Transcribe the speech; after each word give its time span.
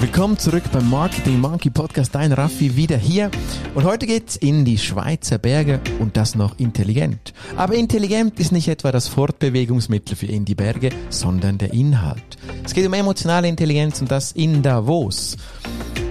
Willkommen 0.00 0.38
zurück 0.38 0.62
beim 0.72 0.88
Marketing 0.88 1.40
Monkey 1.40 1.70
Podcast. 1.70 2.14
Dein 2.14 2.32
Raffi 2.32 2.76
wieder 2.76 2.96
hier. 2.96 3.32
Und 3.74 3.82
heute 3.82 4.06
geht's 4.06 4.36
in 4.36 4.64
die 4.64 4.78
Schweizer 4.78 5.38
Berge 5.38 5.80
und 5.98 6.16
das 6.16 6.36
noch 6.36 6.56
intelligent. 6.60 7.34
Aber 7.56 7.74
intelligent 7.74 8.38
ist 8.38 8.52
nicht 8.52 8.68
etwa 8.68 8.92
das 8.92 9.08
Fortbewegungsmittel 9.08 10.14
für 10.14 10.26
in 10.26 10.44
die 10.44 10.54
Berge, 10.54 10.90
sondern 11.10 11.58
der 11.58 11.72
Inhalt. 11.72 12.36
Es 12.64 12.74
geht 12.74 12.86
um 12.86 12.94
emotionale 12.94 13.48
Intelligenz 13.48 14.00
und 14.00 14.08
das 14.12 14.30
in 14.30 14.62
Davos. 14.62 15.36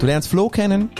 Du 0.00 0.04
lernst 0.04 0.28
Flo 0.28 0.50
kennen, 0.50 0.90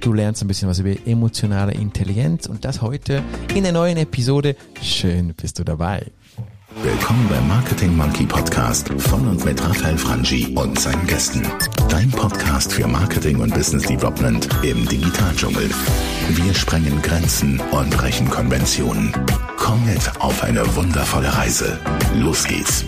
du 0.00 0.12
lernst 0.12 0.40
ein 0.40 0.46
bisschen 0.46 0.68
was 0.68 0.78
über 0.78 0.94
emotionale 1.04 1.72
Intelligenz 1.72 2.46
und 2.46 2.64
das 2.64 2.80
heute 2.80 3.24
in 3.56 3.64
der 3.64 3.72
neuen 3.72 3.96
Episode. 3.96 4.54
Schön 4.80 5.34
bist 5.34 5.58
du 5.58 5.64
dabei. 5.64 6.12
Willkommen 6.80 7.26
beim 7.28 7.48
Marketing 7.48 7.96
Monkey 7.96 8.24
Podcast 8.24 8.88
von 8.98 9.26
und 9.26 9.44
mit 9.44 9.60
Raphael 9.60 9.98
Frangi 9.98 10.54
und 10.54 10.78
seinen 10.78 11.06
Gästen. 11.08 11.42
Dein 11.96 12.10
Podcast 12.10 12.74
für 12.74 12.86
Marketing 12.86 13.40
und 13.40 13.54
Business 13.54 13.84
Development 13.84 14.46
im 14.62 14.86
Digitaldschungel. 14.86 15.70
Wir 16.28 16.52
sprengen 16.52 17.00
Grenzen 17.00 17.58
und 17.70 17.88
brechen 17.88 18.28
Konventionen. 18.28 19.14
Komm 19.56 19.82
mit 19.86 20.20
auf 20.20 20.44
eine 20.44 20.76
wundervolle 20.76 21.34
Reise. 21.34 21.80
Los 22.16 22.44
geht's. 22.44 22.84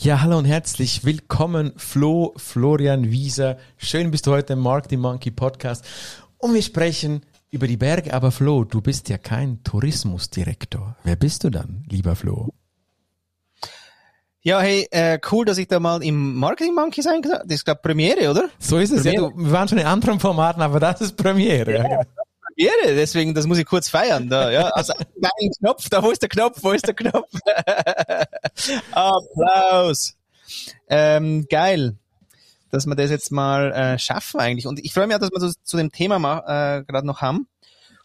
Ja, 0.00 0.20
hallo 0.20 0.36
und 0.36 0.46
herzlich 0.46 1.04
willkommen, 1.04 1.74
Flo, 1.76 2.34
Florian 2.36 3.08
Wieser. 3.12 3.56
Schön 3.76 4.10
bist 4.10 4.26
du 4.26 4.32
heute 4.32 4.54
im 4.54 4.58
Marketing 4.58 4.98
Monkey 4.98 5.30
Podcast. 5.30 5.84
Und 6.36 6.54
wir 6.54 6.62
sprechen 6.62 7.20
über 7.52 7.68
die 7.68 7.76
Berge. 7.76 8.14
Aber 8.14 8.32
Flo, 8.32 8.64
du 8.64 8.80
bist 8.80 9.08
ja 9.10 9.16
kein 9.16 9.62
Tourismusdirektor. 9.62 10.96
Wer 11.04 11.14
bist 11.14 11.44
du 11.44 11.50
dann, 11.50 11.84
lieber 11.88 12.16
Flo? 12.16 12.48
Ja, 14.46 14.60
hey, 14.60 14.86
äh, 14.90 15.18
cool, 15.32 15.46
dass 15.46 15.56
ich 15.56 15.68
da 15.68 15.80
mal 15.80 16.02
im 16.02 16.34
Marketing 16.34 16.74
Monkey 16.74 17.00
sein 17.00 17.22
kann. 17.22 17.40
Das 17.44 17.54
ist, 17.56 17.64
glaube 17.64 17.80
Premiere, 17.80 18.30
oder? 18.30 18.50
So 18.58 18.76
ist 18.76 18.90
es. 18.90 19.02
Premiere. 19.02 19.24
Ja, 19.24 19.30
du, 19.30 19.38
wir 19.38 19.52
waren 19.52 19.68
schon 19.68 19.78
in 19.78 19.86
anderen 19.86 20.20
Formaten, 20.20 20.60
aber 20.60 20.78
das 20.78 21.00
ist 21.00 21.16
Premiere. 21.16 21.72
Ja, 21.72 21.88
ja. 21.88 22.02
Premiere, 22.46 22.94
deswegen, 22.94 23.32
das 23.32 23.46
muss 23.46 23.56
ich 23.56 23.64
kurz 23.64 23.88
feiern. 23.88 24.28
Da, 24.28 24.50
ja. 24.50 24.68
Also, 24.68 24.92
mein 25.18 25.50
Knopf, 25.58 25.88
da, 25.88 26.02
wo 26.02 26.10
ist 26.10 26.20
der 26.20 26.28
Knopf, 26.28 26.58
wo 26.60 26.72
ist 26.72 26.86
der 26.86 26.92
Knopf? 26.92 27.30
Applaus. 28.92 30.14
Ähm, 30.90 31.46
geil, 31.48 31.96
dass 32.70 32.84
wir 32.84 32.96
das 32.96 33.08
jetzt 33.08 33.32
mal 33.32 33.72
äh, 33.72 33.98
schaffen 33.98 34.40
eigentlich. 34.40 34.66
Und 34.66 34.78
ich 34.78 34.92
freue 34.92 35.06
mich 35.06 35.16
auch, 35.16 35.20
dass 35.20 35.30
wir 35.30 35.40
so, 35.40 35.52
zu 35.62 35.78
dem 35.78 35.90
Thema 35.90 36.16
äh, 36.18 36.84
gerade 36.84 37.06
noch 37.06 37.22
haben. 37.22 37.48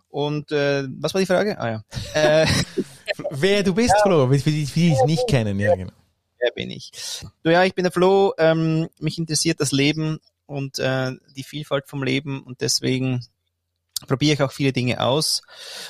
Und 0.08 0.54
äh, 0.54 0.88
was 1.02 1.14
war 1.14 1.20
die 1.20 1.28
Frage? 1.28 1.60
Ah 1.60 1.70
ja. 1.70 1.84
Äh, 2.14 2.48
Wer 3.30 3.62
du 3.64 3.74
bist. 3.74 3.94
Flo, 4.04 4.30
für 4.30 4.38
die, 4.38 4.64
die 4.64 4.94
es 4.94 5.04
nicht 5.04 5.28
kennen, 5.28 5.60
ja 5.60 5.76
genau 5.76 5.92
wer 6.40 6.52
bin 6.52 6.72
ich? 6.72 6.92
So 7.44 7.50
ja, 7.50 7.64
ich 7.64 7.76
bin 7.76 7.84
der 7.84 7.92
Flo, 7.92 8.34
ähm, 8.38 8.90
mich 9.00 9.18
interessiert 9.18 9.60
das 9.60 9.72
Leben 9.72 10.20
und 10.46 10.80
äh, 10.80 11.12
die 11.36 11.44
Vielfalt 11.44 11.88
vom 11.88 12.04
Leben 12.04 12.44
und 12.44 12.62
deswegen 12.62 13.26
probiere 14.08 14.34
ich 14.34 14.42
auch 14.42 14.52
viele 14.52 14.74
Dinge 14.74 15.02
aus. 15.02 15.42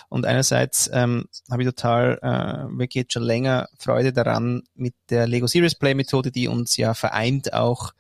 Und 0.10 0.26
einerseits 0.26 0.90
ähm, 0.94 1.26
habe 1.50 1.64
ich 1.64 1.70
total 1.70 2.20
äh, 2.22 2.78
wirklich 2.78 3.04
jetzt 3.04 3.14
schon 3.14 3.24
länger 3.24 3.68
Freude 3.78 4.14
daran, 4.14 4.64
mit 4.76 4.94
der 5.10 5.28
Lego 5.28 5.48
Series 5.48 5.76
Play 5.76 5.94
Methode, 5.94 6.32
die 6.32 6.48
uns 6.48 6.78
ja 6.78 6.94
vereint, 6.94 7.54
auch 7.54 7.94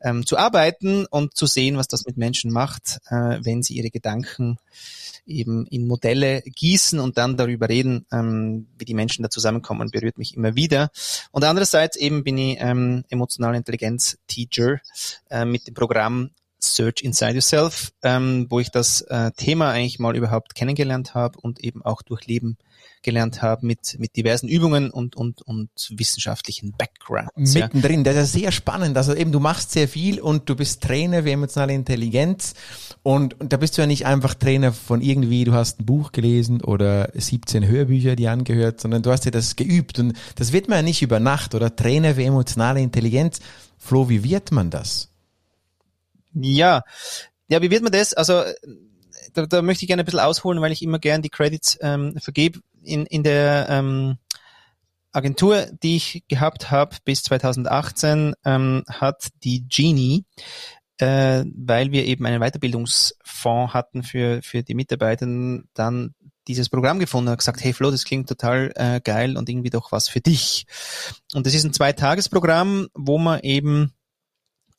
ähm, 0.00 0.26
zu 0.26 0.36
arbeiten 0.36 1.06
und 1.06 1.36
zu 1.36 1.46
sehen, 1.46 1.76
was 1.76 1.88
das 1.88 2.06
mit 2.06 2.16
Menschen 2.16 2.50
macht, 2.50 3.00
äh, 3.08 3.38
wenn 3.42 3.62
sie 3.62 3.74
ihre 3.74 3.90
Gedanken 3.90 4.58
eben 5.24 5.66
in 5.66 5.86
Modelle 5.86 6.42
gießen 6.42 6.98
und 6.98 7.16
dann 7.18 7.36
darüber 7.36 7.68
reden, 7.68 8.06
ähm, 8.12 8.66
wie 8.76 8.84
die 8.84 8.94
Menschen 8.94 9.22
da 9.22 9.30
zusammenkommen, 9.30 9.90
berührt 9.90 10.18
mich 10.18 10.36
immer 10.36 10.56
wieder. 10.56 10.90
Und 11.30 11.44
andererseits 11.44 11.96
eben 11.96 12.24
bin 12.24 12.38
ich 12.38 12.58
ähm, 12.60 13.04
emotionale 13.08 13.56
Intelligenz 13.56 14.18
Teacher 14.26 14.80
äh, 15.30 15.44
mit 15.44 15.66
dem 15.66 15.74
Programm 15.74 16.30
Search 16.62 17.02
Inside 17.02 17.34
Yourself, 17.34 17.92
ähm, 18.02 18.46
wo 18.48 18.60
ich 18.60 18.70
das 18.70 19.02
äh, 19.02 19.30
Thema 19.36 19.70
eigentlich 19.70 19.98
mal 19.98 20.16
überhaupt 20.16 20.54
kennengelernt 20.54 21.14
habe 21.14 21.38
und 21.40 21.60
eben 21.60 21.82
auch 21.82 22.02
durchleben 22.02 22.58
gelernt 23.02 23.42
habe 23.42 23.66
mit, 23.66 23.96
mit 23.98 24.16
diversen 24.16 24.48
Übungen 24.48 24.90
und, 24.90 25.16
und, 25.16 25.42
und 25.42 25.70
wissenschaftlichen 25.90 26.72
Backgrounds. 26.72 27.54
Mittendrin, 27.54 28.04
das 28.04 28.16
ist 28.16 28.32
sehr 28.32 28.52
spannend. 28.52 28.96
Also 28.96 29.14
eben, 29.14 29.32
du 29.32 29.40
machst 29.40 29.72
sehr 29.72 29.88
viel 29.88 30.20
und 30.20 30.48
du 30.48 30.56
bist 30.56 30.82
Trainer 30.82 31.24
für 31.24 31.30
emotionale 31.30 31.72
Intelligenz 31.72 32.54
und, 33.02 33.38
und 33.40 33.52
da 33.52 33.56
bist 33.56 33.76
du 33.76 33.82
ja 33.82 33.86
nicht 33.86 34.06
einfach 34.06 34.34
Trainer 34.34 34.72
von 34.72 35.02
irgendwie, 35.02 35.44
du 35.44 35.52
hast 35.52 35.80
ein 35.80 35.86
Buch 35.86 36.12
gelesen 36.12 36.62
oder 36.62 37.10
17 37.14 37.66
Hörbücher, 37.66 38.16
die 38.16 38.28
angehört, 38.28 38.80
sondern 38.80 39.02
du 39.02 39.10
hast 39.10 39.24
ja 39.24 39.30
das 39.30 39.56
geübt 39.56 39.98
und 39.98 40.14
das 40.36 40.52
wird 40.52 40.68
man 40.68 40.78
ja 40.78 40.82
nicht 40.82 41.02
über 41.02 41.20
Nacht 41.20 41.54
oder 41.54 41.74
Trainer 41.74 42.14
für 42.14 42.24
emotionale 42.24 42.80
Intelligenz. 42.80 43.40
Flo, 43.78 44.08
wie 44.08 44.22
wird 44.22 44.52
man 44.52 44.70
das? 44.70 45.11
Ja, 46.34 46.82
ja, 47.48 47.60
wie 47.60 47.70
wird 47.70 47.82
man 47.82 47.92
das? 47.92 48.14
Also 48.14 48.42
da, 49.34 49.46
da 49.46 49.62
möchte 49.62 49.84
ich 49.84 49.88
gerne 49.88 50.02
ein 50.02 50.06
bisschen 50.06 50.20
ausholen, 50.20 50.60
weil 50.60 50.72
ich 50.72 50.82
immer 50.82 50.98
gern 50.98 51.22
die 51.22 51.30
Credits 51.30 51.78
ähm, 51.80 52.16
vergebe. 52.18 52.60
In, 52.82 53.06
in 53.06 53.22
der 53.22 53.66
ähm, 53.68 54.18
Agentur, 55.12 55.66
die 55.82 55.96
ich 55.96 56.24
gehabt 56.28 56.70
habe 56.70 56.96
bis 57.04 57.22
2018, 57.22 58.34
ähm, 58.44 58.84
hat 58.88 59.28
die 59.44 59.66
Genie, 59.68 60.24
äh, 60.98 61.44
weil 61.54 61.92
wir 61.92 62.06
eben 62.06 62.26
einen 62.26 62.40
Weiterbildungsfonds 62.40 63.74
hatten 63.74 64.02
für, 64.02 64.40
für 64.42 64.62
die 64.62 64.74
Mitarbeiter, 64.74 65.26
dann 65.74 66.14
dieses 66.48 66.68
Programm 66.68 66.98
gefunden 66.98 67.30
und 67.30 67.38
gesagt, 67.38 67.62
hey 67.62 67.72
Flo, 67.72 67.90
das 67.90 68.04
klingt 68.04 68.28
total 68.28 68.72
äh, 68.74 69.00
geil 69.00 69.36
und 69.36 69.48
irgendwie 69.48 69.70
doch 69.70 69.92
was 69.92 70.08
für 70.08 70.20
dich. 70.20 70.66
Und 71.34 71.46
das 71.46 71.54
ist 71.54 71.64
ein 71.64 71.72
Zweitagesprogramm, 71.72 72.88
wo 72.94 73.18
man 73.18 73.40
eben 73.40 73.92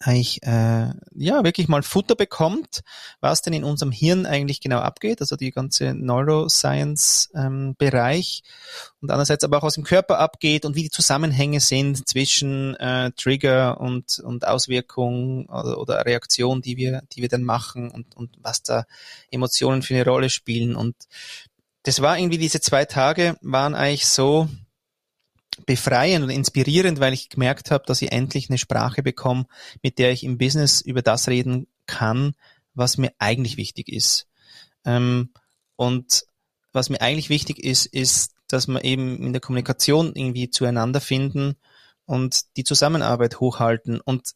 eigentlich 0.06 0.42
äh, 0.44 0.94
ja 1.16 1.44
wirklich 1.44 1.68
mal 1.68 1.84
Futter 1.84 2.16
bekommt, 2.16 2.82
was 3.22 3.42
denn 3.42 3.54
in 3.54 3.64
unserem 3.64 3.92
Hirn 3.92 4.26
eigentlich 4.26 4.62
genau 4.62 4.80
abgeht, 4.80 5.22
also 5.22 5.36
die 5.36 5.52
ganze 5.52 5.94
Neuroscience-Bereich 5.94 8.42
ähm, 8.44 8.50
und 9.02 9.12
andererseits 9.12 9.44
aber 9.44 9.58
auch 9.58 9.64
was 9.64 9.78
im 9.78 9.84
Körper 9.84 10.20
abgeht 10.20 10.66
und 10.66 10.76
wie 10.76 10.84
die 10.84 10.90
Zusammenhänge 10.90 11.60
sind 11.60 12.08
zwischen 12.08 12.76
äh, 12.76 13.12
Trigger 13.16 13.80
und 13.80 14.20
und 14.20 14.48
Auswirkung 14.48 15.48
oder, 15.48 15.80
oder 15.80 16.06
Reaktion, 16.06 16.62
die 16.62 16.78
wir 16.78 17.02
die 17.14 17.22
wir 17.22 17.30
dann 17.30 17.44
machen 17.44 17.90
und 17.90 18.16
und 18.16 18.38
was 18.42 18.64
da 18.64 18.86
Emotionen 19.32 19.82
für 19.82 19.96
eine 19.96 20.06
Rolle 20.06 20.30
spielen. 20.30 20.76
Und 20.76 20.96
das 21.84 22.02
war 22.02 22.18
irgendwie 22.18 22.38
diese 22.38 22.62
zwei 22.62 22.86
Tage 22.86 23.38
waren 23.42 23.76
eigentlich 23.76 24.06
so 24.06 24.48
befreiend 25.66 26.24
und 26.24 26.30
inspirierend, 26.30 27.00
weil 27.00 27.14
ich 27.14 27.30
gemerkt 27.30 27.72
habe, 27.72 27.86
dass 27.86 28.02
ich 28.02 28.12
endlich 28.12 28.50
eine 28.50 28.58
Sprache 28.58 29.04
bekomme, 29.04 29.46
mit 29.82 30.00
der 30.00 30.12
ich 30.12 30.24
im 30.24 30.38
Business 30.38 30.82
über 30.82 31.02
das 31.02 31.28
reden 31.28 31.68
kann, 31.86 32.34
was 32.74 32.98
mir 32.98 33.12
eigentlich 33.20 33.58
wichtig 33.58 33.90
ist. 33.90 34.28
Ähm, 34.86 35.30
und 35.76 36.26
was 36.72 36.90
mir 36.90 37.02
eigentlich 37.02 37.30
wichtig 37.30 37.60
ist, 37.60 37.86
ist, 37.86 38.34
dass 38.48 38.68
wir 38.68 38.84
eben 38.84 39.18
in 39.18 39.34
der 39.34 39.42
Kommunikation 39.42 40.14
irgendwie 40.16 40.50
zueinander 40.50 41.02
finden 41.02 41.56
und 42.06 42.58
die 42.58 42.64
Zusammenarbeit 42.64 43.40
hochhalten. 43.40 44.00
Und 44.02 44.34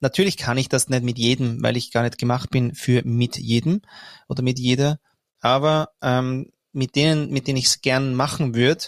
natürlich 0.00 0.36
kann 0.36 0.58
ich 0.58 0.68
das 0.68 0.88
nicht 0.88 1.04
mit 1.04 1.18
jedem, 1.18 1.62
weil 1.62 1.76
ich 1.76 1.92
gar 1.92 2.02
nicht 2.02 2.18
gemacht 2.18 2.50
bin 2.50 2.74
für 2.74 3.02
mit 3.04 3.36
jedem 3.36 3.82
oder 4.28 4.42
mit 4.42 4.58
jeder. 4.58 4.98
Aber 5.40 5.90
ähm, 6.02 6.50
mit 6.72 6.96
denen, 6.96 7.30
mit 7.30 7.46
denen 7.46 7.58
ich 7.58 7.66
es 7.66 7.80
gern 7.80 8.14
machen 8.14 8.54
würde, 8.54 8.86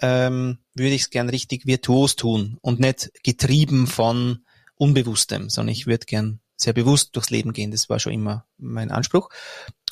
ähm, 0.00 0.58
würde 0.74 0.94
ich 0.94 1.02
es 1.02 1.10
gern 1.10 1.28
richtig 1.28 1.66
virtuos 1.66 2.16
tun 2.16 2.58
und 2.60 2.80
nicht 2.80 3.10
getrieben 3.22 3.86
von 3.86 4.44
Unbewusstem, 4.76 5.50
sondern 5.50 5.72
ich 5.72 5.86
würde 5.86 6.06
gern 6.06 6.40
sehr 6.56 6.72
bewusst 6.72 7.14
durchs 7.14 7.30
Leben 7.30 7.52
gehen. 7.52 7.70
Das 7.70 7.88
war 7.88 7.98
schon 7.98 8.12
immer 8.12 8.44
mein 8.58 8.90
Anspruch. 8.90 9.28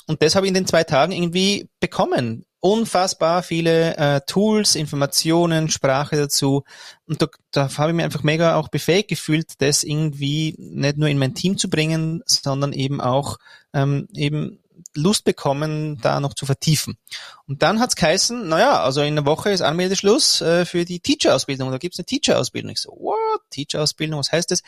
Und 0.05 0.21
das 0.21 0.35
habe 0.35 0.45
ich 0.45 0.49
in 0.49 0.53
den 0.53 0.67
zwei 0.67 0.83
Tagen 0.83 1.11
irgendwie 1.11 1.69
bekommen. 1.79 2.45
Unfassbar 2.59 3.43
viele 3.43 3.95
äh, 3.97 4.21
Tools, 4.25 4.75
Informationen, 4.75 5.69
Sprache 5.69 6.15
dazu. 6.15 6.63
Und 7.05 7.21
da, 7.21 7.27
da 7.51 7.77
habe 7.77 7.91
ich 7.91 7.95
mir 7.95 8.03
einfach 8.03 8.23
mega 8.23 8.55
auch 8.55 8.69
befähigt 8.69 9.09
gefühlt, 9.09 9.61
das 9.61 9.83
irgendwie 9.83 10.55
nicht 10.57 10.97
nur 10.97 11.09
in 11.09 11.19
mein 11.19 11.35
Team 11.35 11.57
zu 11.57 11.69
bringen, 11.69 12.23
sondern 12.25 12.73
eben 12.73 12.99
auch 12.99 13.37
ähm, 13.73 14.07
eben 14.13 14.59
Lust 14.93 15.23
bekommen, 15.23 15.99
da 16.01 16.19
noch 16.19 16.33
zu 16.33 16.45
vertiefen. 16.45 16.97
Und 17.47 17.61
dann 17.63 17.79
hat's 17.79 17.95
geheißen, 17.95 18.47
naja, 18.47 18.81
also 18.81 19.01
in 19.01 19.17
einer 19.17 19.25
Woche 19.25 19.51
ist 19.51 19.61
Anmeldeschluss 19.61 20.41
äh, 20.41 20.65
für 20.65 20.85
die 20.85 20.99
Teacher-Ausbildung. 20.99 21.71
Da 21.71 21.77
gibt's 21.77 21.99
eine 21.99 22.05
Teacher-Ausbildung. 22.05 22.71
Ich 22.71 22.79
so, 22.79 22.91
what? 22.91 23.41
Teacher-Ausbildung, 23.49 24.19
was 24.19 24.31
heißt 24.31 24.51
das? 24.51 24.63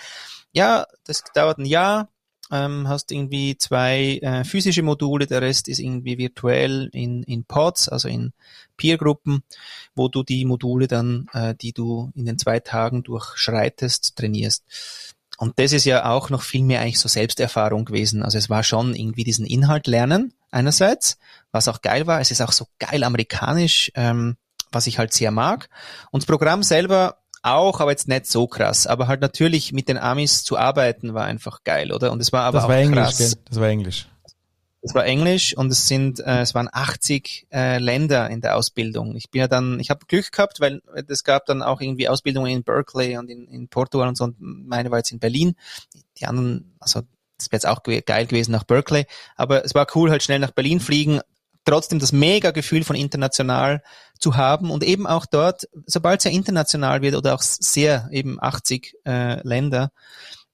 Ja, 0.52 0.86
das 1.06 1.24
dauert 1.34 1.60
ein 1.60 1.66
Jahr, 1.66 2.10
ähm, 2.52 2.88
hast 2.88 3.12
irgendwie 3.12 3.58
zwei 3.58 4.20
äh, 4.22 4.44
physische 4.44 4.82
Module, 4.82 5.28
der 5.28 5.42
Rest 5.42 5.68
ist 5.68 5.80
irgendwie 5.80 6.18
virtuell 6.18 6.90
in, 6.94 7.24
in 7.24 7.44
Pods, 7.46 7.90
also 7.90 8.08
in 8.08 8.34
Peer-Gruppen, 8.78 9.44
wo 9.96 10.08
du 10.08 10.24
die 10.24 10.46
Module 10.46 10.88
dann, 10.88 11.28
äh, 11.34 11.54
die 11.56 11.74
du 11.74 12.12
in 12.16 12.26
den 12.26 12.40
zwei 12.40 12.60
Tagen 12.60 13.04
durchschreitest, 13.04 14.16
trainierst. 14.16 14.64
Und 15.40 15.58
das 15.58 15.72
ist 15.72 15.86
ja 15.86 16.10
auch 16.12 16.30
noch 16.30 16.42
viel 16.42 16.64
mehr 16.64 16.82
eigentlich 16.82 17.00
so 17.00 17.08
Selbsterfahrung 17.08 17.86
gewesen. 17.86 18.24
Also 18.24 18.38
es 18.38 18.50
war 18.50 18.62
schon 18.62 18.94
irgendwie 18.94 19.24
diesen 19.24 19.46
Inhalt 19.46 19.88
lernen 19.88 20.34
einerseits, 20.52 21.18
was 21.54 21.70
auch 21.70 21.82
geil 21.82 22.08
war. 22.08 22.20
Es 22.20 22.30
ist 22.30 22.42
auch 22.42 22.52
so 22.52 22.66
geil 22.78 23.06
amerikanisch, 23.06 23.90
ähm, 23.96 24.36
was 24.70 24.86
ich 24.86 25.00
halt 25.00 25.14
sehr 25.14 25.32
mag. 25.32 25.70
Und 26.12 26.24
das 26.24 26.28
Programm 26.28 26.62
selber 26.62 27.20
auch, 27.42 27.80
aber 27.80 27.92
jetzt 27.92 28.10
nicht 28.10 28.26
so 28.26 28.48
krass. 28.48 28.86
Aber 28.86 29.08
halt 29.08 29.22
natürlich 29.22 29.72
mit 29.72 29.88
den 29.88 29.98
Amis 29.98 30.44
zu 30.44 30.58
arbeiten 30.58 31.14
war 31.14 31.24
einfach 31.24 31.64
geil, 31.64 31.94
oder? 31.94 32.12
Und 32.12 32.22
es 32.22 32.34
war 32.34 32.44
aber 32.44 32.58
das 32.58 32.66
auch 32.66 32.70
war 32.70 32.76
Englisch, 32.76 33.00
krass. 33.06 33.18
gell? 33.18 33.34
Das 33.48 33.60
war 33.62 33.70
Englisch. 33.70 34.09
Es 34.82 34.94
war 34.94 35.06
Englisch 35.06 35.56
und 35.58 35.72
es 35.72 35.88
sind, 35.88 36.20
äh, 36.22 36.42
es 36.42 36.56
waren 36.56 36.70
80 36.72 37.48
äh, 37.52 37.80
Länder 37.80 38.30
in 38.30 38.40
der 38.40 38.56
Ausbildung. 38.56 39.16
Ich 39.16 39.30
bin 39.30 39.42
ja 39.42 39.48
dann, 39.48 39.80
ich 39.80 39.90
habe 39.90 40.06
Glück 40.06 40.32
gehabt, 40.32 40.62
weil 40.62 40.82
es 41.08 41.24
gab 41.26 41.46
dann 41.46 41.62
auch 41.62 41.82
irgendwie 41.82 42.08
Ausbildungen 42.08 42.50
in 42.52 42.64
Berkeley 42.64 43.18
und 43.18 43.30
in, 43.30 43.46
in 43.48 43.68
Portugal 43.68 44.08
und 44.08 44.16
so. 44.16 44.24
Und 44.26 44.38
meine 44.40 44.90
war 44.90 45.00
jetzt 45.00 45.12
in 45.12 45.20
Berlin. 45.20 45.56
Die 46.18 46.26
anderen, 46.26 46.76
also 46.80 47.02
das 47.38 47.48
wäre 47.48 47.58
jetzt 47.58 47.68
auch 47.68 47.84
ge- 47.84 48.02
geil 48.02 48.26
gewesen 48.26 48.52
nach 48.52 48.64
Berkeley. 48.64 49.06
Aber 49.36 49.66
es 49.66 49.76
war 49.76 49.86
cool, 49.96 50.12
halt 50.12 50.24
schnell 50.24 50.40
nach 50.40 50.52
Berlin 50.52 50.80
fliegen. 50.80 51.20
Trotzdem 51.66 52.00
das 52.00 52.14
mega 52.14 52.52
Gefühl 52.52 52.84
von 52.86 52.96
international 52.96 53.84
zu 54.18 54.38
haben 54.38 54.72
und 54.72 54.84
eben 54.84 55.06
auch 55.08 55.26
dort, 55.26 55.68
sobald 55.86 56.20
es 56.20 56.24
ja 56.24 56.32
international 56.32 57.02
wird 57.02 57.16
oder 57.16 57.36
auch 57.36 57.42
sehr 57.42 58.08
eben 58.12 58.42
80 58.42 58.96
äh, 59.06 59.46
Länder, 59.46 59.92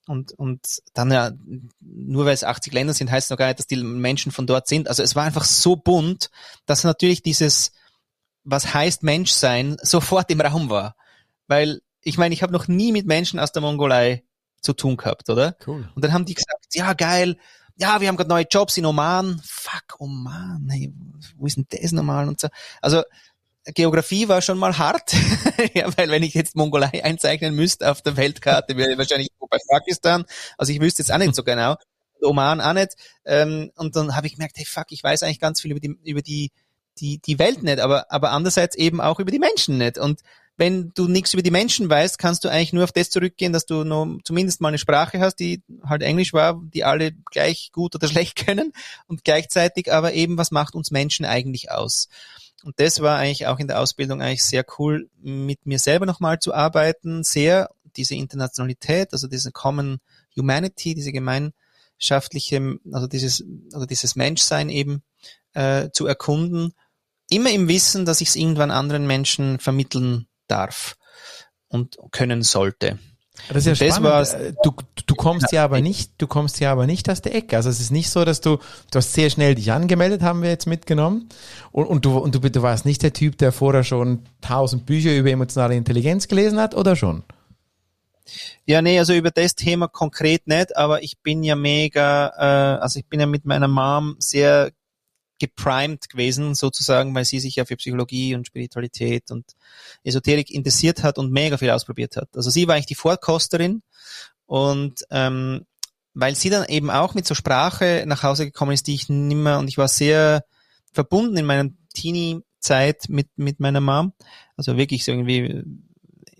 und, 0.06 0.32
und 0.32 0.82
dann 0.94 1.10
ja, 1.10 1.32
nur 1.80 2.26
weil 2.26 2.34
es 2.34 2.44
80 2.44 2.72
Länder 2.72 2.94
sind, 2.94 3.10
heißt 3.10 3.30
noch 3.30 3.36
gar 3.36 3.46
nicht, 3.46 3.58
dass 3.58 3.66
die 3.66 3.76
Menschen 3.76 4.32
von 4.32 4.46
dort 4.46 4.68
sind. 4.68 4.88
Also 4.88 5.02
es 5.02 5.16
war 5.16 5.24
einfach 5.24 5.44
so 5.44 5.76
bunt, 5.76 6.30
dass 6.64 6.84
natürlich 6.84 7.22
dieses, 7.22 7.72
was 8.44 8.72
heißt 8.72 9.02
Menschsein, 9.02 9.76
sofort 9.82 10.30
im 10.30 10.40
Raum 10.40 10.70
war. 10.70 10.96
Weil, 11.48 11.80
ich 12.02 12.18
meine, 12.18 12.34
ich 12.34 12.42
habe 12.42 12.52
noch 12.52 12.68
nie 12.68 12.92
mit 12.92 13.06
Menschen 13.06 13.40
aus 13.40 13.52
der 13.52 13.62
Mongolei 13.62 14.24
zu 14.60 14.72
tun 14.72 14.96
gehabt, 14.96 15.28
oder? 15.28 15.56
Cool. 15.66 15.88
Und 15.94 16.04
dann 16.04 16.12
haben 16.12 16.24
die 16.24 16.34
gesagt, 16.34 16.66
ja, 16.74 16.92
geil, 16.92 17.36
ja, 17.76 18.00
wir 18.00 18.08
haben 18.08 18.16
gerade 18.16 18.30
neue 18.30 18.46
Jobs 18.50 18.76
in 18.78 18.86
Oman. 18.86 19.40
Fuck, 19.44 20.00
Oman, 20.00 20.66
hey, 20.70 20.92
wo 21.36 21.46
ist 21.46 21.56
denn 21.56 21.66
das 21.68 21.92
nochmal? 21.92 22.26
Und 22.26 22.40
so. 22.40 22.48
Also, 22.80 23.02
Geografie 23.74 24.28
war 24.28 24.42
schon 24.42 24.58
mal 24.58 24.78
hart, 24.78 25.12
ja, 25.74 25.96
weil 25.96 26.08
wenn 26.10 26.22
ich 26.22 26.34
jetzt 26.34 26.54
Mongolei 26.54 27.02
einzeichnen 27.04 27.54
müsste 27.54 27.90
auf 27.90 28.00
der 28.02 28.16
Weltkarte, 28.16 28.76
wäre 28.76 28.92
ich 28.92 28.98
wahrscheinlich 28.98 29.28
bei 29.50 29.58
Pakistan. 29.68 30.24
Also 30.56 30.72
ich 30.72 30.80
wüsste 30.80 31.02
jetzt 31.02 31.12
auch 31.12 31.18
nicht 31.18 31.34
so 31.34 31.42
genau. 31.42 31.76
Oman 32.22 32.60
auch 32.60 32.72
nicht. 32.72 32.94
Ähm, 33.24 33.70
und 33.76 33.96
dann 33.96 34.16
habe 34.16 34.26
ich 34.26 34.34
gemerkt, 34.34 34.56
hey 34.56 34.64
fuck, 34.64 34.86
ich 34.90 35.02
weiß 35.02 35.22
eigentlich 35.22 35.40
ganz 35.40 35.60
viel 35.60 35.72
über 35.72 35.80
die, 35.80 35.96
über 36.04 36.22
die, 36.22 36.50
die, 36.98 37.18
die 37.18 37.38
Welt 37.38 37.62
nicht, 37.62 37.80
aber, 37.80 38.10
aber 38.10 38.30
andererseits 38.30 38.76
eben 38.76 39.00
auch 39.00 39.20
über 39.20 39.30
die 39.30 39.38
Menschen 39.38 39.78
nicht. 39.78 39.98
Und 39.98 40.20
wenn 40.56 40.92
du 40.94 41.06
nichts 41.06 41.34
über 41.34 41.42
die 41.42 41.50
Menschen 41.50 41.90
weißt, 41.90 42.18
kannst 42.18 42.44
du 42.44 42.48
eigentlich 42.48 42.72
nur 42.72 42.84
auf 42.84 42.92
das 42.92 43.10
zurückgehen, 43.10 43.52
dass 43.52 43.66
du 43.66 43.84
nur 43.84 44.18
zumindest 44.24 44.60
mal 44.60 44.68
eine 44.68 44.78
Sprache 44.78 45.20
hast, 45.20 45.36
die 45.36 45.62
halt 45.84 46.02
Englisch 46.02 46.32
war, 46.32 46.60
die 46.62 46.84
alle 46.84 47.12
gleich 47.30 47.70
gut 47.72 47.94
oder 47.94 48.08
schlecht 48.08 48.46
können 48.46 48.72
und 49.06 49.24
gleichzeitig 49.24 49.92
aber 49.92 50.14
eben, 50.14 50.38
was 50.38 50.50
macht 50.50 50.74
uns 50.74 50.90
Menschen 50.90 51.26
eigentlich 51.26 51.70
aus? 51.70 52.08
Und 52.66 52.80
das 52.80 53.00
war 53.00 53.16
eigentlich 53.16 53.46
auch 53.46 53.60
in 53.60 53.68
der 53.68 53.78
Ausbildung 53.78 54.20
eigentlich 54.20 54.42
sehr 54.42 54.66
cool, 54.76 55.08
mit 55.22 55.66
mir 55.66 55.78
selber 55.78 56.04
nochmal 56.04 56.40
zu 56.40 56.52
arbeiten, 56.52 57.22
sehr 57.22 57.70
diese 57.94 58.16
Internationalität, 58.16 59.12
also 59.12 59.28
diese 59.28 59.52
Common 59.52 60.00
Humanity, 60.36 60.96
diese 60.96 61.12
gemeinschaftliche, 61.12 62.80
also 62.90 63.06
dieses, 63.06 63.44
also 63.72 63.86
dieses 63.86 64.16
Menschsein 64.16 64.68
eben 64.68 65.04
äh, 65.54 65.90
zu 65.92 66.08
erkunden, 66.08 66.72
immer 67.30 67.52
im 67.52 67.68
Wissen, 67.68 68.04
dass 68.04 68.20
ich 68.20 68.30
es 68.30 68.36
irgendwann 68.36 68.72
anderen 68.72 69.06
Menschen 69.06 69.60
vermitteln 69.60 70.26
darf 70.48 70.96
und 71.68 71.98
können 72.10 72.42
sollte. 72.42 72.98
Das 73.48 73.58
ist 73.64 73.66
ja 73.80 73.86
Das 73.86 73.96
spannend. 73.96 74.04
war's. 74.12 74.32
Äh, 74.34 74.52
Du, 74.62 74.72
du 75.06 75.14
kommst 75.14 75.52
ja 75.52 75.64
aber 75.64 75.80
nicht, 75.80 76.10
du 76.18 76.26
kommst 76.26 76.58
ja 76.60 76.72
aber 76.72 76.86
nicht 76.86 77.08
aus 77.10 77.22
der 77.22 77.34
Ecke. 77.34 77.56
Also 77.56 77.68
es 77.70 77.80
ist 77.80 77.90
nicht 77.92 78.10
so, 78.10 78.24
dass 78.24 78.40
du, 78.40 78.56
du 78.90 78.96
hast 78.96 79.12
sehr 79.12 79.30
schnell 79.30 79.54
dich 79.54 79.70
angemeldet, 79.72 80.22
haben 80.22 80.42
wir 80.42 80.48
jetzt 80.50 80.66
mitgenommen. 80.66 81.28
Und, 81.72 81.86
und 81.86 82.04
du, 82.04 82.16
und 82.18 82.34
du, 82.34 82.40
du 82.40 82.62
warst 82.62 82.84
nicht 82.86 83.02
der 83.02 83.12
Typ, 83.12 83.38
der 83.38 83.52
vorher 83.52 83.84
schon 83.84 84.20
tausend 84.40 84.86
Bücher 84.86 85.14
über 85.16 85.30
emotionale 85.30 85.76
Intelligenz 85.76 86.28
gelesen 86.28 86.58
hat, 86.60 86.74
oder 86.74 86.96
schon? 86.96 87.22
Ja, 88.64 88.82
nee, 88.82 88.98
also 88.98 89.12
über 89.14 89.30
das 89.30 89.54
Thema 89.54 89.86
konkret 89.86 90.48
nicht, 90.48 90.76
aber 90.76 91.02
ich 91.04 91.18
bin 91.22 91.44
ja 91.44 91.54
mega, 91.54 92.32
äh, 92.36 92.80
also 92.80 92.98
ich 92.98 93.06
bin 93.06 93.20
ja 93.20 93.26
mit 93.26 93.44
meiner 93.44 93.68
Mom 93.68 94.16
sehr 94.18 94.72
geprimed 95.38 96.08
gewesen, 96.08 96.54
sozusagen, 96.54 97.14
weil 97.14 97.24
sie 97.24 97.40
sich 97.40 97.56
ja 97.56 97.64
für 97.64 97.76
Psychologie 97.76 98.34
und 98.34 98.46
Spiritualität 98.46 99.30
und 99.30 99.44
Esoterik 100.02 100.50
interessiert 100.50 101.02
hat 101.02 101.18
und 101.18 101.32
mega 101.32 101.58
viel 101.58 101.70
ausprobiert 101.70 102.16
hat. 102.16 102.28
Also 102.34 102.50
sie 102.50 102.66
war 102.66 102.74
eigentlich 102.74 102.86
die 102.86 102.94
Vorkosterin 102.94 103.82
und 104.46 105.04
ähm, 105.10 105.66
weil 106.14 106.34
sie 106.34 106.48
dann 106.48 106.64
eben 106.68 106.90
auch 106.90 107.14
mit 107.14 107.26
so 107.26 107.34
Sprache 107.34 108.04
nach 108.06 108.22
Hause 108.22 108.46
gekommen 108.46 108.72
ist, 108.72 108.86
die 108.86 108.94
ich 108.94 109.08
nimmer 109.08 109.58
und 109.58 109.68
ich 109.68 109.76
war 109.76 109.88
sehr 109.88 110.44
verbunden 110.92 111.36
in 111.36 111.44
meiner 111.44 111.70
Teenie-Zeit 111.94 113.08
mit, 113.08 113.28
mit 113.36 113.60
meiner 113.60 113.82
Mom. 113.82 114.14
Also 114.56 114.78
wirklich 114.78 115.04
so 115.04 115.12
irgendwie 115.12 115.62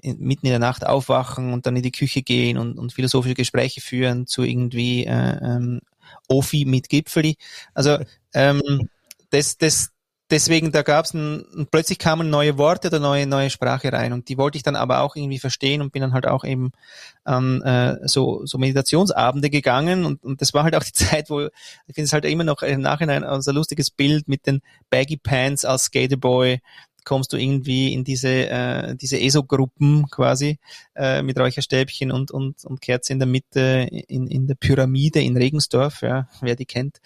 in, 0.01 0.19
mitten 0.19 0.47
in 0.47 0.53
der 0.53 0.59
Nacht 0.59 0.87
aufwachen 0.87 1.53
und 1.53 1.67
dann 1.67 1.77
in 1.77 1.83
die 1.83 1.93
Küche 1.93 2.23
gehen 2.23 2.57
und, 2.57 2.79
und 2.79 2.95
philosophische 2.95 3.35
Gespräche 3.35 3.83
führen 3.83 4.27
zu 4.27 4.45
irgendwie 4.45 5.05
äh, 5.05 5.39
ähm, 5.43 5.81
Ofi 6.29 6.65
mit 6.65 6.89
Gipfeli. 6.89 7.37
Also 7.75 7.99
ähm, 8.35 8.89
das, 9.31 9.59
das, 9.59 9.91
deswegen, 10.31 10.73
da 10.73 10.83
gab 10.83 11.05
es 11.05 11.15
ein, 11.15 11.67
plötzlich 11.71 11.99
kamen 11.99 12.31
neue 12.31 12.59
Worte 12.59 12.89
oder 12.89 12.99
neue, 12.99 13.27
neue 13.27 13.51
Sprache 13.51 13.93
rein. 13.93 14.13
Und 14.13 14.29
die 14.29 14.39
wollte 14.39 14.57
ich 14.57 14.63
dann 14.63 14.77
aber 14.77 15.01
auch 15.01 15.17
irgendwie 15.17 15.39
verstehen 15.39 15.83
und 15.83 15.93
bin 15.93 16.03
dann 16.03 16.13
halt 16.13 16.27
auch 16.27 16.45
eben 16.45 16.73
an 17.25 17.63
äh, 17.63 17.99
so, 18.09 18.45
so 18.45 18.59
Meditationsabende 18.59 19.51
gegangen. 19.51 20.05
Und, 20.05 20.23
und 20.25 20.41
das 20.41 20.55
war 20.55 20.65
halt 20.65 20.75
auch 20.75 20.85
die 20.85 20.93
Zeit, 20.93 21.31
wo 21.31 21.43
ich 21.43 21.95
finde 21.95 22.07
es 22.07 22.13
halt 22.13 22.25
immer 22.25 22.45
noch 22.45 22.63
im 22.63 22.81
Nachhinein 22.81 23.25
ein 23.25 23.43
so 23.43 23.53
lustiges 23.53 23.91
Bild 23.91 24.29
mit 24.29 24.47
den 24.47 24.61
Baggy 24.91 25.17
Pants 25.17 25.65
als 25.65 25.85
Skaterboy 25.85 26.61
kommst 27.07 27.33
du 27.33 27.39
irgendwie 27.39 27.95
in 27.95 28.05
diese 28.05 28.29
äh, 28.29 28.95
diese 28.97 29.19
ESO-Gruppen 29.19 30.07
quasi 30.11 30.59
äh, 30.95 31.23
mit 31.23 31.39
Räucherstäbchen 31.39 32.13
und 32.13 32.31
und 32.31 32.65
und 32.65 32.83
Kerze 32.83 33.15
in 33.15 33.19
der 33.19 33.29
Mitte 33.29 33.89
in 33.91 34.27
in 34.27 34.47
der 34.47 34.57
Pyramide 34.57 35.21
in 35.21 35.37
Regensdorf, 35.39 36.03
ja, 36.03 36.29
wer 36.43 36.57
die 36.57 36.67
kennt, 36.67 36.99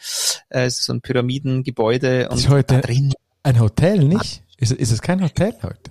äh, 0.49 0.64
es 0.64 0.81
ist 0.81 0.87
so 0.87 0.93
ein 0.94 1.02
Pyramidengebäude 1.02 2.26
Das 2.29 2.41
ist 2.41 2.47
und 2.47 2.52
heute 2.52 2.75
da 2.75 2.81
drin 2.81 3.12
ein 3.43 3.61
Hotel, 3.61 4.05
nicht? 4.05 4.43
Ist, 4.58 4.73
ist 4.73 4.91
es 4.91 5.00
kein 5.00 5.23
Hotel 5.23 5.55
heute? 5.62 5.91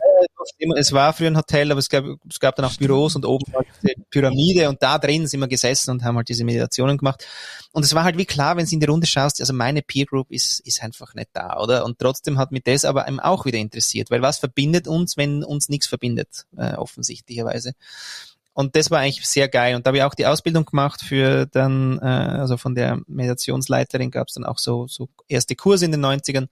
Es 0.75 0.91
war 0.91 1.13
früher 1.13 1.27
ein 1.27 1.37
Hotel, 1.37 1.71
aber 1.71 1.79
es 1.79 1.89
gab, 1.89 2.05
es 2.29 2.39
gab 2.39 2.55
dann 2.55 2.65
auch 2.65 2.75
Büros 2.75 3.15
und 3.15 3.25
oben 3.25 3.51
war 3.53 3.63
diese 3.81 3.93
Pyramide 4.09 4.69
und 4.69 4.81
da 4.81 4.97
drin 4.97 5.27
sind 5.27 5.39
wir 5.39 5.47
gesessen 5.47 5.91
und 5.91 6.03
haben 6.03 6.17
halt 6.17 6.29
diese 6.29 6.43
Meditationen 6.43 6.97
gemacht. 6.97 7.25
Und 7.71 7.83
es 7.83 7.93
war 7.93 8.03
halt 8.03 8.17
wie 8.17 8.25
klar, 8.25 8.57
wenn 8.57 8.65
du 8.65 8.71
in 8.71 8.79
die 8.79 8.85
Runde 8.85 9.07
schaust, 9.07 9.39
also 9.39 9.53
meine 9.53 9.81
Peer 9.81 10.05
Group 10.05 10.31
ist, 10.31 10.59
ist 10.61 10.81
einfach 10.83 11.13
nicht 11.13 11.29
da, 11.33 11.57
oder? 11.59 11.85
Und 11.85 11.99
trotzdem 11.99 12.37
hat 12.37 12.51
mich 12.51 12.63
das 12.63 12.85
aber 12.85 13.05
einem 13.05 13.19
auch 13.19 13.45
wieder 13.45 13.57
interessiert, 13.57 14.11
weil 14.11 14.21
was 14.21 14.39
verbindet 14.39 14.87
uns, 14.87 15.17
wenn 15.17 15.43
uns 15.43 15.69
nichts 15.69 15.87
verbindet, 15.87 16.45
äh, 16.57 16.73
offensichtlicherweise. 16.73 17.73
Und 18.53 18.75
das 18.75 18.91
war 18.91 18.99
eigentlich 18.99 19.25
sehr 19.25 19.47
geil. 19.47 19.75
Und 19.75 19.85
da 19.85 19.89
habe 19.89 19.99
ich 19.99 20.03
auch 20.03 20.15
die 20.15 20.25
Ausbildung 20.25 20.65
gemacht 20.65 21.01
für 21.01 21.45
dann, 21.45 21.97
äh, 21.99 22.05
also 22.05 22.57
von 22.57 22.75
der 22.75 22.99
Meditationsleiterin 23.07 24.11
gab 24.11 24.27
es 24.27 24.33
dann 24.33 24.43
auch 24.43 24.57
so, 24.57 24.85
so 24.87 25.07
erste 25.29 25.55
Kurse 25.55 25.85
in 25.85 25.91
den 25.91 26.01
90ern 26.05 26.47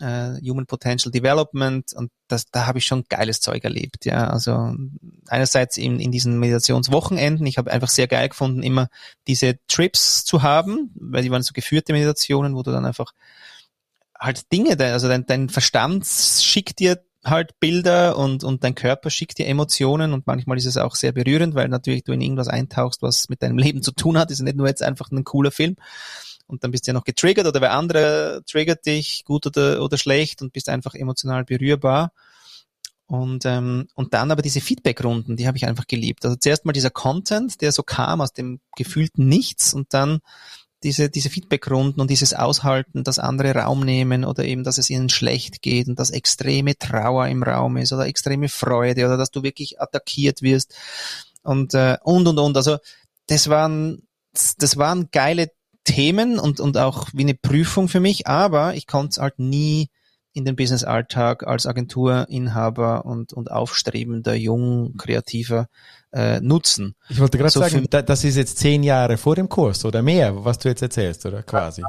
äh, 0.00 0.34
Human 0.42 0.66
Potential 0.66 1.10
Development 1.10 1.92
und 1.94 2.10
das, 2.28 2.50
da 2.50 2.66
habe 2.66 2.78
ich 2.78 2.84
schon 2.84 3.04
geiles 3.08 3.40
Zeug 3.40 3.64
erlebt. 3.64 4.04
Ja, 4.04 4.28
also 4.28 4.74
einerseits 5.28 5.76
in, 5.76 6.00
in 6.00 6.12
diesen 6.12 6.38
Meditationswochenenden, 6.38 7.46
ich 7.46 7.58
habe 7.58 7.72
einfach 7.72 7.88
sehr 7.88 8.08
geil 8.08 8.28
gefunden, 8.28 8.62
immer 8.62 8.88
diese 9.26 9.58
Trips 9.68 10.24
zu 10.24 10.42
haben, 10.42 10.90
weil 10.94 11.22
die 11.22 11.30
waren 11.30 11.42
so 11.42 11.52
geführte 11.52 11.92
Meditationen, 11.92 12.54
wo 12.54 12.62
du 12.62 12.72
dann 12.72 12.84
einfach 12.84 13.12
halt 14.18 14.50
Dinge, 14.52 14.78
also 14.78 15.08
dein, 15.08 15.26
dein 15.26 15.48
Verstand 15.48 16.06
schickt 16.06 16.78
dir 16.78 17.02
halt 17.24 17.58
Bilder 17.60 18.16
und, 18.16 18.44
und 18.44 18.64
dein 18.64 18.74
Körper 18.74 19.10
schickt 19.10 19.38
dir 19.38 19.46
Emotionen 19.46 20.12
und 20.12 20.26
manchmal 20.26 20.58
ist 20.58 20.66
es 20.66 20.76
auch 20.76 20.94
sehr 20.94 21.12
berührend, 21.12 21.54
weil 21.54 21.68
natürlich 21.68 22.04
du 22.04 22.12
in 22.12 22.20
irgendwas 22.20 22.48
eintauchst, 22.48 23.02
was 23.02 23.28
mit 23.28 23.42
deinem 23.42 23.58
Leben 23.58 23.82
zu 23.82 23.92
tun 23.92 24.16
hat. 24.18 24.30
ist 24.30 24.40
nicht 24.40 24.56
nur 24.56 24.68
jetzt 24.68 24.82
einfach 24.82 25.10
ein 25.10 25.24
cooler 25.24 25.50
Film 25.50 25.76
und 26.46 26.64
dann 26.64 26.70
bist 26.70 26.86
du 26.86 26.90
ja 26.90 26.94
noch 26.94 27.04
getriggert 27.04 27.46
oder 27.46 27.60
wer 27.60 27.72
andere 27.72 28.42
triggert 28.46 28.86
dich, 28.86 29.24
gut 29.24 29.46
oder, 29.46 29.82
oder 29.82 29.98
schlecht 29.98 30.42
und 30.42 30.52
bist 30.52 30.68
einfach 30.68 30.94
emotional 30.94 31.44
berührbar. 31.44 32.12
Und, 33.08 33.44
ähm, 33.46 33.86
und 33.94 34.14
dann 34.14 34.32
aber 34.32 34.42
diese 34.42 34.60
Feedback-Runden, 34.60 35.36
die 35.36 35.46
habe 35.46 35.56
ich 35.56 35.66
einfach 35.66 35.86
geliebt. 35.86 36.24
Also 36.24 36.36
zuerst 36.36 36.64
mal 36.64 36.72
dieser 36.72 36.90
Content, 36.90 37.60
der 37.60 37.70
so 37.70 37.84
kam 37.84 38.20
aus 38.20 38.32
dem 38.32 38.60
gefühlten 38.76 39.28
Nichts 39.28 39.74
und 39.74 39.94
dann 39.94 40.18
diese, 40.82 41.08
diese 41.08 41.30
Feedback-Runden 41.30 42.00
und 42.00 42.10
dieses 42.10 42.34
Aushalten, 42.34 43.04
dass 43.04 43.18
andere 43.18 43.54
Raum 43.54 43.80
nehmen 43.80 44.24
oder 44.24 44.44
eben, 44.44 44.64
dass 44.64 44.78
es 44.78 44.90
ihnen 44.90 45.08
schlecht 45.08 45.62
geht 45.62 45.88
und 45.88 45.98
dass 45.98 46.10
extreme 46.10 46.76
Trauer 46.76 47.28
im 47.28 47.42
Raum 47.42 47.76
ist 47.76 47.92
oder 47.92 48.06
extreme 48.06 48.48
Freude 48.48 49.06
oder 49.06 49.16
dass 49.16 49.30
du 49.30 49.42
wirklich 49.42 49.80
attackiert 49.80 50.42
wirst 50.42 50.74
und, 51.42 51.74
äh, 51.74 51.96
und, 52.02 52.26
und, 52.26 52.38
und. 52.38 52.56
Also 52.56 52.78
das 53.26 53.48
waren, 53.48 54.02
das 54.32 54.76
waren 54.76 55.08
geile 55.12 55.50
Themen 55.86 56.38
und, 56.38 56.60
und 56.60 56.76
auch 56.76 57.08
wie 57.14 57.22
eine 57.22 57.34
Prüfung 57.34 57.88
für 57.88 58.00
mich, 58.00 58.26
aber 58.26 58.74
ich 58.74 58.86
konnte 58.86 59.12
es 59.12 59.18
halt 59.18 59.38
nie 59.38 59.88
in 60.34 60.44
den 60.44 60.54
Business-Alltag 60.54 61.46
als 61.46 61.66
Agenturinhaber 61.66 63.06
und, 63.06 63.32
und 63.32 63.50
aufstrebender, 63.50 64.34
jung, 64.34 64.94
kreativer 64.98 65.68
äh, 66.12 66.40
nutzen. 66.40 66.94
Ich 67.08 67.18
wollte 67.18 67.38
gerade 67.38 67.50
So 67.50 67.60
sagen, 67.60 67.86
da, 67.88 68.02
das 68.02 68.22
ist 68.24 68.36
jetzt 68.36 68.58
zehn 68.58 68.82
Jahre 68.82 69.16
vor 69.16 69.34
dem 69.34 69.48
Kurs 69.48 69.86
oder 69.86 70.02
mehr, 70.02 70.44
was 70.44 70.58
du 70.58 70.68
jetzt 70.68 70.82
erzählst, 70.82 71.24
oder 71.24 71.42
quasi? 71.42 71.82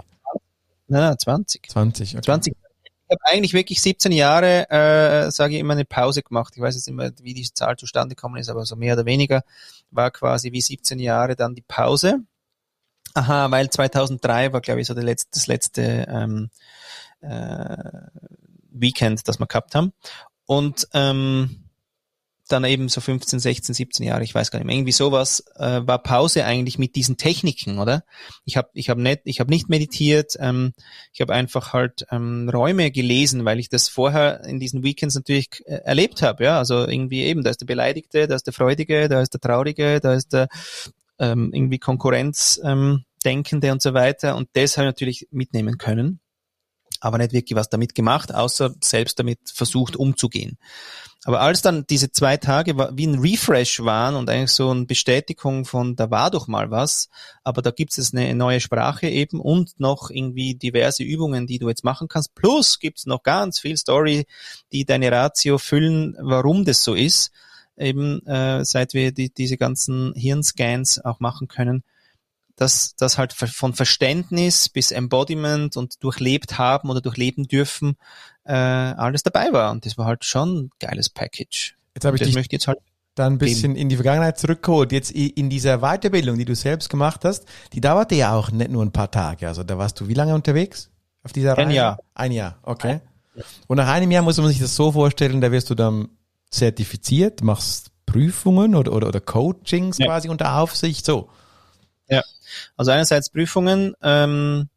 Na, 0.88 1.00
na, 1.10 1.18
20. 1.18 1.70
20. 1.70 2.16
Okay. 2.16 2.24
20. 2.24 2.54
ich 2.54 3.16
habe 3.16 3.34
eigentlich 3.34 3.54
wirklich 3.54 3.82
17 3.82 4.14
Jahre, 4.14 4.70
äh, 4.70 5.32
sage 5.32 5.56
ich 5.56 5.60
immer, 5.60 5.74
eine 5.74 5.86
Pause 5.86 6.24
gemacht. 6.24 6.54
Ich 6.56 6.62
weiß 6.62 6.76
jetzt 6.76 6.88
immer, 6.88 7.12
wie 7.22 7.34
die 7.34 7.52
Zahl 7.52 7.76
zustande 7.76 8.16
gekommen 8.16 8.38
ist, 8.38 8.50
aber 8.50 8.66
so 8.66 8.78
mehr 8.78 8.94
oder 8.94 9.06
weniger 9.06 9.44
war 9.92 10.12
quasi 10.12 10.54
wie 10.54 10.62
17 10.62 11.00
Jahre 11.00 11.36
dann 11.36 11.56
die 11.56 11.64
Pause. 11.68 12.20
Aha, 13.18 13.50
weil 13.50 13.68
2003 13.68 14.54
war, 14.54 14.62
glaube 14.62 14.80
ich, 14.80 14.86
so 14.86 14.94
letzte, 14.94 15.30
das 15.34 15.48
letzte 15.48 15.82
ähm, 16.08 16.52
äh, 17.22 17.76
Weekend, 18.70 19.28
das 19.28 19.40
wir 19.40 19.48
gehabt 19.48 19.74
haben. 19.74 19.92
Und 20.46 20.88
ähm, 20.94 21.64
dann 22.48 22.64
eben 22.64 22.90
so 22.90 23.02
15, 23.02 23.40
16, 23.40 23.74
17 23.74 24.06
Jahre, 24.06 24.24
ich 24.24 24.36
weiß 24.36 24.52
gar 24.52 24.60
nicht 24.60 24.68
mehr, 24.68 24.76
irgendwie 24.76 24.92
sowas, 24.92 25.44
äh, 25.56 25.82
war 25.84 26.04
Pause 26.04 26.46
eigentlich 26.46 26.78
mit 26.78 26.96
diesen 26.96 27.18
Techniken, 27.18 27.80
oder? 27.80 28.04
Ich 28.46 28.56
habe 28.56 28.70
ich 28.74 28.92
hab 28.92 29.00
nicht, 29.00 29.22
ich 29.24 29.40
habe 29.40 29.50
nicht 29.50 29.68
meditiert, 29.68 30.36
ähm, 30.40 30.74
ich 31.12 31.20
habe 31.20 31.34
einfach 31.34 31.74
halt 31.74 32.06
ähm, 32.12 32.48
Räume 32.48 32.92
gelesen, 32.92 33.46
weil 33.46 33.58
ich 33.58 33.70
das 33.70 33.90
vorher 33.90 34.44
in 34.44 34.60
diesen 34.60 34.84
Weekends 34.84 35.16
natürlich 35.16 35.50
äh, 35.66 35.82
erlebt 35.86 36.22
habe, 36.22 36.44
ja, 36.44 36.60
also 36.60 36.86
irgendwie 36.86 37.24
eben, 37.24 37.44
da 37.44 37.50
ist 37.50 37.62
der 37.62 37.66
Beleidigte, 37.66 38.28
da 38.28 38.36
ist 38.36 38.46
der 38.46 38.54
Freudige, 38.54 39.10
da 39.10 39.22
ist 39.22 39.34
der 39.34 39.42
Traurige, 39.42 40.00
da 40.02 40.14
ist 40.14 40.34
der 40.34 40.50
ähm, 41.20 41.50
irgendwie 41.52 41.80
Konkurrenz 41.80 42.62
ähm, 42.64 43.04
Denkende 43.26 43.72
und 43.72 43.82
so 43.82 43.94
weiter 43.94 44.36
und 44.36 44.50
das 44.54 44.78
habe 44.78 44.88
ich 44.88 44.94
natürlich 44.94 45.28
mitnehmen 45.32 45.78
können 45.78 46.20
aber 47.00 47.18
nicht 47.18 47.34
wirklich 47.34 47.56
was 47.56 47.70
damit 47.70 47.96
gemacht, 47.96 48.34
außer 48.34 48.74
selbst 48.82 49.20
damit 49.20 49.40
versucht 49.54 49.96
umzugehen. 49.96 50.58
Aber 51.24 51.42
als 51.42 51.62
dann 51.62 51.86
diese 51.90 52.12
zwei 52.12 52.38
Tage 52.38 52.78
wie 52.96 53.06
ein 53.06 53.20
Refresh 53.20 53.82
waren 53.82 54.16
und 54.16 54.30
eigentlich 54.30 54.52
so 54.52 54.70
eine 54.70 54.86
Bestätigung 54.86 55.66
von, 55.66 55.96
da 55.96 56.10
war 56.10 56.32
doch 56.32 56.48
mal 56.48 56.72
was, 56.72 57.10
aber 57.44 57.62
da 57.62 57.72
gibt 57.72 57.98
es 57.98 58.14
eine 58.14 58.34
neue 58.34 58.62
Sprache 58.62 59.10
eben 59.10 59.42
und 59.42 59.80
noch 59.80 60.10
irgendwie 60.10 60.56
diverse 60.56 61.04
Übungen, 61.04 61.46
die 61.46 61.60
du 61.60 61.68
jetzt 61.68 61.84
machen 61.84 62.08
kannst. 62.08 62.34
Plus 62.34 62.80
gibt 62.80 63.00
es 63.00 63.06
noch 63.06 63.24
ganz 63.24 63.60
viel 63.60 63.76
Story, 63.78 64.26
die 64.72 64.86
deine 64.86 65.12
Ratio 65.12 65.58
füllen, 65.58 66.16
warum 66.20 66.64
das 66.66 66.84
so 66.84 66.94
ist. 66.94 67.32
Eben 67.76 68.26
äh, 68.26 68.64
seit 68.64 68.94
wir 68.94 69.12
die, 69.12 69.32
diese 69.32 69.58
ganzen 69.58 70.14
Hirnscans 70.16 71.04
auch 71.04 71.20
machen 71.20 71.48
können 71.48 71.84
dass 72.58 72.96
das 72.96 73.18
halt 73.18 73.34
von 73.34 73.74
Verständnis 73.74 74.68
bis 74.68 74.92
Embodiment 74.92 75.78
und 75.78 76.04
durchlebt 76.04 76.58
haben 76.58 76.90
oder 76.90 77.02
durchleben 77.02 77.48
dürfen 77.48 77.98
äh, 78.44 78.54
alles 78.54 79.24
dabei 79.24 79.54
war. 79.54 79.72
Und 79.72 79.86
das 79.86 79.98
war 79.98 80.06
halt 80.06 80.26
schon 80.26 80.58
ein 80.58 80.70
geiles 80.80 81.10
Package. 81.10 81.76
Jetzt 81.96 82.06
habe 82.06 82.18
ich 82.18 82.22
das 82.22 82.28
dich 82.28 82.36
möchte 82.36 82.56
jetzt 82.56 82.68
halt 82.68 82.80
dann 83.16 83.34
ein 83.34 83.38
bisschen 83.38 83.74
geben. 83.74 83.82
in 83.82 83.90
die 83.90 83.96
Vergangenheit 83.96 84.38
zurückgeholt. 84.38 84.92
Jetzt 84.92 85.12
in 85.12 85.50
dieser 85.50 85.80
Weiterbildung, 85.80 86.38
die 86.38 86.46
du 86.46 86.56
selbst 86.56 86.90
gemacht 86.90 87.26
hast, 87.26 87.46
die 87.74 87.82
dauerte 87.82 88.16
ja 88.16 88.36
auch 88.36 88.52
nicht 88.52 88.72
nur 88.72 88.84
ein 88.84 88.92
paar 88.92 89.12
Tage. 89.12 89.48
Also 89.48 89.64
da 89.64 89.78
warst 89.78 90.00
du 90.00 90.08
wie 90.08 90.14
lange 90.14 90.34
unterwegs 90.34 90.90
auf 91.24 91.34
dieser 91.34 91.54
Reise? 91.54 91.70
Ein 91.70 91.72
Jahr. 91.72 92.00
Ein 92.14 92.32
Jahr, 92.32 92.58
okay. 92.64 93.02
Und 93.68 93.78
nach 93.78 93.88
einem 93.88 94.10
Jahr 94.10 94.24
muss 94.24 94.38
man 94.38 94.48
sich 94.48 94.60
das 94.60 94.76
so 94.76 94.92
vorstellen, 94.92 95.42
da 95.42 95.52
wirst 95.52 95.70
du 95.70 95.76
dann 95.76 96.10
zertifiziert, 96.50 97.44
machst 97.44 97.92
Prüfungen 98.06 98.74
oder, 98.74 98.94
oder, 98.94 99.08
oder 99.08 99.22
Coachings 99.22 100.00
ja. 100.00 100.08
quasi 100.08 100.30
unter 100.30 100.58
Aufsicht, 100.58 101.06
so. 101.06 101.30
Ja, 102.10 102.24
also 102.78 102.92
einerseits 102.92 103.30
Prüfungen, 103.30 103.96
ähm, 104.02 104.70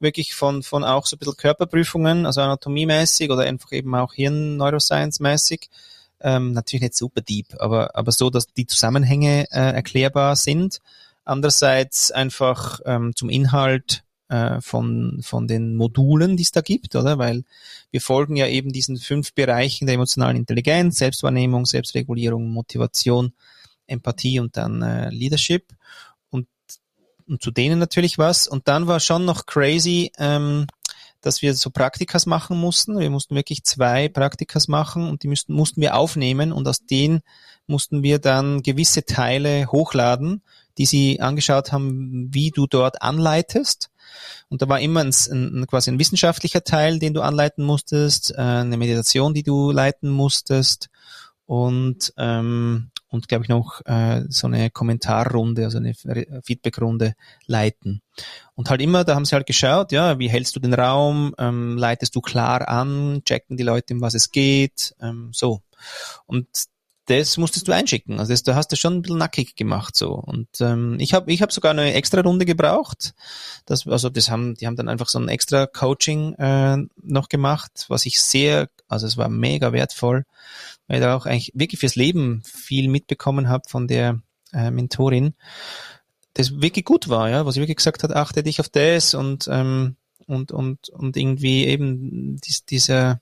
wirklich 0.00 0.34
von, 0.34 0.62
von 0.62 0.84
auch 0.84 1.06
so 1.06 1.16
ein 1.16 1.18
bisschen 1.18 1.36
Körperprüfungen, 1.36 2.26
also 2.26 2.40
anatomiemäßig 2.40 3.30
oder 3.30 3.42
einfach 3.42 3.72
eben 3.72 3.94
auch 3.94 4.14
Hirn-Neuroscience-mäßig. 4.14 5.68
Ähm, 6.20 6.52
natürlich 6.52 6.82
nicht 6.82 6.96
super 6.96 7.20
deep, 7.20 7.54
aber, 7.58 7.94
aber 7.94 8.10
so, 8.10 8.28
dass 8.30 8.46
die 8.48 8.66
Zusammenhänge 8.66 9.46
äh, 9.50 9.72
erklärbar 9.72 10.34
sind. 10.36 10.80
Andererseits 11.24 12.10
einfach 12.10 12.80
ähm, 12.86 13.14
zum 13.14 13.28
Inhalt 13.28 14.02
äh, 14.28 14.60
von, 14.60 15.20
von 15.22 15.46
den 15.46 15.76
Modulen, 15.76 16.36
die 16.36 16.42
es 16.42 16.52
da 16.52 16.60
gibt, 16.60 16.96
oder? 16.96 17.18
Weil 17.18 17.44
wir 17.90 18.00
folgen 18.00 18.36
ja 18.36 18.46
eben 18.46 18.72
diesen 18.72 18.96
fünf 18.96 19.32
Bereichen 19.34 19.86
der 19.86 19.94
emotionalen 19.94 20.36
Intelligenz, 20.36 20.98
Selbstwahrnehmung, 20.98 21.66
Selbstregulierung, 21.66 22.48
Motivation, 22.48 23.32
Empathie 23.86 24.40
und 24.40 24.56
dann 24.56 24.82
äh, 24.82 25.10
Leadership 25.10 25.72
und 27.28 27.42
zu 27.42 27.50
denen 27.50 27.78
natürlich 27.78 28.18
was. 28.18 28.48
Und 28.48 28.68
dann 28.68 28.86
war 28.86 29.00
schon 29.00 29.24
noch 29.24 29.46
crazy, 29.46 30.12
ähm, 30.18 30.66
dass 31.20 31.42
wir 31.42 31.54
so 31.54 31.70
Praktikas 31.70 32.26
machen 32.26 32.58
mussten. 32.58 32.98
Wir 32.98 33.10
mussten 33.10 33.34
wirklich 33.34 33.64
zwei 33.64 34.08
Praktikas 34.08 34.68
machen 34.68 35.08
und 35.08 35.22
die 35.22 35.28
müssten, 35.28 35.52
mussten 35.52 35.80
wir 35.80 35.96
aufnehmen 35.96 36.52
und 36.52 36.66
aus 36.68 36.86
denen 36.86 37.20
mussten 37.66 38.02
wir 38.02 38.18
dann 38.18 38.62
gewisse 38.62 39.04
Teile 39.04 39.66
hochladen, 39.70 40.42
die 40.78 40.86
sie 40.86 41.20
angeschaut 41.20 41.72
haben, 41.72 42.28
wie 42.32 42.50
du 42.50 42.66
dort 42.66 43.02
anleitest. 43.02 43.90
Und 44.48 44.62
da 44.62 44.68
war 44.68 44.80
immer 44.80 45.00
ein, 45.00 45.12
ein, 45.30 45.66
quasi 45.66 45.90
ein 45.90 45.98
wissenschaftlicher 45.98 46.64
Teil, 46.64 46.98
den 46.98 47.14
du 47.14 47.20
anleiten 47.20 47.64
musstest, 47.64 48.32
äh, 48.32 48.40
eine 48.40 48.76
Meditation, 48.76 49.34
die 49.34 49.42
du 49.42 49.70
leiten 49.70 50.08
musstest 50.08 50.88
und 51.46 52.12
ähm, 52.16 52.90
und 53.08 53.28
glaube 53.28 53.44
ich 53.44 53.48
noch 53.48 53.80
äh, 53.86 54.24
so 54.28 54.46
eine 54.46 54.70
Kommentarrunde, 54.70 55.64
also 55.64 55.78
eine 55.78 55.94
Feedbackrunde 55.94 57.14
leiten. 57.46 58.02
Und 58.54 58.70
halt 58.70 58.82
immer, 58.82 59.04
da 59.04 59.14
haben 59.14 59.24
sie 59.24 59.34
halt 59.34 59.46
geschaut, 59.46 59.92
ja, 59.92 60.18
wie 60.18 60.28
hältst 60.28 60.56
du 60.56 60.60
den 60.60 60.74
Raum, 60.74 61.34
ähm, 61.38 61.76
leitest 61.76 62.14
du 62.14 62.20
klar 62.20 62.68
an, 62.68 63.22
checken 63.24 63.56
die 63.56 63.62
Leute, 63.62 63.94
um 63.94 64.00
was 64.00 64.14
es 64.14 64.30
geht, 64.30 64.94
ähm, 65.00 65.30
so. 65.32 65.62
Und 66.26 66.46
das 67.08 67.38
musstest 67.38 67.66
du 67.66 67.72
einschicken. 67.72 68.20
Also 68.20 68.32
das, 68.32 68.42
da 68.42 68.54
hast 68.54 68.70
du 68.70 68.76
schon 68.76 68.96
ein 68.96 69.02
bisschen 69.02 69.18
nackig 69.18 69.56
gemacht 69.56 69.96
so. 69.96 70.12
Und 70.12 70.48
ähm, 70.60 70.96
ich 71.00 71.14
habe 71.14 71.32
ich 71.32 71.40
hab 71.40 71.52
sogar 71.52 71.70
eine 71.70 71.94
extra 71.94 72.20
Runde 72.20 72.44
gebraucht. 72.44 73.14
Das, 73.64 73.86
also 73.86 74.10
das 74.10 74.30
haben, 74.30 74.54
die 74.56 74.66
haben 74.66 74.76
dann 74.76 74.90
einfach 74.90 75.08
so 75.08 75.18
ein 75.18 75.28
extra 75.28 75.66
Coaching 75.66 76.34
äh, 76.34 76.76
noch 77.02 77.30
gemacht, 77.30 77.86
was 77.88 78.04
ich 78.04 78.20
sehr, 78.20 78.68
also 78.88 79.06
es 79.06 79.16
war 79.16 79.30
mega 79.30 79.72
wertvoll, 79.72 80.26
weil 80.88 80.98
ich 80.98 81.02
da 81.02 81.16
auch 81.16 81.26
eigentlich 81.26 81.52
wirklich 81.54 81.78
fürs 81.78 81.94
Leben 81.94 82.42
viel 82.44 82.88
mitbekommen 82.88 83.48
habe 83.48 83.68
von 83.68 83.86
der 83.86 84.20
äh, 84.52 84.70
Mentorin, 84.70 85.34
das 86.34 86.60
wirklich 86.60 86.84
gut 86.84 87.08
war, 87.08 87.30
ja, 87.30 87.46
was 87.46 87.54
sie 87.54 87.60
wirklich 87.60 87.76
gesagt 87.76 88.02
hat, 88.02 88.12
achte 88.12 88.42
dich 88.42 88.60
auf 88.60 88.68
das 88.68 89.14
und 89.14 89.48
ähm, 89.50 89.96
und 90.26 90.50
und 90.52 90.88
und 90.88 91.16
irgendwie 91.16 91.66
eben 91.66 92.36
dies, 92.40 92.64
dieser 92.64 93.20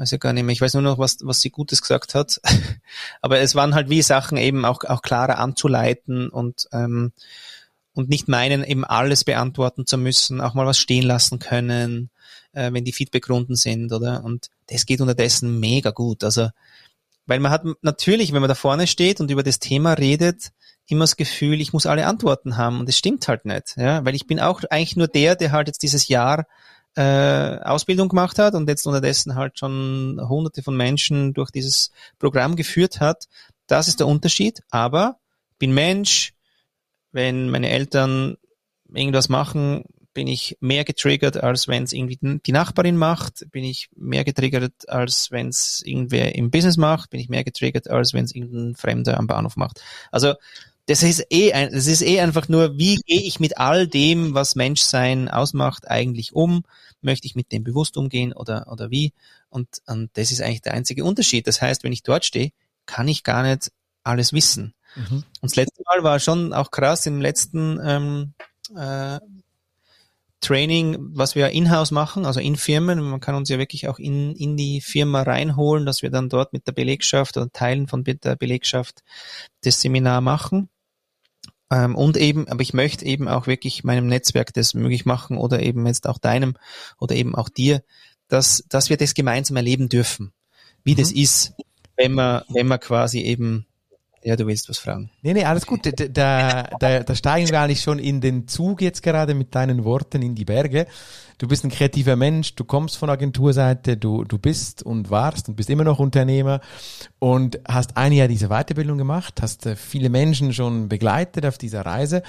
weiß 0.00 0.10
ja 0.12 0.18
gar 0.18 0.32
nicht 0.32 0.44
mehr, 0.44 0.52
ich 0.52 0.60
weiß 0.60 0.74
nur 0.74 0.82
noch, 0.82 0.98
was, 0.98 1.18
was 1.22 1.40
sie 1.40 1.50
Gutes 1.50 1.82
gesagt 1.82 2.14
hat. 2.14 2.40
Aber 3.20 3.38
es 3.38 3.54
waren 3.54 3.74
halt 3.74 3.90
wie 3.90 4.02
Sachen 4.02 4.38
eben 4.38 4.64
auch, 4.64 4.82
auch 4.84 5.02
klarer 5.02 5.38
anzuleiten 5.38 6.30
und, 6.30 6.68
ähm, 6.72 7.12
und 7.94 8.08
nicht 8.08 8.26
meinen, 8.26 8.64
eben 8.64 8.84
alles 8.84 9.24
beantworten 9.24 9.86
zu 9.86 9.98
müssen, 9.98 10.40
auch 10.40 10.54
mal 10.54 10.66
was 10.66 10.78
stehen 10.78 11.04
lassen 11.04 11.38
können, 11.38 12.10
äh, 12.52 12.72
wenn 12.72 12.84
die 12.84 12.94
Feedbackrunden 12.94 13.56
sind, 13.56 13.92
oder? 13.92 14.24
Und 14.24 14.48
das 14.68 14.86
geht 14.86 15.02
unterdessen 15.02 15.60
mega 15.60 15.90
gut. 15.90 16.24
Also, 16.24 16.48
weil 17.30 17.40
man 17.40 17.52
hat 17.52 17.64
natürlich, 17.82 18.32
wenn 18.32 18.40
man 18.40 18.48
da 18.48 18.54
vorne 18.54 18.86
steht 18.86 19.20
und 19.20 19.30
über 19.30 19.42
das 19.42 19.60
Thema 19.60 19.94
redet, 19.94 20.50
immer 20.86 21.04
das 21.04 21.16
Gefühl, 21.16 21.60
ich 21.60 21.72
muss 21.72 21.86
alle 21.86 22.06
Antworten 22.06 22.56
haben 22.56 22.80
und 22.80 22.88
das 22.88 22.98
stimmt 22.98 23.28
halt 23.28 23.44
nicht, 23.44 23.76
ja, 23.76 24.04
weil 24.04 24.16
ich 24.16 24.26
bin 24.26 24.40
auch 24.40 24.62
eigentlich 24.68 24.96
nur 24.96 25.06
der, 25.06 25.36
der 25.36 25.52
halt 25.52 25.68
jetzt 25.68 25.82
dieses 25.84 26.08
Jahr 26.08 26.46
äh, 26.96 27.58
Ausbildung 27.60 28.08
gemacht 28.08 28.38
hat 28.38 28.54
und 28.54 28.68
jetzt 28.68 28.86
unterdessen 28.86 29.36
halt 29.36 29.58
schon 29.58 30.20
hunderte 30.28 30.62
von 30.62 30.76
Menschen 30.76 31.32
durch 31.32 31.50
dieses 31.50 31.92
Programm 32.18 32.56
geführt 32.56 33.00
hat. 33.00 33.28
Das 33.68 33.86
ist 33.86 34.00
der 34.00 34.08
Unterschied. 34.08 34.62
Aber 34.70 35.18
bin 35.58 35.72
Mensch, 35.72 36.34
wenn 37.12 37.48
meine 37.48 37.70
Eltern 37.70 38.36
irgendwas 38.92 39.28
machen, 39.28 39.84
bin 40.12 40.26
ich 40.26 40.56
mehr 40.60 40.84
getriggert, 40.84 41.42
als 41.42 41.68
wenn 41.68 41.84
es 41.84 41.92
irgendwie 41.92 42.18
die 42.20 42.52
Nachbarin 42.52 42.96
macht, 42.96 43.46
bin 43.50 43.64
ich 43.64 43.88
mehr 43.94 44.24
getriggert, 44.24 44.88
als 44.88 45.30
wenn 45.30 45.48
es 45.48 45.82
irgendwer 45.84 46.34
im 46.34 46.50
Business 46.50 46.76
macht, 46.76 47.10
bin 47.10 47.20
ich 47.20 47.28
mehr 47.28 47.44
getriggert, 47.44 47.88
als 47.88 48.12
wenn 48.12 48.24
es 48.24 48.34
irgendein 48.34 48.74
Fremder 48.74 49.18
am 49.18 49.26
Bahnhof 49.26 49.56
macht. 49.56 49.82
Also 50.10 50.34
das 50.86 51.04
ist 51.04 51.24
eh 51.30 51.52
ein, 51.52 51.70
das 51.72 51.86
ist 51.86 52.02
eh 52.02 52.20
einfach 52.20 52.48
nur, 52.48 52.76
wie 52.76 52.96
gehe 52.96 53.22
ich 53.22 53.38
mit 53.38 53.58
all 53.58 53.86
dem, 53.86 54.34
was 54.34 54.56
Menschsein 54.56 55.28
ausmacht, 55.28 55.88
eigentlich 55.88 56.34
um? 56.34 56.64
Möchte 57.00 57.26
ich 57.26 57.36
mit 57.36 57.52
dem 57.52 57.62
bewusst 57.62 57.96
umgehen 57.96 58.32
oder, 58.32 58.66
oder 58.70 58.90
wie? 58.90 59.12
Und, 59.48 59.68
und 59.86 60.10
das 60.14 60.32
ist 60.32 60.42
eigentlich 60.42 60.62
der 60.62 60.74
einzige 60.74 61.04
Unterschied. 61.04 61.46
Das 61.46 61.62
heißt, 61.62 61.84
wenn 61.84 61.92
ich 61.92 62.02
dort 62.02 62.24
stehe, 62.24 62.50
kann 62.86 63.06
ich 63.06 63.22
gar 63.22 63.44
nicht 63.44 63.70
alles 64.02 64.32
wissen. 64.32 64.74
Mhm. 64.96 65.24
Und 65.40 65.50
das 65.50 65.56
letzte 65.56 65.82
Mal 65.84 66.02
war 66.02 66.18
schon 66.18 66.52
auch 66.52 66.70
krass 66.70 67.06
im 67.06 67.20
letzten 67.20 67.78
ähm, 67.82 68.32
äh, 68.76 69.20
Training, 70.40 70.96
was 71.12 71.34
wir 71.34 71.50
in-house 71.50 71.90
machen, 71.90 72.24
also 72.24 72.40
in 72.40 72.56
Firmen. 72.56 73.00
Man 73.00 73.20
kann 73.20 73.34
uns 73.34 73.48
ja 73.48 73.58
wirklich 73.58 73.88
auch 73.88 73.98
in, 73.98 74.34
in 74.34 74.56
die 74.56 74.80
Firma 74.80 75.22
reinholen, 75.22 75.86
dass 75.86 76.02
wir 76.02 76.10
dann 76.10 76.28
dort 76.28 76.52
mit 76.52 76.66
der 76.66 76.72
Belegschaft 76.72 77.36
oder 77.36 77.52
Teilen 77.52 77.88
von 77.88 78.04
der 78.04 78.36
Belegschaft 78.36 79.02
das 79.62 79.80
Seminar 79.80 80.20
machen. 80.20 80.70
Ähm, 81.70 81.94
und 81.94 82.16
eben, 82.16 82.48
aber 82.48 82.62
ich 82.62 82.74
möchte 82.74 83.04
eben 83.04 83.28
auch 83.28 83.46
wirklich 83.46 83.84
meinem 83.84 84.06
Netzwerk 84.06 84.52
das 84.54 84.74
möglich 84.74 85.04
machen 85.04 85.36
oder 85.36 85.60
eben 85.60 85.86
jetzt 85.86 86.08
auch 86.08 86.18
deinem 86.18 86.56
oder 86.98 87.14
eben 87.14 87.34
auch 87.34 87.48
dir, 87.48 87.82
dass, 88.28 88.64
dass 88.68 88.90
wir 88.90 88.96
das 88.96 89.14
gemeinsam 89.14 89.56
erleben 89.56 89.88
dürfen, 89.88 90.32
wie 90.84 90.94
mhm. 90.94 90.98
das 90.98 91.12
ist, 91.12 91.52
wenn 91.96 92.12
man, 92.12 92.42
wenn 92.48 92.66
man 92.66 92.80
quasi 92.80 93.20
eben 93.20 93.66
Ja, 94.22 94.36
du 94.36 94.46
willst 94.46 94.68
was 94.68 94.78
fragen. 94.78 95.10
Nee, 95.22 95.32
nee, 95.32 95.44
alles 95.44 95.66
gut. 95.66 95.80
Da, 95.86 96.64
da, 96.78 97.00
da, 97.00 97.14
steigen 97.14 97.48
wir 97.48 97.60
eigentlich 97.60 97.80
schon 97.80 97.98
in 97.98 98.20
den 98.20 98.46
Zug 98.48 98.82
jetzt 98.82 99.02
gerade 99.02 99.32
mit 99.34 99.54
deinen 99.54 99.84
Worten 99.84 100.20
in 100.20 100.34
die 100.34 100.44
Berge. 100.44 100.86
Du 101.38 101.48
bist 101.48 101.64
ein 101.64 101.70
kreativer 101.70 102.16
Mensch, 102.16 102.54
du 102.54 102.64
kommst 102.64 102.98
von 102.98 103.08
Agenturseite, 103.08 103.96
du, 103.96 104.24
du 104.24 104.36
bist 104.36 104.82
und 104.82 105.08
warst 105.08 105.48
und 105.48 105.54
bist 105.54 105.70
immer 105.70 105.84
noch 105.84 105.98
Unternehmer 105.98 106.60
und 107.18 107.60
hast 107.66 107.96
ein 107.96 108.12
Jahr 108.12 108.28
diese 108.28 108.48
Weiterbildung 108.48 108.98
gemacht, 108.98 109.40
hast 109.40 109.64
äh, 109.64 109.74
viele 109.74 110.10
Menschen 110.10 110.52
schon 110.52 110.90
begleitet 110.90 111.46
auf 111.46 111.56
dieser 111.56 111.86
Reise 111.86 112.22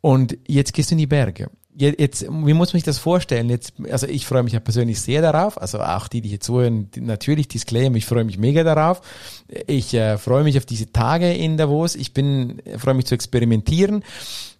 und 0.00 0.38
jetzt 0.46 0.74
gehst 0.74 0.92
du 0.92 0.94
in 0.94 0.98
die 0.98 1.08
Berge 1.08 1.50
jetzt, 1.76 2.22
wie 2.28 2.52
muss 2.52 2.72
man 2.72 2.78
sich 2.78 2.82
das 2.82 2.98
vorstellen? 2.98 3.48
Jetzt, 3.48 3.74
also 3.90 4.06
ich 4.06 4.26
freue 4.26 4.42
mich 4.42 4.52
ja 4.52 4.60
persönlich 4.60 5.00
sehr 5.00 5.22
darauf, 5.22 5.60
also 5.60 5.80
auch 5.80 6.08
die, 6.08 6.20
die 6.20 6.28
hier 6.28 6.40
zuhören, 6.40 6.88
natürlich 6.96 7.48
Disclaimer, 7.48 7.96
ich 7.96 8.06
freue 8.06 8.24
mich 8.24 8.38
mega 8.38 8.62
darauf. 8.62 9.00
Ich 9.66 9.94
äh, 9.94 10.18
freue 10.18 10.44
mich 10.44 10.58
auf 10.58 10.66
diese 10.66 10.92
Tage 10.92 11.32
in 11.32 11.56
Davos. 11.56 11.94
Ich 11.94 12.14
bin, 12.14 12.62
freue 12.78 12.94
mich 12.94 13.06
zu 13.06 13.14
experimentieren. 13.14 14.04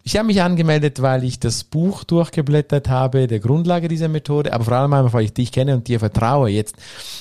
Ich 0.04 0.16
habe 0.16 0.26
mich 0.26 0.42
angemeldet, 0.42 1.00
weil 1.00 1.22
ich 1.22 1.38
das 1.38 1.62
Buch 1.62 2.02
durchgeblättert 2.02 2.88
habe, 2.88 3.28
der 3.28 3.38
Grundlage 3.38 3.86
dieser 3.86 4.08
Methode, 4.08 4.52
aber 4.52 4.64
vor 4.64 4.74
allem 4.74 4.92
einfach, 4.92 5.12
weil 5.12 5.24
ich 5.24 5.32
dich 5.32 5.52
kenne 5.52 5.76
und 5.76 5.86
dir 5.86 6.00
vertraue. 6.00 6.50
Jetzt, 6.50 6.74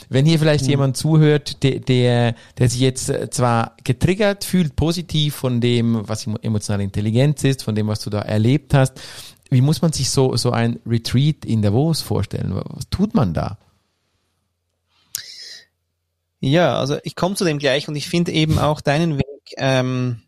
wenn 0.09 0.25
hier 0.25 0.39
vielleicht 0.39 0.63
mhm. 0.63 0.69
jemand 0.71 0.97
zuhört, 0.97 1.61
der, 1.61 1.79
der, 1.79 2.35
der 2.57 2.69
sich 2.69 2.79
jetzt 2.79 3.09
äh, 3.09 3.29
zwar 3.29 3.75
getriggert 3.83 4.45
fühlt, 4.45 4.75
positiv 4.75 5.35
von 5.35 5.61
dem, 5.61 6.07
was 6.07 6.25
emotionale 6.41 6.83
Intelligenz 6.83 7.43
ist, 7.43 7.63
von 7.63 7.75
dem, 7.75 7.87
was 7.87 7.99
du 7.99 8.09
da 8.09 8.21
erlebt 8.21 8.73
hast, 8.73 8.99
wie 9.51 9.61
muss 9.61 9.81
man 9.81 9.91
sich 9.91 10.09
so, 10.09 10.35
so 10.37 10.51
ein 10.51 10.79
Retreat 10.85 11.45
in 11.45 11.61
Davos 11.61 12.01
vorstellen? 12.01 12.55
Was 12.55 12.89
tut 12.89 13.13
man 13.13 13.33
da? 13.33 13.57
Ja, 16.39 16.79
also 16.79 16.97
ich 17.03 17.15
komme 17.15 17.35
zu 17.35 17.43
dem 17.43 17.59
gleich 17.59 17.87
und 17.87 17.95
ich 17.95 18.07
finde 18.07 18.31
eben 18.31 18.57
auch 18.57 18.81
deinen 18.81 19.17
Weg 19.17 19.53
ähm, 19.57 20.23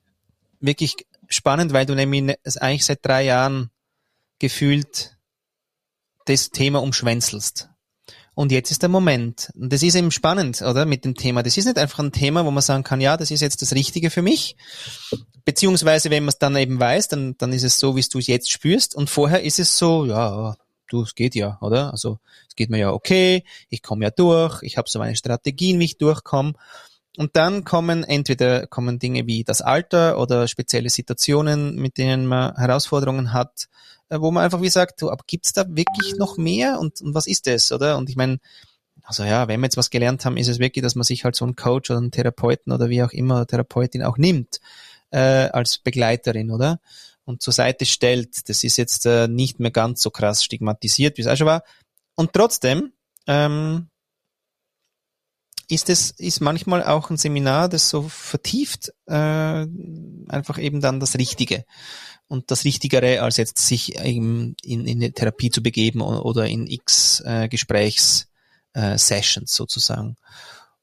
wirklich 0.60 1.08
spannend, 1.30 1.74
weil 1.74 1.86
du 1.86 1.96
nämlich 1.96 2.22
ne, 2.22 2.38
eigentlich 2.60 2.86
seit 2.86 3.04
drei 3.04 3.24
Jahren 3.24 3.72
gefühlt 4.40 5.18
das 6.26 6.50
Thema 6.52 6.82
umschwänzelst. 6.82 7.70
Und 8.36 8.52
jetzt 8.52 8.72
ist 8.72 8.82
der 8.82 8.90
Moment. 8.90 9.52
Und 9.56 9.72
das 9.72 9.84
ist 9.84 9.96
eben 9.96 10.12
spannend, 10.12 10.62
oder? 10.62 10.86
Mit 10.86 11.06
dem 11.06 11.16
Thema. 11.16 11.44
Das 11.44 11.58
ist 11.58 11.66
nicht 11.66 11.78
einfach 11.78 12.00
ein 12.00 12.12
Thema, 12.12 12.46
wo 12.46 12.52
man 12.52 12.64
sagen 12.64 12.84
kann, 12.84 13.00
ja, 13.00 13.16
das 13.16 13.30
ist 13.30 13.42
jetzt 13.42 13.62
das 13.62 13.74
Richtige 13.74 14.10
für 14.10 14.22
mich. 14.22 14.56
Beziehungsweise, 15.46 16.10
wenn 16.10 16.24
man 16.24 16.30
es 16.30 16.40
dann 16.40 16.56
eben 16.56 16.80
weiß, 16.80 17.10
dann, 17.10 17.36
dann 17.38 17.54
ist 17.54 17.64
es 17.64 17.80
so, 17.80 17.96
wie 17.96 18.02
du 18.02 18.20
es 18.20 18.28
jetzt 18.28 18.52
spürst. 18.52 18.96
Und 18.96 19.10
vorher 19.10 19.44
ist 19.44 19.60
es 19.60 19.78
so, 19.78 20.06
ja, 20.06 20.56
du, 20.88 21.04
es 21.04 21.16
geht 21.16 21.36
ja, 21.36 21.58
oder? 21.62 21.92
Also 21.92 22.20
es 22.48 22.56
geht 22.56 22.70
mir 22.70 22.80
ja 22.80 22.92
okay, 22.92 23.44
ich 23.70 23.82
komme 23.82 24.06
ja 24.06 24.12
durch, 24.12 24.62
ich 24.64 24.78
habe 24.78 24.90
so 24.90 25.00
meine 25.00 25.16
Strategien, 25.16 25.80
wie 25.80 25.86
ich 25.86 25.98
durchkomme. 25.98 26.54
Und 27.18 27.36
dann 27.36 27.64
kommen 27.64 28.04
entweder 28.04 28.66
kommen 28.66 28.98
Dinge 28.98 29.28
wie 29.28 29.44
das 29.44 29.62
Alter 29.62 30.18
oder 30.18 30.48
spezielle 30.48 30.90
Situationen, 30.90 31.76
mit 31.76 32.00
denen 32.00 32.26
man 32.26 32.56
Herausforderungen 32.56 33.34
hat, 33.34 33.68
wo 34.22 34.32
man 34.32 34.44
einfach 34.44 34.62
wie 34.62 34.70
sagt, 34.70 35.02
du, 35.02 35.10
aber 35.10 35.24
gibt's 35.28 35.54
da 35.54 35.66
wirklich 35.68 36.16
noch 36.18 36.38
mehr 36.38 36.80
und, 36.80 37.02
und 37.02 37.14
was 37.14 37.28
ist 37.28 37.48
das, 37.48 37.72
oder? 37.72 37.98
Und 37.98 38.10
ich 38.10 38.16
meine, 38.16 38.40
also 39.04 39.24
ja, 39.24 39.48
wenn 39.48 39.60
wir 39.60 39.66
jetzt 39.66 39.78
was 39.78 39.90
gelernt 39.90 40.26
haben, 40.26 40.38
ist 40.38 40.48
es 40.48 40.60
wirklich, 40.60 40.84
dass 40.84 40.96
man 40.96 41.04
sich 41.04 41.26
halt 41.26 41.36
so 41.36 41.46
einen 41.46 41.56
Coach 41.56 41.90
oder 41.92 42.00
einen 42.00 42.12
Therapeuten 42.12 42.72
oder 42.72 42.90
wie 42.90 43.04
auch 43.04 43.12
immer 43.12 43.46
Therapeutin 43.46 44.04
auch 44.04 44.18
nimmt 44.18 44.62
äh, 45.12 45.50
als 45.50 45.78
Begleiterin, 45.78 46.52
oder? 46.52 46.80
Und 47.26 47.42
zur 47.42 47.54
Seite 47.54 47.86
stellt. 47.86 48.50
Das 48.50 48.64
ist 48.64 48.78
jetzt 48.78 49.06
äh, 49.06 49.28
nicht 49.28 49.60
mehr 49.60 49.72
ganz 49.72 50.02
so 50.02 50.10
krass 50.10 50.44
stigmatisiert, 50.44 51.18
wie 51.18 51.22
es 51.22 51.28
auch 51.28 51.38
schon 51.38 51.48
war. 51.48 51.64
Und 52.16 52.34
trotzdem 52.34 52.94
ähm, 53.28 53.90
ist 55.70 55.90
es 55.90 56.12
ist 56.12 56.42
manchmal 56.42 56.84
auch 56.84 57.10
ein 57.10 57.18
Seminar, 57.18 57.70
das 57.70 57.90
so 57.90 58.04
vertieft 58.04 58.94
äh, 59.08 59.14
einfach 59.14 60.58
eben 60.58 60.82
dann 60.82 61.00
das 61.00 61.18
Richtige 61.18 61.66
und 62.28 62.52
das 62.52 62.66
Richtigere, 62.66 63.22
als 63.22 63.38
jetzt 63.38 63.60
sich 63.60 63.96
in, 63.96 64.56
in, 64.64 64.86
in 64.86 64.98
eine 64.98 65.14
Therapie 65.14 65.50
zu 65.50 65.62
begeben 65.62 66.02
oder 66.02 66.48
in 66.48 66.68
x 66.68 67.22
äh, 67.26 67.48
Gesprächs 67.48 68.28
äh, 68.74 68.98
Sessions 68.98 69.54
sozusagen. 69.54 70.16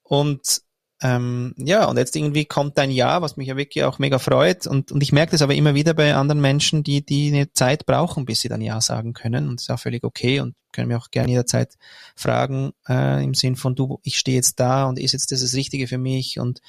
Und 0.03 0.63
ähm, 1.03 1.55
ja, 1.57 1.87
und 1.87 1.97
jetzt 1.97 2.15
irgendwie 2.15 2.45
kommt 2.45 2.79
ein 2.79 2.91
Jahr, 2.91 3.23
was 3.23 3.37
mich 3.37 3.49
ja 3.49 3.57
wirklich 3.57 3.85
auch 3.85 3.99
mega 3.99 4.19
freut. 4.19 4.67
Und, 4.67 4.93
und 4.93 5.03
ich 5.03 5.13
merke 5.13 5.33
das 5.33 5.43
aber 5.43 5.55
immer 5.55 5.75
wieder 5.75 5.95
bei 5.95 6.15
anderen 6.15 6.41
Menschen, 6.41 6.83
die, 6.83 7.05
die 7.05 7.29
eine 7.29 7.53
Zeit 7.53 7.87
brauchen, 7.87 8.27
bis 8.27 8.41
sie 8.43 8.49
dann 8.49 8.61
Ja 8.61 8.81
sagen 8.81 9.15
können. 9.15 9.49
Und 9.49 9.61
das 9.61 9.65
ist 9.65 9.71
auch 9.71 9.81
völlig 9.81 10.05
okay 10.05 10.41
und 10.41 10.55
können 10.73 10.89
mir 10.89 10.99
auch 10.99 11.11
gerne 11.11 11.31
jederzeit 11.31 11.77
fragen, 12.15 12.73
äh, 12.89 13.25
im 13.25 13.35
Sinn 13.35 13.57
von 13.57 13.75
du, 13.75 13.99
ich 14.03 14.19
stehe 14.19 14.37
jetzt 14.37 14.61
da 14.61 14.85
und 14.85 14.99
ist 14.99 15.13
jetzt 15.13 15.33
das 15.33 15.41
das 15.41 15.55
Richtige 15.55 15.87
für 15.87 15.99
mich? 15.99 16.39
Und 16.39 16.61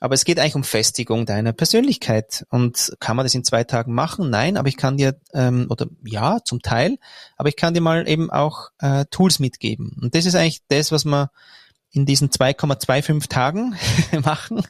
aber 0.00 0.14
es 0.14 0.24
geht 0.24 0.38
eigentlich 0.38 0.56
um 0.56 0.64
Festigung 0.64 1.24
deiner 1.24 1.52
Persönlichkeit. 1.52 2.44
Und 2.50 2.94
kann 3.00 3.16
man 3.16 3.24
das 3.24 3.34
in 3.34 3.44
zwei 3.44 3.64
Tagen 3.64 3.94
machen? 3.94 4.28
Nein, 4.28 4.56
aber 4.56 4.68
ich 4.68 4.76
kann 4.76 4.96
dir, 4.96 5.18
ähm, 5.32 5.66
oder 5.70 5.86
ja, 6.04 6.40
zum 6.44 6.60
Teil, 6.60 6.98
aber 7.36 7.48
ich 7.48 7.56
kann 7.56 7.74
dir 7.74 7.80
mal 7.80 8.08
eben 8.08 8.30
auch 8.30 8.70
äh, 8.80 9.04
Tools 9.10 9.38
mitgeben. 9.38 9.96
Und 10.00 10.14
das 10.14 10.26
ist 10.26 10.34
eigentlich 10.34 10.62
das, 10.68 10.92
was 10.92 11.04
man 11.04 11.28
in 11.94 12.06
diesen 12.06 12.28
2,25 12.28 13.28
Tagen 13.28 13.76
machen. 14.24 14.62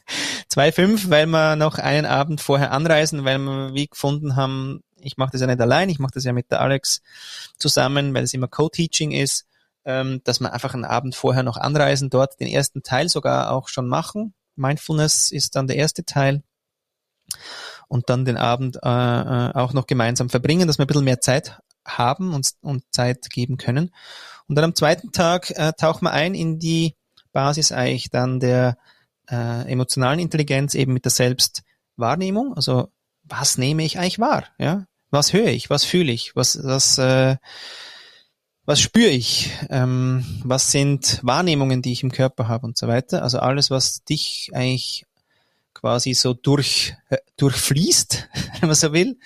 2,5, 0.53 1.09
weil 1.09 1.25
wir 1.25 1.55
noch 1.55 1.79
einen 1.79 2.05
Abend 2.05 2.39
vorher 2.39 2.71
anreisen, 2.71 3.25
weil 3.25 3.39
wir 3.39 3.73
wie 3.73 3.87
gefunden 3.87 4.35
haben, 4.35 4.81
ich 4.99 5.17
mache 5.17 5.31
das 5.31 5.41
ja 5.41 5.47
nicht 5.47 5.59
allein, 5.59 5.89
ich 5.89 5.97
mache 5.97 6.13
das 6.13 6.23
ja 6.23 6.33
mit 6.33 6.51
der 6.51 6.61
Alex 6.61 7.01
zusammen, 7.57 8.13
weil 8.13 8.23
es 8.23 8.33
immer 8.35 8.47
Co-Teaching 8.47 9.11
ist, 9.11 9.47
ähm, 9.85 10.21
dass 10.23 10.39
wir 10.39 10.53
einfach 10.53 10.75
einen 10.75 10.85
Abend 10.85 11.15
vorher 11.15 11.41
noch 11.41 11.57
anreisen, 11.57 12.11
dort 12.11 12.39
den 12.39 12.47
ersten 12.47 12.83
Teil 12.83 13.09
sogar 13.09 13.51
auch 13.51 13.69
schon 13.69 13.87
machen. 13.87 14.35
Mindfulness 14.55 15.31
ist 15.31 15.55
dann 15.55 15.65
der 15.65 15.77
erste 15.77 16.05
Teil 16.05 16.43
und 17.87 18.09
dann 18.11 18.25
den 18.25 18.37
Abend 18.37 18.77
äh, 18.83 18.87
äh 18.87 19.51
auch 19.53 19.73
noch 19.73 19.87
gemeinsam 19.87 20.29
verbringen, 20.29 20.67
dass 20.67 20.77
wir 20.77 20.85
ein 20.85 20.87
bisschen 20.87 21.05
mehr 21.05 21.21
Zeit 21.21 21.59
haben 21.83 22.35
und, 22.35 22.51
und 22.61 22.83
Zeit 22.91 23.31
geben 23.31 23.57
können. 23.57 23.91
Und 24.47 24.55
dann 24.55 24.65
am 24.65 24.75
zweiten 24.75 25.11
Tag 25.11 25.49
äh, 25.51 25.73
tauchen 25.73 26.05
wir 26.05 26.11
ein 26.11 26.35
in 26.35 26.59
die 26.59 26.95
Basis 27.35 27.71
eigentlich 27.71 28.09
dann 28.09 28.39
der 28.39 28.77
äh, 29.29 29.69
emotionalen 29.71 30.19
Intelligenz 30.19 30.73
eben 30.73 30.93
mit 30.93 31.05
der 31.05 31.11
Selbstwahrnehmung. 31.11 32.55
Also 32.55 32.89
was 33.23 33.57
nehme 33.57 33.83
ich 33.83 33.99
eigentlich 33.99 34.19
wahr? 34.19 34.45
Ja, 34.57 34.87
was 35.11 35.33
höre 35.33 35.47
ich? 35.47 35.69
Was 35.69 35.83
fühle 35.83 36.11
ich? 36.11 36.35
Was 36.35 36.57
was 36.63 36.97
äh, 36.97 37.35
was 38.65 38.79
spüre 38.79 39.11
ich? 39.11 39.51
Ähm, 39.69 40.25
was 40.43 40.71
sind 40.71 41.19
Wahrnehmungen, 41.21 41.81
die 41.83 41.91
ich 41.91 42.01
im 42.01 42.11
Körper 42.11 42.47
habe 42.47 42.65
und 42.65 42.77
so 42.77 42.87
weiter? 42.87 43.21
Also 43.21 43.39
alles, 43.39 43.69
was 43.69 44.03
dich 44.03 44.49
eigentlich 44.53 45.05
quasi 45.75 46.15
so 46.15 46.33
durch, 46.33 46.95
äh, 47.09 47.17
durchfließt, 47.37 48.29
wenn 48.59 48.69
man 48.69 48.75
so 48.75 48.91
will. 48.93 49.19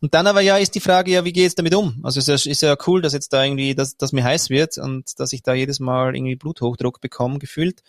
Und 0.00 0.14
dann 0.14 0.26
aber 0.26 0.40
ja 0.40 0.56
ist 0.56 0.74
die 0.74 0.80
Frage, 0.80 1.10
ja, 1.10 1.24
wie 1.24 1.32
geht's 1.32 1.54
damit 1.54 1.74
um? 1.74 2.00
Also 2.02 2.20
es 2.20 2.28
ist, 2.28 2.46
ist 2.46 2.62
ja 2.62 2.74
cool, 2.86 3.02
dass 3.02 3.12
jetzt 3.12 3.34
da 3.34 3.44
irgendwie, 3.44 3.74
dass, 3.74 3.98
dass 3.98 4.12
mir 4.12 4.24
heiß 4.24 4.48
wird 4.48 4.78
und 4.78 5.20
dass 5.20 5.34
ich 5.34 5.42
da 5.42 5.52
jedes 5.52 5.80
Mal 5.80 6.16
irgendwie 6.16 6.36
Bluthochdruck 6.36 7.02
bekomme, 7.02 7.38
gefühlt. 7.38 7.82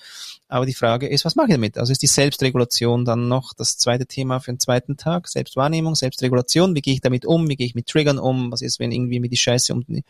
Aber 0.50 0.66
die 0.66 0.74
Frage 0.74 1.08
ist, 1.08 1.24
was 1.24 1.36
mache 1.36 1.48
ich 1.48 1.54
damit? 1.54 1.78
Also 1.78 1.94
ist 1.94 2.02
die 2.02 2.08
Selbstregulation 2.08 3.06
dann 3.06 3.30
noch 3.30 3.54
das 3.54 3.78
zweite 3.78 4.06
Thema 4.06 4.40
für 4.40 4.52
den 4.52 4.60
zweiten 4.60 4.98
Tag? 4.98 5.28
Selbstwahrnehmung, 5.28 5.96
Selbstregulation, 5.96 6.76
wie 6.76 6.82
gehe 6.82 6.96
ich 6.96 7.02
damit 7.02 7.26
um? 7.26 7.48
Wie 7.48 7.56
gehe 7.56 7.68
ich 7.68 7.76
mit 7.76 7.88
Triggern 7.88 8.20
um? 8.20 8.52
Was 8.52 8.62
ist, 8.62 8.80
wenn 8.80 8.92
irgendwie 8.92 9.20
mir 9.20 9.30
die 9.30 9.38
Scheiße 9.38 9.74
um 9.74 9.86
die 9.86 10.04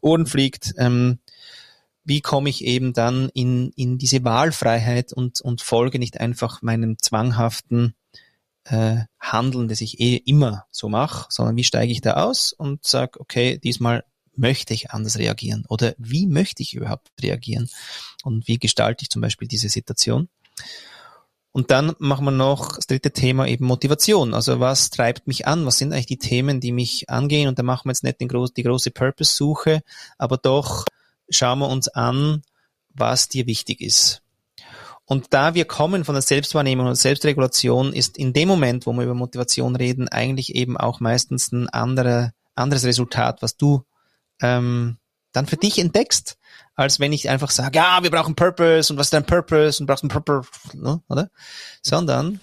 Ohren 0.00 0.26
fliegt? 0.26 0.74
Ähm, 0.76 1.18
wie 2.04 2.20
komme 2.20 2.50
ich 2.50 2.64
eben 2.64 2.92
dann 2.92 3.28
in, 3.30 3.70
in 3.76 3.98
diese 3.98 4.24
Wahlfreiheit 4.24 5.12
und, 5.12 5.40
und 5.40 5.62
folge 5.62 5.98
nicht 5.98 6.20
einfach 6.20 6.62
meinem 6.62 6.98
zwanghaften 6.98 7.94
äh, 8.64 8.98
Handeln, 9.20 9.68
das 9.68 9.80
ich 9.80 10.00
eh 10.00 10.16
immer 10.16 10.66
so 10.70 10.88
mache, 10.88 11.26
sondern 11.30 11.56
wie 11.56 11.64
steige 11.64 11.92
ich 11.92 12.00
da 12.00 12.14
aus 12.14 12.52
und 12.52 12.84
sage, 12.84 13.20
okay, 13.20 13.58
diesmal 13.58 14.04
möchte 14.34 14.74
ich 14.74 14.90
anders 14.90 15.18
reagieren 15.18 15.64
oder 15.68 15.94
wie 15.98 16.26
möchte 16.26 16.62
ich 16.62 16.74
überhaupt 16.74 17.10
reagieren 17.20 17.68
und 18.24 18.48
wie 18.48 18.58
gestalte 18.58 19.02
ich 19.02 19.10
zum 19.10 19.22
Beispiel 19.22 19.48
diese 19.48 19.68
Situation. 19.68 20.28
Und 21.54 21.70
dann 21.70 21.94
machen 21.98 22.24
wir 22.24 22.30
noch 22.30 22.76
das 22.76 22.86
dritte 22.86 23.12
Thema 23.12 23.46
eben 23.46 23.66
Motivation. 23.66 24.32
Also 24.32 24.58
was 24.58 24.88
treibt 24.88 25.26
mich 25.26 25.46
an? 25.46 25.66
Was 25.66 25.76
sind 25.76 25.92
eigentlich 25.92 26.06
die 26.06 26.18
Themen, 26.18 26.60
die 26.60 26.72
mich 26.72 27.10
angehen? 27.10 27.46
Und 27.46 27.58
da 27.58 27.62
machen 27.62 27.86
wir 27.86 27.92
jetzt 27.92 28.04
nicht 28.04 28.22
den 28.22 28.28
groß, 28.28 28.54
die 28.54 28.62
große 28.62 28.90
Purpose-Suche, 28.90 29.82
aber 30.16 30.38
doch 30.38 30.86
schauen 31.32 31.58
wir 31.58 31.68
uns 31.68 31.88
an, 31.88 32.42
was 32.94 33.28
dir 33.28 33.46
wichtig 33.46 33.80
ist. 33.80 34.22
Und 35.04 35.34
da 35.34 35.54
wir 35.54 35.64
kommen 35.64 36.04
von 36.04 36.14
der 36.14 36.22
Selbstwahrnehmung 36.22 36.86
und 36.86 36.94
Selbstregulation, 36.94 37.92
ist 37.92 38.16
in 38.16 38.32
dem 38.32 38.48
Moment, 38.48 38.86
wo 38.86 38.92
wir 38.92 39.04
über 39.04 39.14
Motivation 39.14 39.76
reden, 39.76 40.08
eigentlich 40.08 40.54
eben 40.54 40.76
auch 40.76 41.00
meistens 41.00 41.52
ein 41.52 41.68
anderer, 41.68 42.32
anderes 42.54 42.84
Resultat, 42.84 43.42
was 43.42 43.56
du 43.56 43.84
ähm, 44.40 44.98
dann 45.32 45.46
für 45.46 45.56
dich 45.56 45.78
entdeckst, 45.78 46.38
als 46.74 47.00
wenn 47.00 47.12
ich 47.12 47.28
einfach 47.28 47.50
sage, 47.50 47.76
ja, 47.76 48.02
wir 48.02 48.10
brauchen 48.10 48.36
Purpose 48.36 48.92
und 48.92 48.98
was 48.98 49.06
ist 49.06 49.12
dein 49.12 49.26
Purpose 49.26 49.82
und 49.82 49.86
brauchst 49.86 50.04
ein 50.04 50.08
Purpose, 50.08 50.48
ne, 50.74 51.02
oder? 51.08 51.30
Sondern 51.82 52.40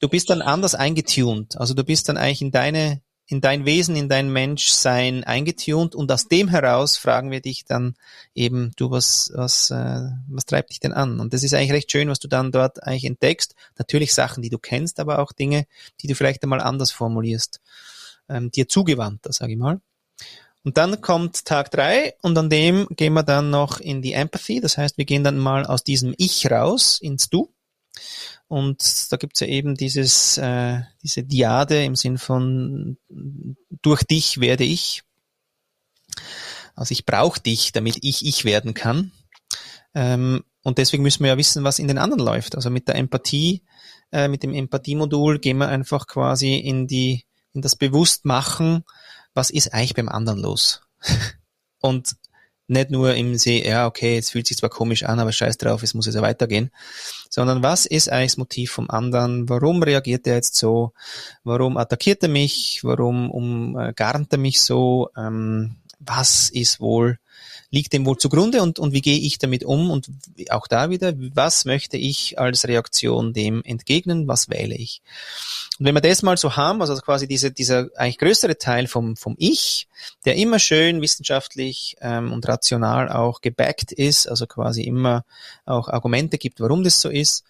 du 0.00 0.08
bist 0.08 0.30
dann 0.30 0.42
anders 0.42 0.74
eingetuned. 0.74 1.58
Also 1.58 1.74
du 1.74 1.84
bist 1.84 2.08
dann 2.08 2.16
eigentlich 2.16 2.42
in 2.42 2.50
deine 2.50 3.00
in 3.30 3.42
dein 3.42 3.66
Wesen, 3.66 3.94
in 3.94 4.08
dein 4.08 4.32
Menschsein 4.32 5.22
eingetunt 5.22 5.94
und 5.94 6.10
aus 6.10 6.28
dem 6.28 6.48
heraus 6.48 6.96
fragen 6.96 7.30
wir 7.30 7.42
dich 7.42 7.66
dann 7.66 7.94
eben, 8.34 8.72
du, 8.76 8.90
was, 8.90 9.30
was, 9.34 9.70
äh, 9.70 10.08
was 10.28 10.46
treibt 10.46 10.70
dich 10.70 10.80
denn 10.80 10.94
an? 10.94 11.20
Und 11.20 11.34
das 11.34 11.42
ist 11.42 11.52
eigentlich 11.52 11.72
recht 11.72 11.92
schön, 11.92 12.08
was 12.08 12.20
du 12.20 12.26
dann 12.26 12.52
dort 12.52 12.82
eigentlich 12.82 13.04
entdeckst. 13.04 13.54
Natürlich 13.76 14.14
Sachen, 14.14 14.42
die 14.42 14.48
du 14.48 14.58
kennst, 14.58 14.98
aber 14.98 15.18
auch 15.18 15.32
Dinge, 15.32 15.66
die 16.00 16.06
du 16.06 16.14
vielleicht 16.14 16.42
einmal 16.42 16.62
anders 16.62 16.90
formulierst, 16.90 17.60
ähm, 18.30 18.50
dir 18.50 18.66
zugewandter, 18.66 19.30
sage 19.30 19.52
ich 19.52 19.58
mal. 19.58 19.78
Und 20.64 20.78
dann 20.78 21.02
kommt 21.02 21.44
Tag 21.44 21.70
drei 21.70 22.14
und 22.22 22.36
an 22.38 22.48
dem 22.48 22.88
gehen 22.96 23.12
wir 23.12 23.22
dann 23.24 23.50
noch 23.50 23.78
in 23.78 24.00
die 24.00 24.14
Empathy. 24.14 24.60
Das 24.60 24.78
heißt, 24.78 24.96
wir 24.96 25.04
gehen 25.04 25.22
dann 25.22 25.36
mal 25.36 25.66
aus 25.66 25.84
diesem 25.84 26.14
Ich 26.16 26.50
raus 26.50 26.98
ins 26.98 27.28
Du 27.28 27.52
und 28.48 29.12
da 29.12 29.16
gibt's 29.16 29.40
ja 29.40 29.46
eben 29.46 29.74
dieses, 29.74 30.38
äh, 30.38 30.80
diese 31.02 31.22
Diade 31.22 31.84
im 31.84 31.96
Sinn 31.96 32.18
von 32.18 32.96
durch 33.82 34.04
dich 34.04 34.40
werde 34.40 34.64
ich. 34.64 35.02
Also 36.74 36.92
ich 36.92 37.04
brauche 37.04 37.40
dich, 37.40 37.72
damit 37.72 37.98
ich 38.02 38.24
ich 38.24 38.44
werden 38.44 38.74
kann. 38.74 39.12
Ähm, 39.94 40.44
und 40.62 40.78
deswegen 40.78 41.02
müssen 41.02 41.24
wir 41.24 41.30
ja 41.30 41.38
wissen, 41.38 41.64
was 41.64 41.78
in 41.78 41.88
den 41.88 41.98
anderen 41.98 42.24
läuft. 42.24 42.54
Also 42.54 42.70
mit 42.70 42.88
der 42.88 42.96
Empathie, 42.96 43.62
äh, 44.12 44.28
mit 44.28 44.42
dem 44.42 44.54
Empathiemodul 44.54 45.38
gehen 45.38 45.58
wir 45.58 45.68
einfach 45.68 46.06
quasi 46.06 46.54
in 46.54 46.86
die, 46.86 47.24
in 47.52 47.62
das 47.62 47.76
Bewusstmachen, 47.76 48.84
was 49.34 49.50
ist 49.50 49.74
eigentlich 49.74 49.94
beim 49.94 50.08
anderen 50.08 50.40
los? 50.40 50.82
und 51.80 52.16
nicht 52.68 52.90
nur 52.90 53.14
im 53.14 53.36
See, 53.36 53.66
ja, 53.66 53.86
okay, 53.86 54.14
jetzt 54.14 54.30
fühlt 54.30 54.46
sich 54.46 54.58
zwar 54.58 54.70
komisch 54.70 55.02
an, 55.04 55.18
aber 55.18 55.32
scheiß 55.32 55.58
drauf, 55.58 55.82
es 55.82 55.94
muss 55.94 56.06
jetzt 56.06 56.14
ja 56.14 56.22
weitergehen, 56.22 56.70
sondern 57.30 57.62
was 57.62 57.86
ist 57.86 58.10
eigentlich 58.10 58.32
das 58.32 58.38
Motiv 58.38 58.70
vom 58.70 58.90
anderen? 58.90 59.48
Warum 59.48 59.82
reagiert 59.82 60.26
er 60.26 60.36
jetzt 60.36 60.56
so? 60.56 60.92
Warum 61.44 61.76
attackiert 61.76 62.22
er 62.22 62.28
mich? 62.28 62.80
Warum 62.82 63.30
umgarnt 63.30 64.32
er 64.32 64.38
mich 64.38 64.60
so? 64.60 65.10
Ähm, 65.16 65.76
was 65.98 66.50
ist 66.50 66.80
wohl 66.80 67.18
liegt 67.70 67.92
dem 67.92 68.06
wohl 68.06 68.16
zugrunde 68.16 68.62
und, 68.62 68.78
und 68.78 68.92
wie 68.92 69.02
gehe 69.02 69.18
ich 69.18 69.38
damit 69.38 69.62
um 69.62 69.90
und 69.90 70.08
auch 70.48 70.66
da 70.66 70.88
wieder, 70.88 71.12
was 71.16 71.64
möchte 71.66 71.98
ich 71.98 72.38
als 72.38 72.66
Reaktion 72.66 73.34
dem 73.34 73.62
entgegnen, 73.62 74.26
was 74.26 74.48
wähle 74.48 74.74
ich. 74.74 75.02
Und 75.78 75.84
wenn 75.86 75.94
wir 75.94 76.00
das 76.00 76.22
mal 76.22 76.38
so 76.38 76.56
haben, 76.56 76.80
also 76.80 76.96
quasi 76.96 77.28
diese, 77.28 77.50
dieser 77.50 77.88
eigentlich 77.96 78.18
größere 78.18 78.56
Teil 78.56 78.86
vom, 78.86 79.16
vom 79.16 79.34
Ich, 79.38 79.86
der 80.24 80.36
immer 80.36 80.58
schön 80.58 81.02
wissenschaftlich 81.02 81.96
ähm, 82.00 82.32
und 82.32 82.48
rational 82.48 83.10
auch 83.10 83.42
gebackt 83.42 83.92
ist, 83.92 84.26
also 84.28 84.46
quasi 84.46 84.82
immer 84.82 85.24
auch 85.66 85.88
Argumente 85.88 86.38
gibt, 86.38 86.60
warum 86.60 86.84
das 86.84 87.00
so 87.00 87.10
ist, 87.10 87.44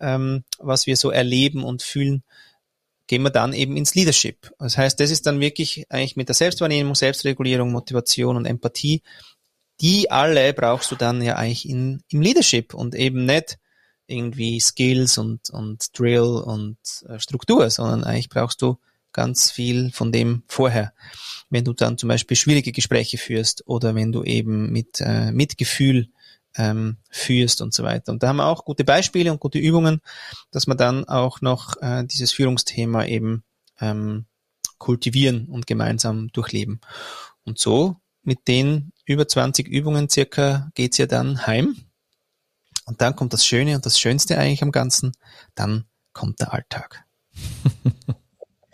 ähm, 0.00 0.44
was 0.58 0.86
wir 0.86 0.96
so 0.96 1.10
erleben 1.10 1.64
und 1.64 1.82
fühlen, 1.82 2.22
gehen 3.06 3.22
wir 3.22 3.30
dann 3.30 3.52
eben 3.52 3.76
ins 3.76 3.94
Leadership. 3.94 4.52
Das 4.58 4.76
heißt, 4.76 5.00
das 5.00 5.10
ist 5.10 5.26
dann 5.26 5.40
wirklich 5.40 5.86
eigentlich 5.88 6.16
mit 6.16 6.28
der 6.28 6.34
Selbstwahrnehmung, 6.34 6.94
Selbstregulierung, 6.94 7.72
Motivation 7.72 8.36
und 8.36 8.46
Empathie 8.46 9.02
die 9.80 10.10
alle 10.10 10.52
brauchst 10.52 10.90
du 10.90 10.96
dann 10.96 11.22
ja 11.22 11.36
eigentlich 11.36 11.68
in, 11.68 12.02
im 12.08 12.20
Leadership 12.20 12.74
und 12.74 12.94
eben 12.94 13.24
nicht 13.24 13.58
irgendwie 14.06 14.60
Skills 14.60 15.18
und, 15.18 15.50
und 15.50 15.98
Drill 15.98 16.20
und 16.20 16.78
äh, 17.08 17.18
Struktur, 17.18 17.70
sondern 17.70 18.04
eigentlich 18.04 18.28
brauchst 18.28 18.62
du 18.62 18.78
ganz 19.12 19.50
viel 19.50 19.90
von 19.92 20.12
dem 20.12 20.42
vorher. 20.48 20.92
Wenn 21.50 21.64
du 21.64 21.72
dann 21.72 21.98
zum 21.98 22.08
Beispiel 22.08 22.36
schwierige 22.36 22.72
Gespräche 22.72 23.18
führst 23.18 23.66
oder 23.66 23.94
wenn 23.94 24.12
du 24.12 24.22
eben 24.24 24.70
mit 24.70 25.00
äh, 25.00 25.32
Mitgefühl 25.32 26.08
ähm, 26.56 26.98
führst 27.10 27.62
und 27.62 27.72
so 27.72 27.82
weiter. 27.82 28.12
Und 28.12 28.22
da 28.22 28.28
haben 28.28 28.36
wir 28.36 28.46
auch 28.46 28.64
gute 28.64 28.84
Beispiele 28.84 29.32
und 29.32 29.40
gute 29.40 29.58
Übungen, 29.58 30.00
dass 30.50 30.66
man 30.66 30.76
dann 30.76 31.04
auch 31.06 31.40
noch 31.40 31.80
äh, 31.80 32.04
dieses 32.04 32.32
Führungsthema 32.32 33.06
eben 33.06 33.42
ähm, 33.80 34.26
kultivieren 34.78 35.46
und 35.46 35.66
gemeinsam 35.66 36.28
durchleben. 36.28 36.80
Und 37.44 37.58
so 37.58 37.96
mit 38.22 38.48
den 38.48 38.92
über 39.04 39.26
20 39.26 39.68
Übungen 39.68 40.08
circa 40.08 40.70
geht's 40.74 40.98
ja 40.98 41.06
dann 41.06 41.46
heim. 41.46 41.76
Und 42.84 43.00
dann 43.00 43.14
kommt 43.14 43.32
das 43.32 43.46
Schöne 43.46 43.76
und 43.76 43.86
das 43.86 43.98
Schönste 43.98 44.38
eigentlich 44.38 44.62
am 44.62 44.72
Ganzen, 44.72 45.12
dann 45.54 45.84
kommt 46.12 46.40
der 46.40 46.52
Alltag. 46.52 47.04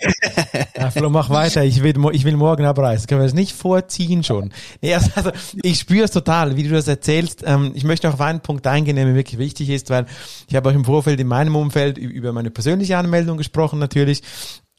ja, 0.77 0.91
Flo, 0.91 1.11
mach 1.11 1.29
weiter. 1.31 1.65
Ich 1.65 1.83
will, 1.83 1.95
ich 2.13 2.25
will 2.25 2.37
morgen 2.37 2.65
abreisen. 2.65 3.07
Können 3.07 3.21
wir 3.21 3.27
das 3.27 3.35
nicht 3.35 3.55
vorziehen 3.55 4.23
schon? 4.23 4.53
Nee, 4.81 4.95
also, 4.95 5.11
also 5.15 5.33
ich 5.63 5.79
spüre 5.79 6.05
es 6.05 6.11
total, 6.11 6.57
wie 6.57 6.63
du 6.63 6.71
das 6.71 6.89
erzählst. 6.89 7.43
Ähm, 7.45 7.73
ich 7.75 7.85
möchte 7.85 8.09
auch 8.09 8.15
auf 8.15 8.21
einen 8.21 8.41
Punkt 8.41 8.67
eingehen, 8.67 8.97
der 8.97 9.07
mir 9.07 9.15
wirklich 9.15 9.39
wichtig 9.39 9.71
ist, 9.71 9.91
weil 9.91 10.07
ich 10.49 10.55
habe 10.55 10.71
auch 10.71 10.75
im 10.75 10.85
Vorfeld 10.85 11.21
in 11.21 11.27
meinem 11.27 11.57
Umfeld 11.57 11.99
über 11.99 12.33
meine 12.33 12.51
persönliche 12.51 12.97
Anmeldung 12.97 13.37
gesprochen 13.37 13.79
natürlich. 13.79 14.23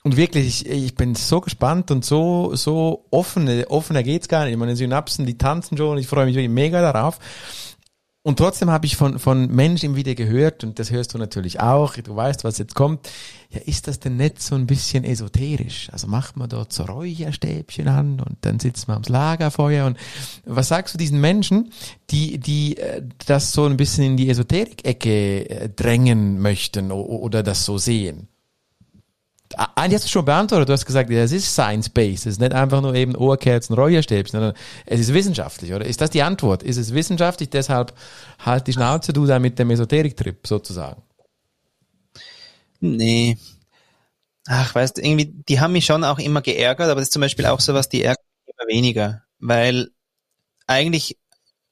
Und 0.04 0.16
wirklich, 0.16 0.66
ich, 0.66 0.70
ich 0.70 0.96
bin 0.96 1.16
so 1.16 1.42
gespannt 1.42 1.92
und 1.92 2.06
so, 2.06 2.56
so 2.56 3.06
offen, 3.12 3.66
offener 3.66 4.04
geht's 4.04 4.28
gar 4.28 4.46
nicht. 4.46 4.58
Meine 4.58 4.76
Synapsen, 4.76 5.26
die 5.26 5.38
tanzen 5.38 5.78
schon, 5.78 5.98
ich 5.98 6.08
freue 6.08 6.26
mich 6.26 6.50
mega 6.50 6.82
darauf. 6.82 7.20
Und 8.22 8.38
trotzdem 8.38 8.70
habe 8.70 8.86
ich 8.86 8.98
von, 8.98 9.18
von 9.18 9.48
Menschen 9.48 9.96
wieder 9.96 10.14
gehört, 10.14 10.64
und 10.66 10.78
das 10.78 10.92
hörst 10.92 11.14
du 11.14 11.18
natürlich 11.18 11.62
auch, 11.62 11.96
du 11.96 12.16
weißt, 12.16 12.44
was 12.44 12.58
jetzt 12.58 12.76
kommt. 12.76 13.10
Ja, 13.50 13.62
ist 13.62 13.88
das 13.88 14.00
denn 14.00 14.18
nicht 14.18 14.42
so 14.42 14.56
ein 14.56 14.68
bisschen 14.68 15.06
esoterisch? 15.06 15.90
Also 15.92 16.08
macht 16.08 16.36
man 16.36 16.50
dort 16.50 16.74
so 16.74 16.84
Räucherstäbchen 16.84 17.88
an 17.88 18.20
und 18.20 18.38
dann 18.42 18.60
sitzt 18.60 18.90
man 18.90 18.98
ams 18.98 19.10
Lagerfeuer 19.10 19.86
und 19.86 19.98
was 20.46 20.68
sagst 20.68 20.94
du 20.94 20.98
diesen 20.98 21.22
Menschen, 21.22 21.72
die, 22.10 22.38
die 22.40 22.78
äh, 22.78 23.02
das 23.26 23.54
so 23.54 23.66
ein 23.66 23.78
bisschen 23.78 24.04
in 24.04 24.18
die 24.18 24.30
Esoterik-Ecke 24.30 25.50
äh, 25.50 25.70
drängen 25.70 26.42
möchten 26.42 26.92
oder 26.92 27.42
das 27.42 27.64
so 27.64 27.78
sehen? 27.78 28.28
Eigentlich 29.56 29.96
hast 29.96 30.06
du 30.06 30.10
schon 30.10 30.26
beantwortet, 30.26 30.70
du 30.70 30.74
hast 30.74 30.86
gesagt, 30.86 31.10
es 31.10 31.32
ist 31.32 31.52
Science-Based, 31.52 32.28
es 32.28 32.34
ist 32.34 32.40
nicht 32.40 32.54
einfach 32.54 32.82
nur 32.82 32.94
eben 32.94 33.16
Ohrkerzen, 33.16 33.76
Räucherstäbchen, 33.76 34.40
sondern 34.40 34.54
es 34.86 35.00
ist 35.00 35.14
wissenschaftlich, 35.14 35.74
oder? 35.74 35.86
Ist 35.86 36.02
das 36.02 36.12
die 36.12 36.22
Antwort? 36.22 36.62
Ist 36.62 36.78
es 36.78 36.94
wissenschaftlich, 36.94 37.50
deshalb 37.50 37.94
halt 38.38 38.68
die 38.68 38.74
Schnauze 38.74 39.12
du 39.12 39.26
da 39.26 39.40
mit 39.40 39.58
dem 39.58 39.72
Esoterik-Trip 39.72 40.46
sozusagen? 40.46 41.02
Nee. 42.80 43.38
Ach, 44.48 44.74
weißt 44.76 44.98
du, 44.98 45.02
irgendwie, 45.02 45.34
die 45.48 45.60
haben 45.60 45.74
mich 45.74 45.86
schon 45.86 46.04
auch 46.04 46.20
immer 46.20 46.42
geärgert, 46.42 46.90
aber 46.90 47.02
das 47.02 47.08
ist 47.08 47.14
zum 47.14 47.22
Beispiel 47.22 47.48
auch 47.48 47.60
so 47.60 47.74
was, 47.74 47.90
die 47.90 48.04
ärgert 48.04 48.26
immer 48.46 48.68
weniger, 48.68 49.24
weil 49.40 49.90
eigentlich 50.68 51.18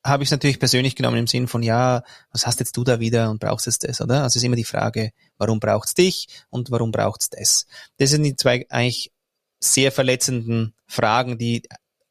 habe 0.03 0.23
ich 0.23 0.27
es 0.27 0.31
natürlich 0.31 0.59
persönlich 0.59 0.95
genommen 0.95 1.17
im 1.17 1.27
Sinn 1.27 1.47
von, 1.47 1.63
ja, 1.63 2.03
was 2.31 2.45
hast 2.45 2.59
jetzt 2.59 2.77
du 2.77 2.83
da 2.83 2.99
wieder 2.99 3.29
und 3.29 3.39
brauchst 3.39 3.65
jetzt 3.65 3.83
das, 3.83 4.01
oder? 4.01 4.23
Also 4.23 4.27
es 4.27 4.35
ist 4.37 4.43
immer 4.43 4.55
die 4.55 4.63
Frage, 4.63 5.11
warum 5.37 5.59
braucht's 5.59 5.93
dich 5.93 6.27
und 6.49 6.71
warum 6.71 6.91
braucht's 6.91 7.29
das? 7.29 7.65
Das 7.97 8.11
sind 8.11 8.23
die 8.23 8.35
zwei 8.35 8.65
eigentlich 8.69 9.11
sehr 9.59 9.91
verletzenden 9.91 10.73
Fragen, 10.87 11.37
die 11.37 11.63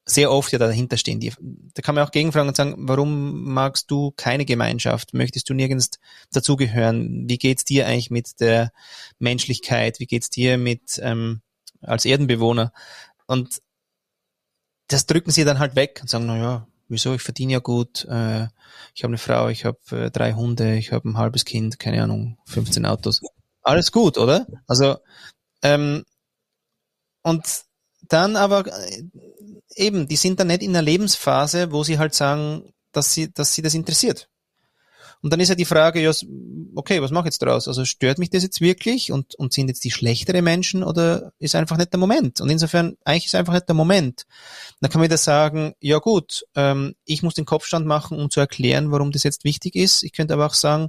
sehr 0.05 0.31
oft 0.31 0.53
ja 0.53 0.59
dahinter 0.59 0.97
stehen. 0.97 1.19
Die, 1.19 1.33
da 1.75 1.83
kann 1.83 1.97
man 1.97 2.05
auch 2.05 2.13
gegenfragen 2.13 2.49
und 2.49 2.57
sagen, 2.57 2.75
warum 2.79 3.43
magst 3.43 3.91
du 3.91 4.13
keine 4.13 4.45
Gemeinschaft? 4.45 5.15
Möchtest 5.15 5.51
du 5.51 5.55
nirgends 5.55 5.91
dazugehören? 6.33 7.29
Wie 7.29 7.39
geht's 7.39 7.65
dir 7.65 7.87
eigentlich 7.87 8.11
mit 8.11 8.41
der 8.41 8.73
Menschlichkeit? 9.19 9.99
Wie 9.99 10.07
geht's 10.07 10.31
dir 10.31 10.59
mit 10.59 11.01
ähm, 11.03 11.41
als 11.81 12.05
Erdenbewohner? 12.05 12.73
Und 13.27 13.61
das 14.87 15.07
drücken 15.07 15.33
sie 15.33 15.45
dann 15.45 15.59
halt 15.59 15.75
weg 15.75 15.99
und 16.01 16.09
sagen, 16.09 16.27
na 16.27 16.39
ja, 16.39 16.67
wieso, 16.89 17.15
ich 17.15 17.23
verdiene 17.23 17.55
ja 17.55 17.59
gut, 17.59 18.05
äh, 18.05 18.49
ich 18.95 19.03
habe 19.03 19.11
eine 19.11 19.19
Frau, 19.19 19.49
ich 19.49 19.65
habe 19.65 19.79
äh, 19.91 20.11
drei 20.11 20.33
Hunde, 20.35 20.77
ich 20.77 20.93
habe 20.93 21.09
ein 21.09 21.19
halbes 21.19 21.45
Kind, 21.45 21.79
keine 21.79 22.03
Ahnung, 22.03 22.39
15 22.47 22.87
Autos. 22.87 23.21
Alles 23.63 23.93
gut, 23.93 24.19
oder? 24.19 24.47
Also, 24.67 24.97
ähm, 25.63 26.05
und 27.23 27.45
dann 28.09 28.37
aber 28.37 28.67
äh, 28.67 29.03
eben, 29.75 30.09
die 30.09 30.17
sind 30.17 30.39
dann 30.39 30.49
nicht 30.49 30.63
in 30.63 30.71
einer 30.71 30.83
Lebensphase, 30.83 31.73
wo 31.73 31.83
sie 31.83 31.99
halt 31.99 32.15
sagen, 32.15 32.73
dass 32.93 33.13
sie, 33.13 33.33
dass 33.33 33.53
sie 33.53 33.63
das 33.63 33.75
interessiert. 33.75 34.29
Und 35.23 35.33
dann 35.33 35.41
ist 35.41 35.49
ja 35.49 35.55
die 35.55 35.65
Frage, 35.65 36.01
ja, 36.01 36.13
okay, 36.75 37.03
was 37.03 37.11
mache 37.11 37.25
ich 37.25 37.35
jetzt 37.35 37.43
draus? 37.43 37.69
Also 37.69 37.85
stört 37.85 38.19
mich 38.19 38.31
das 38.31 38.43
jetzt 38.43 38.61
wirklich 38.61 39.13
und, 39.13 39.35
und 39.37 39.53
sind 39.53 39.69
jetzt 39.69 39.85
die 39.85 39.91
schlechtere 39.91 40.43
Menschen 40.43 40.85
oder 40.85 41.33
ist 41.39 41.55
einfach 41.55 41.77
nicht 41.77 41.93
der 41.93 41.99
Moment? 41.99 42.41
Und 42.41 42.51
insofern, 42.51 42.97
eigentlich 43.05 43.27
ist 43.27 43.35
einfach 43.35 43.55
nicht 43.55 43.69
der 43.69 43.75
Moment. 43.75 44.27
Dann 44.81 44.91
kann 44.91 45.01
man 45.01 45.09
wieder 45.09 45.17
sagen, 45.17 45.75
ja 45.81 45.99
gut, 45.99 46.45
ähm, 46.55 46.95
ich 47.05 47.23
muss 47.23 47.35
den 47.35 47.45
Kopfstand 47.45 47.87
machen, 47.87 48.19
um 48.19 48.31
zu 48.31 48.41
erklären, 48.41 48.93
warum 48.93 49.11
das 49.11 49.23
jetzt 49.23 49.45
wichtig 49.45 49.75
ist. 49.75 50.03
Ich 50.03 50.13
könnte 50.13 50.35
aber 50.35 50.47
auch 50.47 50.55
sagen, 50.55 50.89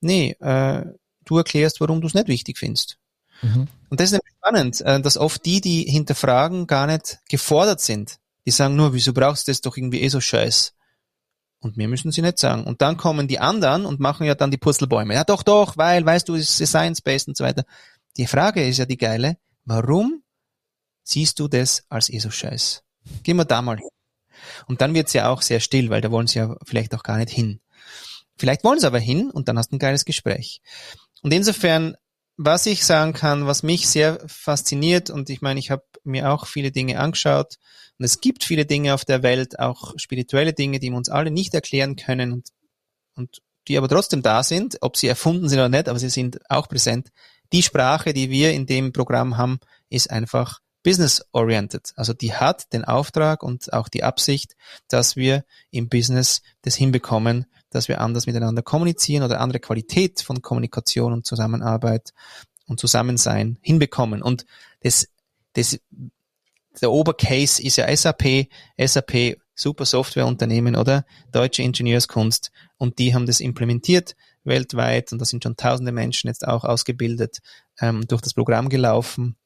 nee, 0.00 0.36
äh, 0.40 0.84
du 1.24 1.36
erklärst, 1.36 1.80
warum 1.80 2.00
du 2.00 2.06
es 2.06 2.14
nicht 2.14 2.28
wichtig 2.28 2.58
findest. 2.58 2.98
Mhm. 3.42 3.68
Und 3.90 4.00
das 4.00 4.06
ist 4.06 4.12
nämlich 4.12 4.34
spannend, 4.36 4.80
äh, 4.80 5.00
dass 5.00 5.16
oft 5.18 5.44
die, 5.44 5.60
die 5.60 5.82
hinterfragen, 5.82 6.66
gar 6.66 6.86
nicht 6.86 7.18
gefordert 7.28 7.80
sind. 7.80 8.16
Die 8.46 8.50
sagen 8.50 8.76
nur, 8.76 8.94
wieso 8.94 9.12
brauchst 9.12 9.46
du 9.48 9.50
das 9.50 9.60
doch 9.60 9.76
irgendwie 9.76 10.00
eh 10.02 10.08
so 10.08 10.20
scheiß? 10.20 10.72
Und 11.66 11.76
mir 11.76 11.88
müssen 11.88 12.12
sie 12.12 12.22
nicht 12.22 12.38
sagen. 12.38 12.64
Und 12.64 12.80
dann 12.80 12.96
kommen 12.96 13.26
die 13.26 13.40
anderen 13.40 13.86
und 13.86 13.98
machen 13.98 14.24
ja 14.24 14.36
dann 14.36 14.52
die 14.52 14.56
Purzelbäume. 14.56 15.14
Ja, 15.14 15.24
doch, 15.24 15.42
doch, 15.42 15.76
weil, 15.76 16.06
weißt 16.06 16.28
du, 16.28 16.36
es 16.36 16.60
ist 16.60 16.70
Science-Based 16.70 17.26
und 17.26 17.36
so 17.36 17.42
weiter. 17.42 17.64
Die 18.16 18.26
Frage 18.26 18.66
ist 18.66 18.78
ja 18.78 18.86
die 18.86 18.96
geile, 18.96 19.36
warum 19.64 20.22
siehst 21.02 21.40
du 21.40 21.48
das 21.48 21.84
als 21.88 22.08
ESO-Scheiß? 22.08 22.84
Gehen 23.24 23.36
wir 23.36 23.44
da 23.44 23.62
mal 23.62 23.78
hin. 23.78 23.88
Und 24.68 24.80
dann 24.80 24.94
wird's 24.94 25.12
ja 25.12 25.28
auch 25.28 25.42
sehr 25.42 25.58
still, 25.58 25.90
weil 25.90 26.00
da 26.00 26.12
wollen 26.12 26.28
sie 26.28 26.38
ja 26.38 26.56
vielleicht 26.64 26.94
auch 26.94 27.02
gar 27.02 27.16
nicht 27.16 27.30
hin. 27.30 27.60
Vielleicht 28.38 28.62
wollen 28.62 28.78
sie 28.78 28.86
aber 28.86 29.00
hin 29.00 29.30
und 29.30 29.48
dann 29.48 29.58
hast 29.58 29.72
du 29.72 29.76
ein 29.76 29.80
geiles 29.80 30.04
Gespräch. 30.04 30.60
Und 31.22 31.32
insofern 31.32 31.96
was 32.36 32.66
ich 32.66 32.84
sagen 32.84 33.12
kann, 33.12 33.46
was 33.46 33.62
mich 33.62 33.88
sehr 33.88 34.20
fasziniert, 34.26 35.10
und 35.10 35.30
ich 35.30 35.40
meine, 35.40 35.58
ich 35.58 35.70
habe 35.70 35.84
mir 36.06 36.32
auch 36.32 36.46
viele 36.46 36.70
Dinge 36.70 36.98
angeschaut, 36.98 37.56
und 37.98 38.04
es 38.04 38.20
gibt 38.20 38.44
viele 38.44 38.66
Dinge 38.66 38.94
auf 38.94 39.04
der 39.04 39.22
Welt, 39.22 39.58
auch 39.58 39.94
spirituelle 39.96 40.52
Dinge, 40.52 40.78
die 40.78 40.90
wir 40.90 40.96
uns 40.96 41.08
alle 41.08 41.30
nicht 41.30 41.54
erklären 41.54 41.96
können 41.96 42.32
und, 42.32 42.48
und 43.14 43.42
die 43.68 43.78
aber 43.78 43.88
trotzdem 43.88 44.22
da 44.22 44.42
sind, 44.42 44.78
ob 44.82 44.96
sie 44.96 45.08
erfunden 45.08 45.48
sind 45.48 45.58
oder 45.58 45.68
nicht, 45.68 45.88
aber 45.88 45.98
sie 45.98 46.10
sind 46.10 46.38
auch 46.50 46.68
präsent. 46.68 47.08
Die 47.52 47.62
Sprache, 47.62 48.12
die 48.12 48.30
wir 48.30 48.52
in 48.52 48.66
dem 48.66 48.92
Programm 48.92 49.36
haben, 49.36 49.58
ist 49.88 50.10
einfach 50.10 50.60
business-oriented. 50.82 51.92
Also 51.96 52.12
die 52.12 52.34
hat 52.34 52.72
den 52.72 52.84
Auftrag 52.84 53.42
und 53.42 53.72
auch 53.72 53.88
die 53.88 54.04
Absicht, 54.04 54.54
dass 54.88 55.16
wir 55.16 55.44
im 55.70 55.88
Business 55.88 56.42
das 56.62 56.76
hinbekommen, 56.76 57.46
dass 57.70 57.88
wir 57.88 58.00
anders 58.00 58.26
miteinander 58.26 58.62
kommunizieren 58.62 59.24
oder 59.24 59.40
andere 59.40 59.58
Qualität 59.58 60.20
von 60.20 60.42
Kommunikation 60.42 61.12
und 61.12 61.26
Zusammenarbeit 61.26 62.12
und 62.66 62.78
Zusammensein 62.78 63.58
hinbekommen. 63.62 64.22
Und 64.22 64.46
das, 64.80 65.08
das, 65.56 65.78
der 66.80 66.90
Obercase 66.90 67.62
ist 67.62 67.76
ja 67.76 67.94
SAP, 67.94 68.48
SAP 68.78 69.38
super 69.54 69.86
Softwareunternehmen, 69.86 70.76
oder? 70.76 71.04
Deutsche 71.32 71.62
Ingenieurskunst. 71.62 72.52
Und 72.76 72.98
die 72.98 73.14
haben 73.14 73.26
das 73.26 73.40
implementiert 73.40 74.14
weltweit 74.44 75.12
und 75.12 75.20
da 75.20 75.24
sind 75.24 75.42
schon 75.42 75.56
tausende 75.56 75.90
Menschen 75.92 76.28
jetzt 76.28 76.46
auch 76.46 76.62
ausgebildet, 76.62 77.38
ähm, 77.80 78.06
durch 78.06 78.22
das 78.22 78.34
Programm 78.34 78.68
gelaufen. 78.68 79.36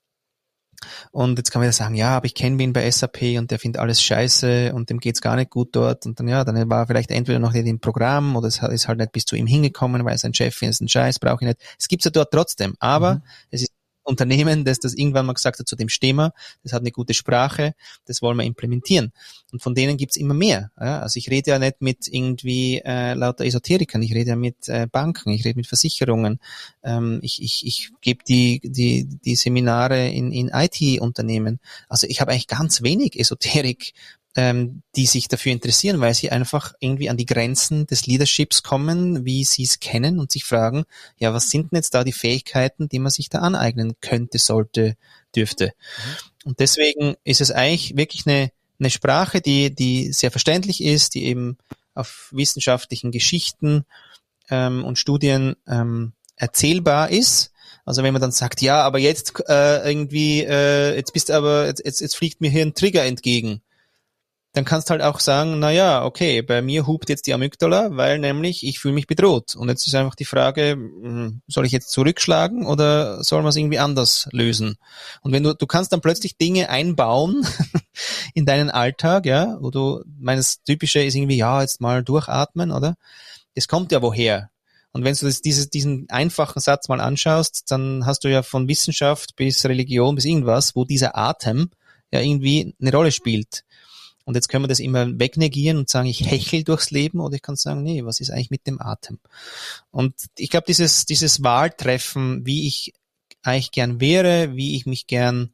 Und 1.11 1.39
jetzt 1.39 1.51
kann 1.51 1.61
man 1.61 1.69
ja 1.69 1.73
sagen, 1.73 1.95
ja, 1.95 2.17
aber 2.17 2.27
ich 2.27 2.35
kenne 2.35 2.63
ihn 2.63 2.73
bei 2.73 2.91
SAP 2.91 3.39
und 3.39 3.51
der 3.51 3.59
findet 3.59 3.81
alles 3.81 4.03
scheiße 4.03 4.73
und 4.75 4.89
dem 4.89 4.99
geht's 4.99 5.21
gar 5.21 5.37
nicht 5.37 5.51
gut 5.51 5.77
dort. 5.77 6.07
Und 6.07 6.19
dann, 6.19 6.29
ja, 6.29 6.43
dann 6.45 6.71
war 6.71 6.81
er 6.81 6.87
vielleicht 6.87 7.11
entweder 7.11 7.39
noch 7.39 7.53
nicht 7.53 7.67
im 7.67 7.81
Programm 7.81 8.35
oder 8.37 8.49
es 8.49 8.63
ist 8.63 8.89
halt 8.89 8.99
nicht 8.99 9.13
bis 9.13 9.25
zu 9.27 9.37
ihm 9.37 9.47
hingekommen, 9.47 10.05
weil 10.05 10.17
sein 10.17 10.35
Chef 10.35 10.61
ist 10.63 10.81
ein 10.81 10.89
Scheiß, 10.89 11.19
brauche 11.19 11.45
ich 11.45 11.49
nicht. 11.49 11.61
Es 11.79 11.89
gibt's 11.89 12.07
ja 12.07 12.11
dort 12.11 12.33
trotzdem. 12.33 12.75
Aber 12.79 13.17
mhm. 13.17 13.23
es 13.51 13.63
ist 13.63 13.73
Unternehmen, 14.03 14.65
das 14.65 14.79
das 14.81 14.95
irgendwann 14.95 15.27
mal 15.27 15.35
gesagt 15.35 15.59
hat, 15.59 15.69
zu 15.69 15.77
dem 15.77 15.89
stehen 15.89 16.17
wir, 16.17 16.33
das 16.63 16.73
hat 16.73 16.81
eine 16.81 16.91
gute 16.91 17.15
Sprache, 17.15 17.75
das 18.07 18.23
wollen 18.23 18.37
wir 18.37 18.45
implementieren. 18.45 19.13
Und 19.53 19.63
von 19.63 19.75
denen 19.75 19.97
gibt's 19.97 20.17
immer 20.17 20.35
mehr. 20.35 20.71
Ja? 20.79 21.01
Also 21.01 21.19
ich 21.19 21.31
rede 21.31 21.51
ja 21.51 21.59
nicht 21.59 21.81
mit 21.81 22.09
irgendwie 22.09 22.79
äh, 22.85 23.15
lauter 23.15 23.45
Esoterikern, 23.45 24.03
ich 24.03 24.15
rede 24.15 24.31
ja 24.31 24.37
mit 24.37 24.69
äh, 24.69 24.87
Banken, 24.91 25.31
ich 25.31 25.45
rede 25.45 25.59
mit 25.59 25.67
Versicherungen, 25.67 26.41
ähm, 26.83 27.21
ich, 27.23 27.43
ich, 27.43 27.67
ich 27.67 27.91
gebe 28.01 28.25
die, 28.27 28.61
die, 28.65 29.05
die 29.05 29.37
Seminare 29.37 30.09
in, 30.09 30.33
in 30.33 30.49
IT-Unternehmen. 30.49 31.61
Also 31.89 32.07
ich 32.07 32.21
habe 32.21 32.33
eigentlich 32.33 32.47
ganz 32.47 32.83
wenig 32.83 33.19
Esoterik 33.19 33.93
ähm, 34.37 34.83
die 34.95 35.07
sich 35.07 35.29
dafür 35.29 35.53
interessieren, 35.53 36.01
weil 36.01 36.15
sie 36.15 36.31
einfach 36.31 36.75
irgendwie 36.79 37.11
an 37.11 37.17
die 37.17 37.27
Grenzen 37.27 37.87
des 37.87 38.07
Leaderships 38.07 38.63
kommen, 38.63 39.25
wie 39.25 39.45
sie 39.45 39.65
es 39.65 39.81
kennen 39.81 40.21
und 40.21 40.31
sich 40.31 40.45
fragen, 40.45 40.85
ja, 41.19 41.35
was 41.35 41.51
sind 41.51 41.73
denn 41.73 41.79
jetzt 41.79 41.95
da 41.95 42.05
die 42.05 42.13
Fähigkeiten, 42.13 42.89
die 42.89 43.01
man 43.01 43.11
sich 43.11 43.29
da 43.29 43.41
aneignen 43.41 43.95
könnte, 44.01 44.39
sollte, 44.39 44.97
dürfte. 45.35 45.67
Mhm. 45.67 46.49
Und 46.51 46.61
deswegen 46.61 47.17
ist 47.25 47.41
es 47.41 47.51
eigentlich 47.51 47.97
wirklich 47.97 48.27
eine, 48.27 48.53
eine 48.79 48.91
Sprache, 48.91 49.41
die, 49.41 49.75
die 49.75 50.13
sehr 50.13 50.31
verständlich 50.31 50.83
ist, 50.83 51.15
die 51.15 51.25
eben 51.25 51.59
auf 51.95 52.29
wissenschaftlichen 52.31 53.11
Geschichten 53.11 53.85
ähm, 54.49 54.85
und 54.85 54.99
Studien 54.99 55.57
ähm, 55.67 56.13
erzählbar 56.37 57.11
ist. 57.11 57.51
Also 57.85 58.05
wenn 58.05 58.13
man 58.13 58.23
dann 58.23 58.33
sagt, 58.33 58.63
ja, 58.63 58.83
aber 58.83 58.99
jetzt 59.01 59.35
äh, 59.49 59.89
irgendwie, 59.89 60.45
äh, 60.45 60.95
jetzt 60.95 61.13
bist 61.13 61.33
aber, 61.33 61.67
jetzt, 61.67 61.85
jetzt, 61.85 62.01
jetzt 62.01 62.17
fliegt 62.17 62.41
mir 62.41 62.51
hier 62.51 62.63
ein 62.63 62.75
Trigger 62.75 63.05
entgegen 63.05 63.61
dann 64.53 64.65
kannst 64.65 64.91
halt 64.91 65.01
auch 65.01 65.21
sagen, 65.21 65.61
na 65.61 65.71
ja, 65.71 66.05
okay, 66.05 66.43
bei 66.43 66.61
mir 66.61 66.87
hupt 66.87 67.09
jetzt 67.09 67.27
die 67.29 67.35
Amygdala, 67.35 67.91
weil 67.93 68.19
nämlich 68.19 68.67
ich 68.67 68.81
fühle 68.81 68.95
mich 68.95 69.07
bedroht. 69.07 69.55
Und 69.55 69.69
jetzt 69.69 69.87
ist 69.87 69.95
einfach 69.95 70.17
die 70.17 70.25
Frage, 70.25 70.73
hm, 70.73 71.43
soll 71.47 71.67
ich 71.67 71.73
jetzt 71.73 71.91
zurückschlagen 71.91 72.67
oder 72.67 73.23
soll 73.23 73.43
man 73.43 73.51
es 73.51 73.57
irgendwie 73.57 73.79
anders 73.79 74.29
lösen? 74.33 74.77
Und 75.23 75.33
wenn 75.33 75.45
du, 75.45 75.55
du 75.55 75.67
kannst 75.67 75.93
dann 75.93 76.01
plötzlich 76.01 76.37
Dinge 76.37 76.69
einbauen 76.69 77.47
in 78.35 78.45
deinen 78.45 78.71
Alltag, 78.71 79.25
ja, 79.25 79.57
wo 79.61 79.71
du, 79.71 80.03
meines 80.19 80.63
typische 80.65 81.03
ist 81.03 81.15
irgendwie, 81.15 81.37
ja, 81.37 81.61
jetzt 81.61 81.81
mal 81.81 82.03
durchatmen, 82.03 82.73
oder? 82.73 82.97
Es 83.55 83.69
kommt 83.69 83.93
ja 83.93 84.03
woher. 84.03 84.51
Und 84.93 85.05
wenn 85.05 85.15
du 85.15 85.27
das, 85.27 85.43
dieses, 85.43 85.71
diesen 85.71 86.11
einfachen 86.11 86.59
Satz 86.59 86.89
mal 86.89 87.01
anschaust, 87.01 87.71
dann 87.71 88.05
hast 88.05 88.25
du 88.25 88.29
ja 88.29 88.43
von 88.43 88.67
Wissenschaft 88.67 89.37
bis 89.37 89.65
Religion 89.65 90.17
bis 90.17 90.25
irgendwas, 90.25 90.75
wo 90.75 90.85
dieser 90.85 91.17
Atem 91.17 91.71
ja 92.11 92.21
irgendwie 92.21 92.75
eine 92.81 92.91
Rolle 92.91 93.13
spielt. 93.13 93.63
Und 94.31 94.37
jetzt 94.37 94.49
können 94.49 94.63
wir 94.63 94.69
das 94.69 94.79
immer 94.79 95.19
wegnegieren 95.19 95.77
und 95.77 95.89
sagen, 95.89 96.07
ich 96.07 96.31
hechel 96.31 96.63
durchs 96.63 96.93
Leben 96.93 97.19
oder 97.19 97.35
ich 97.35 97.43
kann 97.43 97.57
sagen, 97.57 97.83
nee, 97.83 98.05
was 98.05 98.21
ist 98.21 98.31
eigentlich 98.31 98.53
mit 98.53 98.65
dem 98.65 98.81
Atem? 98.81 99.19
Und 99.91 100.15
ich 100.37 100.51
glaube, 100.51 100.67
dieses, 100.69 101.05
dieses 101.05 101.43
Wahltreffen, 101.43 102.47
wie 102.47 102.69
ich 102.69 102.95
eigentlich 103.43 103.73
gern 103.73 104.01
wäre, 104.01 104.55
wie 104.55 104.77
ich 104.77 104.87
mich 104.87 105.09
gern, 105.09 105.53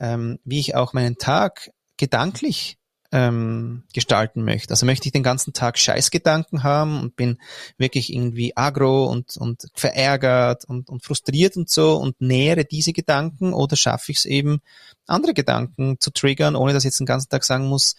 ähm, 0.00 0.38
wie 0.44 0.60
ich 0.60 0.74
auch 0.74 0.94
meinen 0.94 1.18
Tag 1.18 1.72
gedanklich 1.98 2.78
ähm, 3.12 3.84
gestalten 3.92 4.44
möchte. 4.44 4.72
Also 4.72 4.86
möchte 4.86 5.08
ich 5.08 5.12
den 5.12 5.22
ganzen 5.22 5.52
Tag 5.52 5.78
Scheißgedanken 5.78 6.62
haben 6.62 7.00
und 7.00 7.16
bin 7.16 7.38
wirklich 7.78 8.12
irgendwie 8.12 8.56
agro 8.56 9.06
und, 9.06 9.36
und 9.36 9.68
verärgert 9.74 10.64
und, 10.64 10.88
und 10.88 11.04
frustriert 11.04 11.56
und 11.56 11.70
so 11.70 11.96
und 11.96 12.20
nähere 12.20 12.64
diese 12.64 12.92
Gedanken 12.92 13.52
oder 13.52 13.76
schaffe 13.76 14.12
ich 14.12 14.18
es 14.18 14.24
eben, 14.24 14.60
andere 15.06 15.34
Gedanken 15.34 15.98
zu 16.00 16.10
triggern, 16.10 16.56
ohne 16.56 16.72
dass 16.72 16.84
ich 16.84 16.88
jetzt 16.88 17.00
den 17.00 17.06
ganzen 17.06 17.28
Tag 17.28 17.44
sagen 17.44 17.66
muss, 17.66 17.96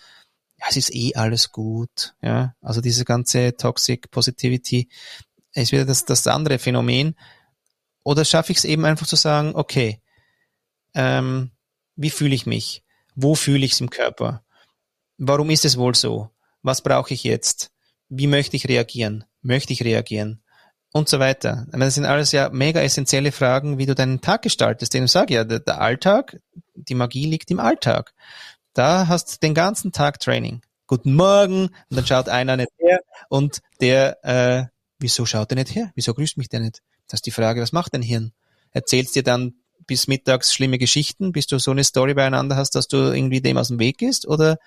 ja, 0.59 0.65
es 0.69 0.77
ist 0.77 0.93
eh 0.93 1.13
alles 1.15 1.51
gut. 1.51 2.15
Ja, 2.21 2.55
also 2.61 2.81
diese 2.81 3.05
ganze 3.05 3.55
Toxic 3.55 4.09
Positivity 4.09 4.89
ist 5.53 5.71
wieder 5.71 5.85
das, 5.85 6.05
das 6.05 6.25
andere 6.27 6.59
Phänomen. 6.59 7.15
Oder 8.03 8.25
schaffe 8.25 8.51
ich 8.51 8.59
es 8.59 8.65
eben 8.65 8.85
einfach 8.85 9.05
zu 9.05 9.15
sagen, 9.15 9.51
okay, 9.53 10.01
ähm, 10.93 11.51
wie 11.95 12.09
fühle 12.09 12.35
ich 12.35 12.45
mich? 12.45 12.83
Wo 13.15 13.35
fühle 13.35 13.65
ich 13.65 13.73
es 13.73 13.81
im 13.81 13.89
Körper? 13.89 14.43
Warum 15.17 15.49
ist 15.49 15.65
es 15.65 15.77
wohl 15.77 15.95
so? 15.95 16.29
Was 16.61 16.81
brauche 16.81 17.13
ich 17.13 17.23
jetzt? 17.23 17.71
Wie 18.09 18.27
möchte 18.27 18.55
ich 18.55 18.67
reagieren? 18.67 19.25
Möchte 19.41 19.73
ich 19.73 19.83
reagieren? 19.83 20.41
Und 20.93 21.09
so 21.09 21.19
weiter. 21.19 21.67
Das 21.71 21.95
sind 21.95 22.05
alles 22.05 22.31
ja 22.31 22.49
mega 22.49 22.81
essentielle 22.81 23.31
Fragen, 23.31 23.77
wie 23.77 23.85
du 23.85 23.93
deinen 23.93 24.21
Tag 24.21 24.41
gestaltest. 24.43 24.93
Denn 24.93 25.05
ich 25.05 25.11
sage 25.11 25.33
ja, 25.33 25.43
der, 25.43 25.59
der 25.59 25.81
Alltag, 25.81 26.39
die 26.75 26.95
Magie 26.95 27.25
liegt 27.25 27.51
im 27.51 27.59
Alltag. 27.59 28.13
Da 28.73 29.07
hast 29.07 29.33
du 29.33 29.37
den 29.41 29.53
ganzen 29.53 29.91
Tag 29.91 30.19
Training. 30.19 30.61
Guten 30.85 31.13
Morgen. 31.15 31.65
Und 31.65 31.73
dann 31.89 32.05
schaut 32.05 32.29
einer 32.29 32.55
nicht 32.55 32.71
her 32.77 32.99
und 33.29 33.59
der, 33.81 34.23
äh, 34.23 34.65
wieso 34.99 35.25
schaut 35.25 35.51
er 35.51 35.55
nicht 35.55 35.75
her? 35.75 35.91
Wieso 35.95 36.13
grüßt 36.13 36.37
mich 36.37 36.47
der 36.49 36.61
nicht? 36.61 36.81
Das 37.07 37.19
ist 37.19 37.25
die 37.25 37.31
Frage, 37.31 37.61
was 37.61 37.71
macht 37.71 37.93
dein 37.93 38.01
Hirn? 38.01 38.31
Erzählst 38.71 39.15
dir 39.15 39.23
dann 39.23 39.55
bis 39.87 40.07
mittags 40.07 40.53
schlimme 40.53 40.77
Geschichten, 40.77 41.31
bis 41.31 41.47
du 41.47 41.59
so 41.59 41.71
eine 41.71 41.83
Story 41.83 42.13
beieinander 42.13 42.55
hast, 42.55 42.75
dass 42.75 42.87
du 42.87 42.97
irgendwie 42.97 43.41
dem 43.41 43.57
aus 43.57 43.69
dem 43.69 43.79
Weg 43.79 43.97
gehst? 43.97 44.27
Oder 44.27 44.57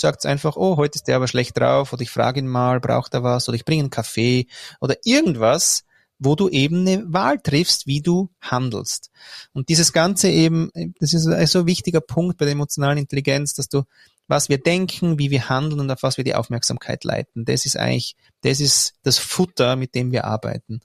sagt 0.00 0.26
einfach, 0.26 0.56
oh, 0.56 0.76
heute 0.76 0.96
ist 0.96 1.08
der 1.08 1.16
aber 1.16 1.28
schlecht 1.28 1.58
drauf 1.58 1.92
oder 1.92 2.02
ich 2.02 2.10
frage 2.10 2.40
ihn 2.40 2.48
mal, 2.48 2.80
braucht 2.80 3.14
er 3.14 3.22
was 3.22 3.48
oder 3.48 3.56
ich 3.56 3.64
bringe 3.64 3.82
einen 3.82 3.90
Kaffee 3.90 4.46
oder 4.80 4.96
irgendwas, 5.04 5.84
wo 6.18 6.34
du 6.34 6.48
eben 6.48 6.80
eine 6.80 7.04
Wahl 7.12 7.38
triffst, 7.38 7.86
wie 7.86 8.02
du 8.02 8.30
handelst. 8.40 9.10
Und 9.52 9.68
dieses 9.68 9.92
Ganze 9.92 10.28
eben, 10.28 10.70
das 10.98 11.12
ist 11.12 11.26
ein 11.26 11.46
so 11.46 11.66
wichtiger 11.66 12.00
Punkt 12.00 12.38
bei 12.38 12.44
der 12.44 12.52
emotionalen 12.52 12.98
Intelligenz, 12.98 13.54
dass 13.54 13.68
du, 13.68 13.84
was 14.26 14.48
wir 14.48 14.58
denken, 14.58 15.18
wie 15.18 15.30
wir 15.30 15.48
handeln 15.48 15.80
und 15.80 15.90
auf 15.90 16.02
was 16.02 16.16
wir 16.16 16.24
die 16.24 16.34
Aufmerksamkeit 16.34 17.04
leiten, 17.04 17.44
das 17.44 17.66
ist 17.66 17.76
eigentlich, 17.76 18.16
das 18.42 18.60
ist 18.60 18.94
das 19.02 19.18
Futter, 19.18 19.76
mit 19.76 19.94
dem 19.94 20.10
wir 20.10 20.24
arbeiten. 20.24 20.80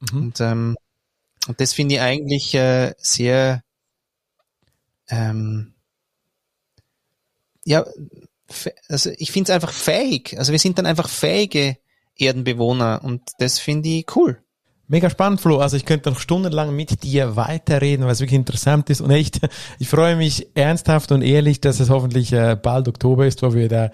Mhm. 0.00 0.18
Und, 0.18 0.40
ähm, 0.40 0.76
und 1.48 1.60
das 1.60 1.72
finde 1.72 1.96
ich 1.96 2.00
eigentlich 2.00 2.54
äh, 2.54 2.94
sehr, 2.98 3.62
ähm, 5.08 5.74
ja, 7.64 7.84
also 8.88 9.10
ich 9.16 9.32
finde 9.32 9.50
es 9.50 9.54
einfach 9.54 9.72
fähig. 9.72 10.38
Also 10.38 10.52
wir 10.52 10.58
sind 10.58 10.78
dann 10.78 10.86
einfach 10.86 11.08
fähige 11.08 11.76
Erdenbewohner 12.16 13.00
und 13.02 13.22
das 13.38 13.58
finde 13.58 13.88
ich 13.88 14.16
cool. 14.16 14.42
Mega 14.92 15.08
spannend, 15.08 15.40
Flo. 15.40 15.58
Also 15.58 15.76
ich 15.76 15.84
könnte 15.84 16.10
noch 16.10 16.18
stundenlang 16.18 16.74
mit 16.74 17.04
dir 17.04 17.36
weiterreden, 17.36 18.06
weil 18.06 18.10
es 18.10 18.18
wirklich 18.18 18.36
interessant 18.36 18.90
ist. 18.90 19.00
Und 19.00 19.12
echt, 19.12 19.38
ich 19.78 19.88
freue 19.88 20.16
mich 20.16 20.48
ernsthaft 20.54 21.12
und 21.12 21.22
ehrlich, 21.22 21.60
dass 21.60 21.78
es 21.78 21.90
hoffentlich 21.90 22.32
äh, 22.32 22.58
bald 22.60 22.88
Oktober 22.88 23.24
ist, 23.24 23.40
wo 23.44 23.54
wir 23.54 23.68
da, 23.68 23.92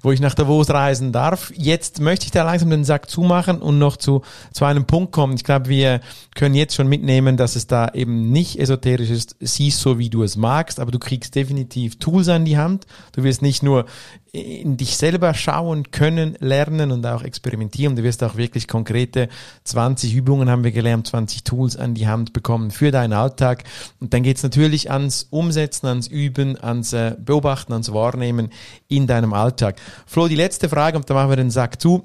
wo 0.00 0.12
ich 0.12 0.20
nach 0.20 0.34
Davos 0.34 0.70
reisen 0.70 1.12
darf. 1.12 1.52
Jetzt 1.54 2.00
möchte 2.00 2.24
ich 2.24 2.30
da 2.30 2.42
langsam 2.42 2.70
den 2.70 2.84
Sack 2.84 3.10
zumachen 3.10 3.60
und 3.60 3.78
noch 3.78 3.98
zu, 3.98 4.22
zu 4.50 4.64
einem 4.64 4.86
Punkt 4.86 5.12
kommen. 5.12 5.34
Ich 5.34 5.44
glaube, 5.44 5.68
wir 5.68 6.00
können 6.34 6.54
jetzt 6.54 6.74
schon 6.74 6.88
mitnehmen, 6.88 7.36
dass 7.36 7.54
es 7.54 7.66
da 7.66 7.90
eben 7.92 8.32
nicht 8.32 8.58
esoterisch 8.58 9.10
ist, 9.10 9.36
siehst 9.40 9.80
so, 9.80 9.98
wie 9.98 10.08
du 10.08 10.22
es 10.22 10.38
magst, 10.38 10.80
aber 10.80 10.90
du 10.90 10.98
kriegst 10.98 11.34
definitiv 11.34 11.98
Tools 11.98 12.28
an 12.28 12.46
die 12.46 12.56
Hand. 12.56 12.86
Du 13.12 13.24
wirst 13.24 13.42
nicht 13.42 13.62
nur 13.62 13.84
in 14.32 14.76
dich 14.76 14.96
selber 14.96 15.34
schauen 15.34 15.90
können, 15.90 16.36
lernen 16.40 16.92
und 16.92 17.04
auch 17.06 17.22
experimentieren. 17.22 17.96
Du 17.96 18.02
wirst 18.02 18.22
auch 18.22 18.36
wirklich 18.36 18.68
konkrete 18.68 19.28
20 19.64 20.14
Übungen 20.14 20.48
haben 20.48 20.62
wir 20.62 20.72
gelernt, 20.72 21.06
20 21.06 21.44
Tools 21.44 21.76
an 21.76 21.94
die 21.94 22.06
Hand 22.06 22.32
bekommen 22.32 22.70
für 22.70 22.90
deinen 22.90 23.12
Alltag. 23.12 23.64
Und 23.98 24.14
dann 24.14 24.22
geht's 24.22 24.42
natürlich 24.42 24.90
ans 24.90 25.26
Umsetzen, 25.30 25.86
ans 25.86 26.06
Üben, 26.06 26.58
ans 26.62 26.92
äh, 26.92 27.16
Beobachten, 27.18 27.72
ans 27.72 27.92
Wahrnehmen 27.92 28.50
in 28.88 29.06
deinem 29.06 29.32
Alltag. 29.32 29.76
Flo, 30.06 30.28
die 30.28 30.36
letzte 30.36 30.68
Frage 30.68 30.96
und 30.96 31.08
dann 31.10 31.16
machen 31.16 31.30
wir 31.30 31.36
den 31.36 31.50
Sack 31.50 31.80
zu. 31.80 32.04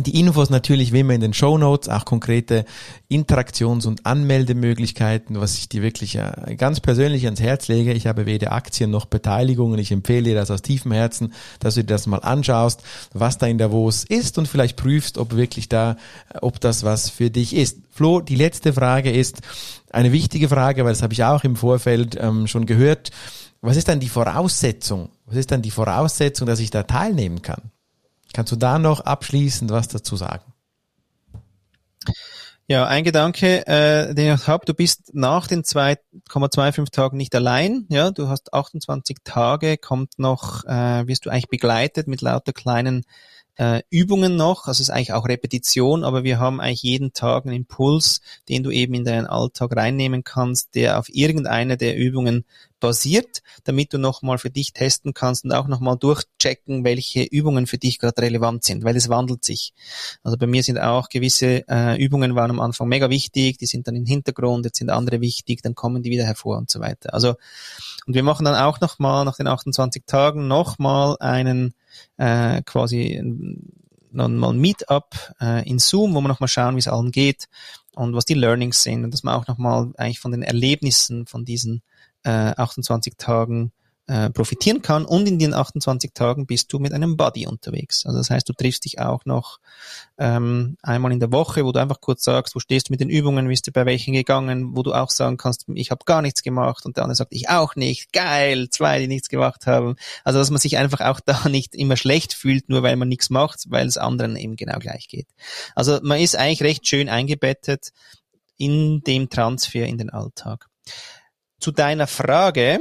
Die 0.00 0.20
Infos 0.20 0.48
natürlich 0.48 0.92
wie 0.92 1.00
immer 1.00 1.14
in 1.14 1.20
den 1.20 1.34
Show 1.34 1.58
Notes, 1.58 1.88
auch 1.88 2.04
konkrete 2.04 2.64
Interaktions- 3.08 3.84
und 3.84 4.06
Anmeldemöglichkeiten, 4.06 5.40
was 5.40 5.58
ich 5.58 5.68
dir 5.68 5.82
wirklich 5.82 6.14
äh, 6.14 6.54
ganz 6.56 6.78
persönlich 6.78 7.24
ans 7.24 7.40
Herz 7.40 7.66
lege. 7.66 7.92
Ich 7.92 8.06
habe 8.06 8.24
weder 8.24 8.52
Aktien 8.52 8.92
noch 8.92 9.06
Beteiligungen. 9.06 9.76
Ich 9.80 9.90
empfehle 9.90 10.22
dir 10.22 10.34
das 10.36 10.52
aus 10.52 10.62
tiefem 10.62 10.92
Herzen, 10.92 11.32
dass 11.58 11.74
du 11.74 11.80
dir 11.80 11.88
das 11.88 12.06
mal 12.06 12.18
anschaust, 12.18 12.82
was 13.12 13.38
da 13.38 13.48
in 13.48 13.58
Davos 13.58 14.04
ist 14.04 14.38
und 14.38 14.46
vielleicht 14.46 14.76
prüfst, 14.76 15.18
ob 15.18 15.34
wirklich 15.34 15.68
da, 15.68 15.96
ob 16.42 16.60
das 16.60 16.84
was 16.84 17.10
für 17.10 17.30
dich 17.30 17.56
ist. 17.56 17.78
Flo, 17.90 18.20
die 18.20 18.36
letzte 18.36 18.72
Frage 18.72 19.10
ist 19.10 19.40
eine 19.90 20.12
wichtige 20.12 20.48
Frage, 20.48 20.84
weil 20.84 20.92
das 20.92 21.02
habe 21.02 21.12
ich 21.12 21.24
auch 21.24 21.42
im 21.42 21.56
Vorfeld 21.56 22.16
ähm, 22.20 22.46
schon 22.46 22.66
gehört. 22.66 23.10
Was 23.62 23.76
ist 23.76 23.88
dann 23.88 23.98
die 23.98 24.08
Voraussetzung? 24.08 25.08
Was 25.26 25.34
ist 25.34 25.50
dann 25.50 25.62
die 25.62 25.72
Voraussetzung, 25.72 26.46
dass 26.46 26.60
ich 26.60 26.70
da 26.70 26.84
teilnehmen 26.84 27.42
kann? 27.42 27.72
Kannst 28.32 28.52
du 28.52 28.56
da 28.56 28.78
noch 28.78 29.00
abschließend 29.00 29.70
was 29.70 29.88
dazu 29.88 30.16
sagen? 30.16 30.52
Ja, 32.70 32.86
ein 32.86 33.02
Gedanke, 33.02 33.66
äh, 33.66 34.14
den 34.14 34.34
ich 34.34 34.46
habe, 34.46 34.66
du 34.66 34.74
bist 34.74 35.14
nach 35.14 35.46
den 35.46 35.64
2,25 35.64 36.90
Tagen 36.90 37.16
nicht 37.16 37.34
allein. 37.34 37.86
Ja, 37.88 38.10
du 38.10 38.28
hast 38.28 38.52
28 38.52 39.18
Tage, 39.24 39.78
kommt 39.78 40.18
noch, 40.18 40.66
äh, 40.66 41.06
wirst 41.06 41.24
du 41.24 41.30
eigentlich 41.30 41.48
begleitet 41.48 42.08
mit 42.08 42.20
lauter 42.20 42.52
kleinen 42.52 43.06
äh, 43.58 43.82
Übungen 43.90 44.36
noch. 44.36 44.66
Also 44.66 44.82
es 44.82 44.88
ist 44.88 44.90
eigentlich 44.90 45.12
auch 45.12 45.26
Repetition, 45.26 46.04
aber 46.04 46.24
wir 46.24 46.38
haben 46.38 46.60
eigentlich 46.60 46.82
jeden 46.82 47.12
Tag 47.12 47.44
einen 47.44 47.54
Impuls, 47.54 48.20
den 48.48 48.62
du 48.62 48.70
eben 48.70 48.94
in 48.94 49.04
deinen 49.04 49.26
Alltag 49.26 49.76
reinnehmen 49.76 50.24
kannst, 50.24 50.74
der 50.74 50.98
auf 50.98 51.08
irgendeine 51.08 51.76
der 51.76 51.96
Übungen 51.96 52.44
basiert, 52.80 53.42
damit 53.64 53.92
du 53.92 53.98
nochmal 53.98 54.38
für 54.38 54.50
dich 54.50 54.72
testen 54.72 55.12
kannst 55.12 55.44
und 55.44 55.52
auch 55.52 55.66
nochmal 55.66 55.96
durchchecken, 55.96 56.84
welche 56.84 57.24
Übungen 57.24 57.66
für 57.66 57.78
dich 57.78 57.98
gerade 57.98 58.22
relevant 58.22 58.62
sind, 58.62 58.84
weil 58.84 58.96
es 58.96 59.08
wandelt 59.08 59.44
sich. 59.44 59.74
Also 60.22 60.36
bei 60.38 60.46
mir 60.46 60.62
sind 60.62 60.78
auch 60.78 61.08
gewisse 61.08 61.64
äh, 61.68 62.00
Übungen 62.00 62.36
waren 62.36 62.52
am 62.52 62.60
Anfang 62.60 62.86
mega 62.86 63.10
wichtig, 63.10 63.58
die 63.58 63.66
sind 63.66 63.88
dann 63.88 63.96
im 63.96 64.06
Hintergrund, 64.06 64.64
jetzt 64.64 64.78
sind 64.78 64.90
andere 64.90 65.20
wichtig, 65.20 65.62
dann 65.62 65.74
kommen 65.74 66.04
die 66.04 66.10
wieder 66.10 66.24
hervor 66.24 66.56
und 66.56 66.70
so 66.70 66.78
weiter. 66.78 67.12
Also 67.14 67.34
und 68.06 68.14
wir 68.14 68.22
machen 68.22 68.44
dann 68.44 68.54
auch 68.54 68.80
nochmal 68.80 69.24
nach 69.24 69.36
den 69.36 69.48
28 69.48 70.04
Tagen 70.06 70.46
nochmal 70.46 71.16
einen 71.18 71.74
äh, 72.16 72.62
quasi 72.62 73.20
nochmal 74.10 74.50
ein 74.50 74.58
Meetup 74.58 75.14
äh, 75.40 75.68
in 75.68 75.78
Zoom, 75.78 76.14
wo 76.14 76.20
wir 76.20 76.28
nochmal 76.28 76.48
schauen, 76.48 76.74
wie 76.74 76.80
es 76.80 76.88
allen 76.88 77.12
geht 77.12 77.48
und 77.94 78.14
was 78.14 78.24
die 78.24 78.34
Learnings 78.34 78.82
sind 78.82 79.04
und 79.04 79.12
dass 79.12 79.22
man 79.22 79.34
auch 79.34 79.46
nochmal 79.46 79.92
eigentlich 79.96 80.20
von 80.20 80.32
den 80.32 80.42
Erlebnissen 80.42 81.26
von 81.26 81.44
diesen 81.44 81.82
äh, 82.24 82.30
28 82.30 83.16
Tagen 83.16 83.72
äh, 84.08 84.30
profitieren 84.30 84.80
kann. 84.80 85.04
Und 85.04 85.28
in 85.28 85.38
den 85.38 85.52
28 85.52 86.12
Tagen 86.14 86.46
bist 86.46 86.72
du 86.72 86.78
mit 86.78 86.94
einem 86.94 87.18
Buddy 87.18 87.46
unterwegs. 87.46 88.06
Also 88.06 88.18
das 88.18 88.30
heißt, 88.30 88.48
du 88.48 88.54
triffst 88.54 88.86
dich 88.86 88.98
auch 88.98 89.26
noch 89.26 89.60
ähm, 90.16 90.78
einmal 90.82 91.12
in 91.12 91.20
der 91.20 91.30
Woche, 91.30 91.64
wo 91.64 91.72
du 91.72 91.80
einfach 91.80 92.00
kurz 92.00 92.24
sagst, 92.24 92.54
wo 92.54 92.58
stehst 92.58 92.88
du 92.88 92.94
mit 92.94 93.00
den 93.00 93.10
Übungen, 93.10 93.46
bist 93.48 93.66
du 93.66 93.70
bei 93.70 93.84
welchen 93.84 94.14
gegangen, 94.14 94.74
wo 94.74 94.82
du 94.82 94.94
auch 94.94 95.10
sagen 95.10 95.36
kannst, 95.36 95.66
ich 95.74 95.90
habe 95.90 96.06
gar 96.06 96.22
nichts 96.22 96.42
gemacht 96.42 96.86
und 96.86 96.96
der 96.96 97.04
andere 97.04 97.16
sagt, 97.16 97.34
ich 97.34 97.50
auch 97.50 97.76
nicht, 97.76 98.12
geil, 98.12 98.70
zwei, 98.70 98.98
die 98.98 99.08
nichts 99.08 99.28
gemacht 99.28 99.66
haben. 99.66 99.96
Also 100.24 100.38
dass 100.38 100.50
man 100.50 100.58
sich 100.58 100.78
einfach 100.78 101.00
auch 101.02 101.20
da 101.26 101.46
nicht 101.48 101.74
immer 101.74 101.98
schlecht 101.98 102.32
fühlt, 102.32 102.70
nur 102.70 102.82
weil 102.82 102.96
man 102.96 103.08
nichts 103.08 103.28
macht, 103.28 103.66
weil 103.68 103.86
es 103.86 103.98
anderen 103.98 104.36
eben 104.36 104.56
genau 104.56 104.78
gleich 104.78 105.08
geht. 105.08 105.28
Also 105.74 106.00
man 106.02 106.18
ist 106.18 106.34
eigentlich 106.34 106.62
recht 106.62 106.88
schön 106.88 107.10
eingebettet 107.10 107.92
in 108.56 109.02
dem 109.02 109.28
Transfer 109.28 109.84
in 109.84 109.98
den 109.98 110.08
Alltag. 110.08 110.66
Zu 111.60 111.72
deiner 111.72 112.06
Frage, 112.06 112.80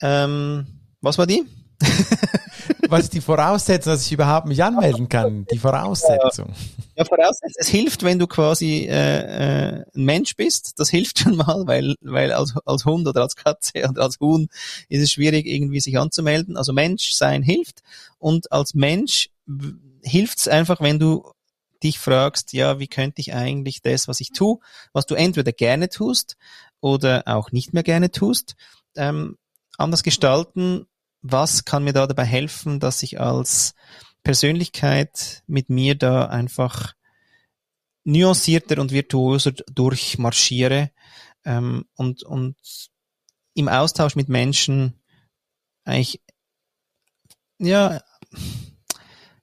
ähm, 0.00 0.66
was 1.00 1.18
war 1.18 1.26
die? 1.26 1.44
was 2.88 3.04
ist 3.04 3.14
die 3.14 3.20
Voraussetzung, 3.20 3.92
dass 3.92 4.04
ich 4.04 4.12
überhaupt 4.12 4.46
mich 4.46 4.62
anmelden 4.62 5.08
kann? 5.08 5.46
Die 5.50 5.58
Voraussetzung. 5.58 6.52
Ja, 6.96 7.04
Voraussetzung. 7.04 7.56
Es 7.56 7.68
hilft, 7.68 8.02
wenn 8.02 8.18
du 8.18 8.26
quasi 8.26 8.86
äh, 8.86 8.90
äh, 8.90 9.84
ein 9.94 10.04
Mensch 10.04 10.36
bist. 10.36 10.78
Das 10.78 10.90
hilft 10.90 11.20
schon 11.20 11.36
mal, 11.36 11.66
weil, 11.66 11.94
weil 12.02 12.32
als, 12.32 12.54
als 12.64 12.84
Hund 12.84 13.08
oder 13.08 13.22
als 13.22 13.36
Katze 13.36 13.72
oder 13.88 14.02
als 14.02 14.18
Huhn 14.20 14.48
ist 14.88 15.02
es 15.02 15.12
schwierig, 15.12 15.46
irgendwie 15.46 15.80
sich 15.80 15.98
anzumelden. 15.98 16.56
Also 16.56 16.72
Mensch 16.72 17.12
sein 17.12 17.42
hilft. 17.42 17.80
Und 18.18 18.52
als 18.52 18.74
Mensch 18.74 19.30
hilft 20.02 20.38
es 20.38 20.48
einfach, 20.48 20.80
wenn 20.80 20.98
du 20.98 21.24
dich 21.82 21.98
fragst, 21.98 22.52
ja, 22.52 22.78
wie 22.78 22.88
könnte 22.88 23.20
ich 23.20 23.32
eigentlich 23.32 23.80
das, 23.80 24.06
was 24.06 24.20
ich 24.20 24.32
tue, 24.32 24.58
was 24.92 25.06
du 25.06 25.14
entweder 25.14 25.52
gerne 25.52 25.88
tust 25.88 26.36
oder 26.80 27.22
auch 27.26 27.52
nicht 27.52 27.72
mehr 27.72 27.82
gerne 27.82 28.10
tust, 28.10 28.54
ähm, 28.96 29.38
anders 29.80 30.02
gestalten. 30.02 30.86
Was 31.22 31.64
kann 31.64 31.84
mir 31.84 31.92
da 31.92 32.06
dabei 32.06 32.24
helfen, 32.24 32.80
dass 32.80 33.02
ich 33.02 33.20
als 33.20 33.74
Persönlichkeit 34.22 35.42
mit 35.46 35.70
mir 35.70 35.94
da 35.94 36.26
einfach 36.26 36.94
nuancierter 38.04 38.80
und 38.80 38.92
virtuoser 38.92 39.52
durchmarschiere 39.72 40.90
ähm, 41.44 41.84
und, 41.96 42.22
und 42.22 42.56
im 43.54 43.68
Austausch 43.68 44.16
mit 44.16 44.28
Menschen 44.28 45.00
eigentlich 45.84 46.20
ja 47.58 48.00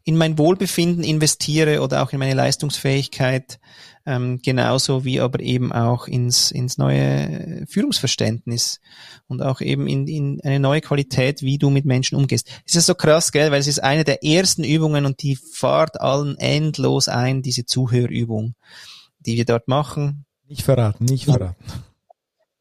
in 0.04 0.16
mein 0.16 0.38
Wohlbefinden 0.38 1.04
investiere 1.04 1.82
oder 1.82 2.02
auch 2.02 2.14
in 2.14 2.20
meine 2.20 2.34
Leistungsfähigkeit, 2.34 3.60
ähm, 4.08 4.40
genauso 4.42 5.04
wie 5.04 5.20
aber 5.20 5.42
eben 5.42 5.74
auch 5.74 6.08
ins, 6.08 6.50
ins 6.50 6.78
neue 6.78 7.66
Führungsverständnis 7.68 8.80
und 9.28 9.42
auch 9.42 9.60
eben 9.60 9.86
in, 9.86 10.08
in 10.08 10.42
eine 10.42 10.62
neue 10.62 10.80
Qualität, 10.80 11.42
wie 11.42 11.58
du 11.58 11.70
mit 11.70 11.84
Menschen 11.84 12.16
umgehst. 12.16 12.48
Es 12.66 12.76
ist 12.76 12.86
so 12.86 12.96
krass, 12.96 13.34
gell, 13.34 13.52
weil 13.52 13.60
es 13.60 13.68
ist 13.68 13.84
eine 13.84 14.06
der 14.06 14.24
ersten 14.24 14.64
Übungen 14.64 15.06
und 15.06 15.22
die 15.22 15.36
fahrt 15.36 16.00
allen 16.00 16.38
endlos 16.38 17.10
ein, 17.10 17.42
diese 17.42 17.66
Zuhörübung, 17.66 18.56
die 19.20 19.36
wir 19.36 19.46
dort 19.46 19.68
machen. 19.68 20.26
Nicht 20.48 20.64
verraten, 20.64 21.04
nicht 21.04 21.26
verraten. 21.26 21.66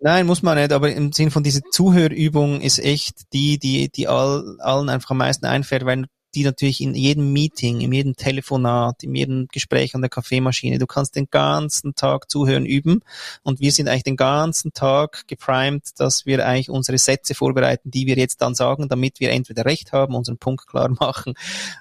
Nein, 0.01 0.27
muss 0.27 0.43
man 0.43 0.59
nicht, 0.59 0.73
aber 0.73 0.93
im 0.93 1.13
Sinn 1.13 1.31
von 1.31 1.45
dieser 1.45 1.63
Zuhörübung 1.71 2.61
ist 2.61 2.81
echt 2.81 3.33
die, 3.33 3.59
die, 3.59 3.89
die 3.89 4.09
all, 4.09 4.57
allen 4.59 4.89
einfach 4.89 5.11
am 5.13 5.19
meisten 5.19 5.47
einfährt, 5.47 5.87
weil 5.87 6.07
die 6.37 6.45
natürlich 6.45 6.83
in 6.83 6.95
jedem 6.95 7.33
Meeting, 7.33 7.81
in 7.81 7.93
jedem 7.93 8.15
Telefonat, 8.15 9.03
in 9.03 9.15
jedem 9.15 9.49
Gespräch 9.51 9.95
an 9.95 10.03
der 10.03 10.11
Kaffeemaschine, 10.11 10.79
du 10.79 10.87
kannst 10.87 11.17
den 11.17 11.29
ganzen 11.31 11.95
Tag 11.95 12.31
zuhören 12.31 12.67
üben 12.67 13.01
und 13.43 13.59
wir 13.59 13.73
sind 13.73 13.89
eigentlich 13.89 14.05
den 14.05 14.17
ganzen 14.17 14.75
Tag 14.75 15.27
geprimed, 15.27 15.99
dass 15.99 16.27
wir 16.27 16.47
eigentlich 16.47 16.69
unsere 16.69 16.99
Sätze 16.99 17.35
vorbereiten, 17.35 17.91
die 17.91 18.07
wir 18.07 18.17
jetzt 18.17 18.43
dann 18.43 18.55
sagen, 18.55 18.89
damit 18.89 19.19
wir 19.19 19.31
entweder 19.31 19.65
recht 19.65 19.93
haben, 19.93 20.15
unseren 20.15 20.37
Punkt 20.37 20.67
klar 20.67 20.89
machen 21.01 21.35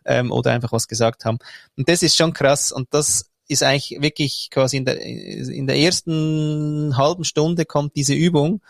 ähm, 0.05 0.31
oder 0.31 0.51
einfach 0.51 0.71
was 0.71 0.87
gesagt 0.87 1.25
haben. 1.25 1.39
Und 1.75 1.89
das 1.89 2.01
ist 2.01 2.15
schon 2.15 2.31
krass 2.31 2.71
und 2.71 2.87
das 2.91 3.29
ist 3.47 3.63
eigentlich 3.63 4.01
wirklich 4.01 4.49
quasi 4.51 4.77
in 4.77 4.85
der, 4.85 5.01
in 5.01 5.67
der 5.67 5.77
ersten 5.77 6.97
halben 6.97 7.23
Stunde 7.23 7.65
kommt 7.65 7.95
diese 7.95 8.13
Übung 8.13 8.61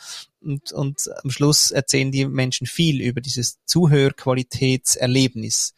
und, 0.42 0.72
und 0.72 1.10
am 1.24 1.30
Schluss 1.30 1.72
erzählen 1.72 2.12
die 2.12 2.26
Menschen 2.26 2.68
viel 2.68 3.02
über 3.02 3.22
dieses 3.22 3.58
Zuhörqualitätserlebnis. 3.66 5.74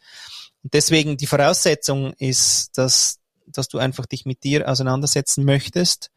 Und 0.62 0.74
deswegen 0.74 1.16
die 1.16 1.26
Voraussetzung 1.26 2.12
ist, 2.14 2.76
dass, 2.76 3.18
dass 3.46 3.68
du 3.68 3.78
einfach 3.78 4.06
dich 4.06 4.26
mit 4.26 4.44
dir 4.44 4.68
auseinandersetzen 4.68 5.44
möchtest, 5.44 6.10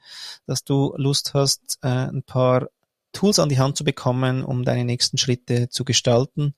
dass 0.47 0.63
du 0.63 0.93
Lust 0.97 1.33
hast, 1.33 1.77
äh, 1.81 1.87
ein 1.87 2.23
paar 2.23 2.67
Tools 3.13 3.39
an 3.39 3.49
die 3.49 3.59
Hand 3.59 3.77
zu 3.77 3.83
bekommen, 3.83 4.43
um 4.43 4.63
deine 4.63 4.85
nächsten 4.85 5.17
Schritte 5.17 5.69
zu 5.69 5.83
gestalten 5.83 6.55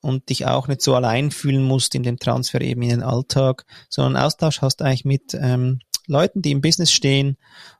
und 0.00 0.28
dich 0.28 0.46
auch 0.46 0.68
nicht 0.68 0.82
so 0.82 0.94
allein 0.94 1.30
fühlen 1.30 1.62
musst 1.62 1.94
in 1.94 2.02
dem 2.02 2.18
Transfer 2.18 2.60
eben 2.60 2.82
in 2.82 2.88
den 2.90 3.02
Alltag, 3.02 3.64
sondern 3.88 4.22
Austausch 4.22 4.62
hast 4.62 4.82
eigentlich 4.82 5.04
mit 5.04 5.34
ähm, 5.34 5.80
Leuten, 6.06 6.42
die 6.42 6.52
im 6.52 6.60
Business 6.60 6.92
stehen 6.92 7.36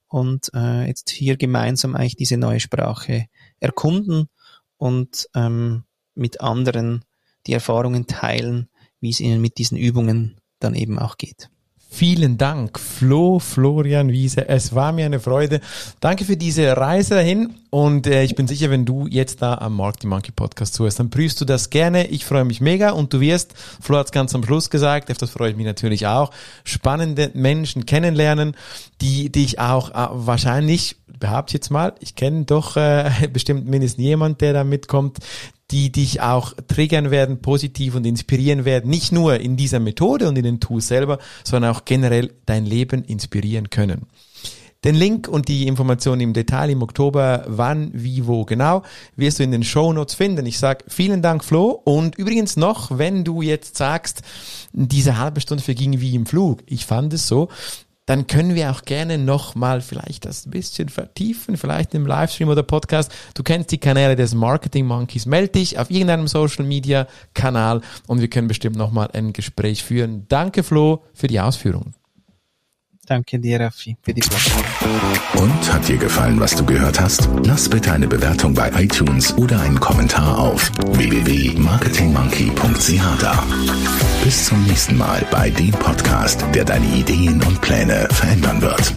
und 0.08 0.50
äh, 0.54 0.86
jetzt 0.86 1.10
hier 1.10 1.36
gemeinsam 1.36 1.94
eigentlich 1.94 2.16
diese 2.16 2.36
neue 2.36 2.60
Sprache 2.60 3.26
erkunden 3.58 4.28
und 4.76 5.28
ähm, 5.34 5.84
mit 6.14 6.40
anderen 6.40 7.04
die 7.46 7.52
Erfahrungen 7.52 8.06
teilen, 8.06 8.68
wie 9.00 9.10
es 9.10 9.20
ihnen 9.20 9.40
mit 9.40 9.58
diesen 9.58 9.78
Übungen 9.78 10.40
dann 10.58 10.74
eben 10.74 10.98
auch 10.98 11.16
geht. 11.16 11.50
Vielen 11.92 12.38
Dank, 12.38 12.78
Flo, 12.78 13.40
Florian 13.40 14.10
Wiese. 14.12 14.48
Es 14.48 14.76
war 14.76 14.92
mir 14.92 15.06
eine 15.06 15.18
Freude. 15.18 15.60
Danke 15.98 16.24
für 16.24 16.36
diese 16.36 16.76
Reise 16.76 17.16
dahin. 17.16 17.54
Und 17.68 18.06
äh, 18.06 18.22
ich 18.22 18.36
bin 18.36 18.46
sicher, 18.46 18.70
wenn 18.70 18.84
du 18.84 19.08
jetzt 19.08 19.42
da 19.42 19.56
am 19.56 19.74
Mark 19.74 19.96
the 20.00 20.06
Monkey 20.06 20.30
Podcast 20.30 20.74
zuhörst, 20.74 21.00
dann 21.00 21.10
prüfst 21.10 21.40
du 21.40 21.44
das 21.44 21.68
gerne. 21.68 22.06
Ich 22.06 22.24
freue 22.24 22.44
mich 22.44 22.60
mega 22.60 22.90
und 22.90 23.12
du 23.12 23.20
wirst, 23.20 23.54
Flo 23.80 23.98
hat 23.98 24.06
es 24.06 24.12
ganz 24.12 24.32
am 24.36 24.44
Schluss 24.44 24.70
gesagt, 24.70 25.10
auf 25.10 25.18
das 25.18 25.30
freue 25.30 25.50
ich 25.50 25.56
mich 25.56 25.66
natürlich 25.66 26.06
auch, 26.06 26.30
spannende 26.62 27.32
Menschen 27.34 27.86
kennenlernen, 27.86 28.56
die 29.00 29.30
dich 29.30 29.58
auch 29.58 29.90
äh, 29.90 30.08
wahrscheinlich, 30.12 30.96
behaupte 31.18 31.54
jetzt 31.54 31.70
mal, 31.70 31.94
ich 31.98 32.14
kenne 32.14 32.44
doch 32.44 32.76
äh, 32.76 33.10
bestimmt 33.32 33.66
mindestens 33.66 34.04
jemand, 34.04 34.40
der 34.40 34.52
da 34.52 34.62
mitkommt, 34.62 35.18
die 35.70 35.92
dich 35.92 36.20
auch 36.20 36.54
triggern 36.68 37.10
werden, 37.10 37.40
positiv 37.42 37.94
und 37.94 38.06
inspirieren 38.06 38.64
werden, 38.64 38.90
nicht 38.90 39.12
nur 39.12 39.38
in 39.38 39.56
dieser 39.56 39.80
Methode 39.80 40.28
und 40.28 40.36
in 40.36 40.44
den 40.44 40.60
Tools 40.60 40.88
selber, 40.88 41.18
sondern 41.44 41.74
auch 41.74 41.84
generell 41.84 42.32
dein 42.46 42.66
Leben 42.66 43.04
inspirieren 43.04 43.70
können. 43.70 44.06
Den 44.82 44.94
Link 44.94 45.28
und 45.28 45.48
die 45.48 45.66
Informationen 45.66 46.22
im 46.22 46.32
Detail 46.32 46.70
im 46.70 46.80
Oktober, 46.80 47.44
wann, 47.46 47.90
wie, 47.92 48.26
wo 48.26 48.46
genau, 48.46 48.82
wirst 49.14 49.38
du 49.38 49.42
in 49.42 49.50
den 49.50 49.62
Show 49.62 49.92
Notes 49.92 50.14
finden. 50.14 50.46
Ich 50.46 50.58
sag 50.58 50.84
vielen 50.88 51.20
Dank, 51.20 51.44
Flo. 51.44 51.68
Und 51.84 52.16
übrigens 52.16 52.56
noch, 52.56 52.96
wenn 52.96 53.22
du 53.22 53.42
jetzt 53.42 53.76
sagst, 53.76 54.22
diese 54.72 55.18
halbe 55.18 55.42
Stunde 55.42 55.62
verging 55.62 56.00
wie 56.00 56.14
im 56.14 56.24
Flug. 56.24 56.60
Ich 56.64 56.86
fand 56.86 57.12
es 57.12 57.28
so 57.28 57.48
dann 58.10 58.26
können 58.26 58.56
wir 58.56 58.72
auch 58.72 58.82
gerne 58.82 59.18
nochmal 59.18 59.80
vielleicht 59.80 60.24
das 60.24 60.44
ein 60.44 60.50
bisschen 60.50 60.88
vertiefen, 60.88 61.56
vielleicht 61.56 61.94
im 61.94 62.06
Livestream 62.06 62.48
oder 62.48 62.64
Podcast. 62.64 63.12
Du 63.34 63.44
kennst 63.44 63.70
die 63.70 63.78
Kanäle 63.78 64.16
des 64.16 64.34
Marketing 64.34 64.84
Monkeys. 64.84 65.26
Meld 65.26 65.54
dich 65.54 65.78
auf 65.78 65.92
irgendeinem 65.92 66.26
Social 66.26 66.64
Media 66.64 67.06
Kanal 67.34 67.82
und 68.08 68.20
wir 68.20 68.28
können 68.28 68.48
bestimmt 68.48 68.74
nochmal 68.74 69.10
ein 69.12 69.32
Gespräch 69.32 69.84
führen. 69.84 70.24
Danke 70.26 70.64
Flo 70.64 71.04
für 71.14 71.28
die 71.28 71.38
Ausführungen. 71.38 71.99
Danke 73.10 73.38
dir, 73.40 73.58
Raffi, 73.58 73.96
für 74.02 74.14
die 74.14 74.20
Plattform. 74.20 74.62
Und 75.34 75.72
hat 75.72 75.88
dir 75.88 75.96
gefallen, 75.96 76.38
was 76.38 76.54
du 76.54 76.64
gehört 76.64 77.00
hast? 77.00 77.28
Lass 77.42 77.68
bitte 77.68 77.90
eine 77.90 78.06
Bewertung 78.06 78.54
bei 78.54 78.70
iTunes 78.80 79.36
oder 79.36 79.60
einen 79.62 79.80
Kommentar 79.80 80.38
auf 80.38 80.70
www.marketingmonkey.ch 80.92 83.20
da. 83.20 83.44
Bis 84.22 84.44
zum 84.44 84.62
nächsten 84.62 84.96
Mal 84.96 85.26
bei 85.32 85.50
dem 85.50 85.72
Podcast, 85.72 86.44
der 86.54 86.64
deine 86.64 86.86
Ideen 86.86 87.42
und 87.42 87.60
Pläne 87.60 88.06
verändern 88.12 88.62
wird. 88.62 88.94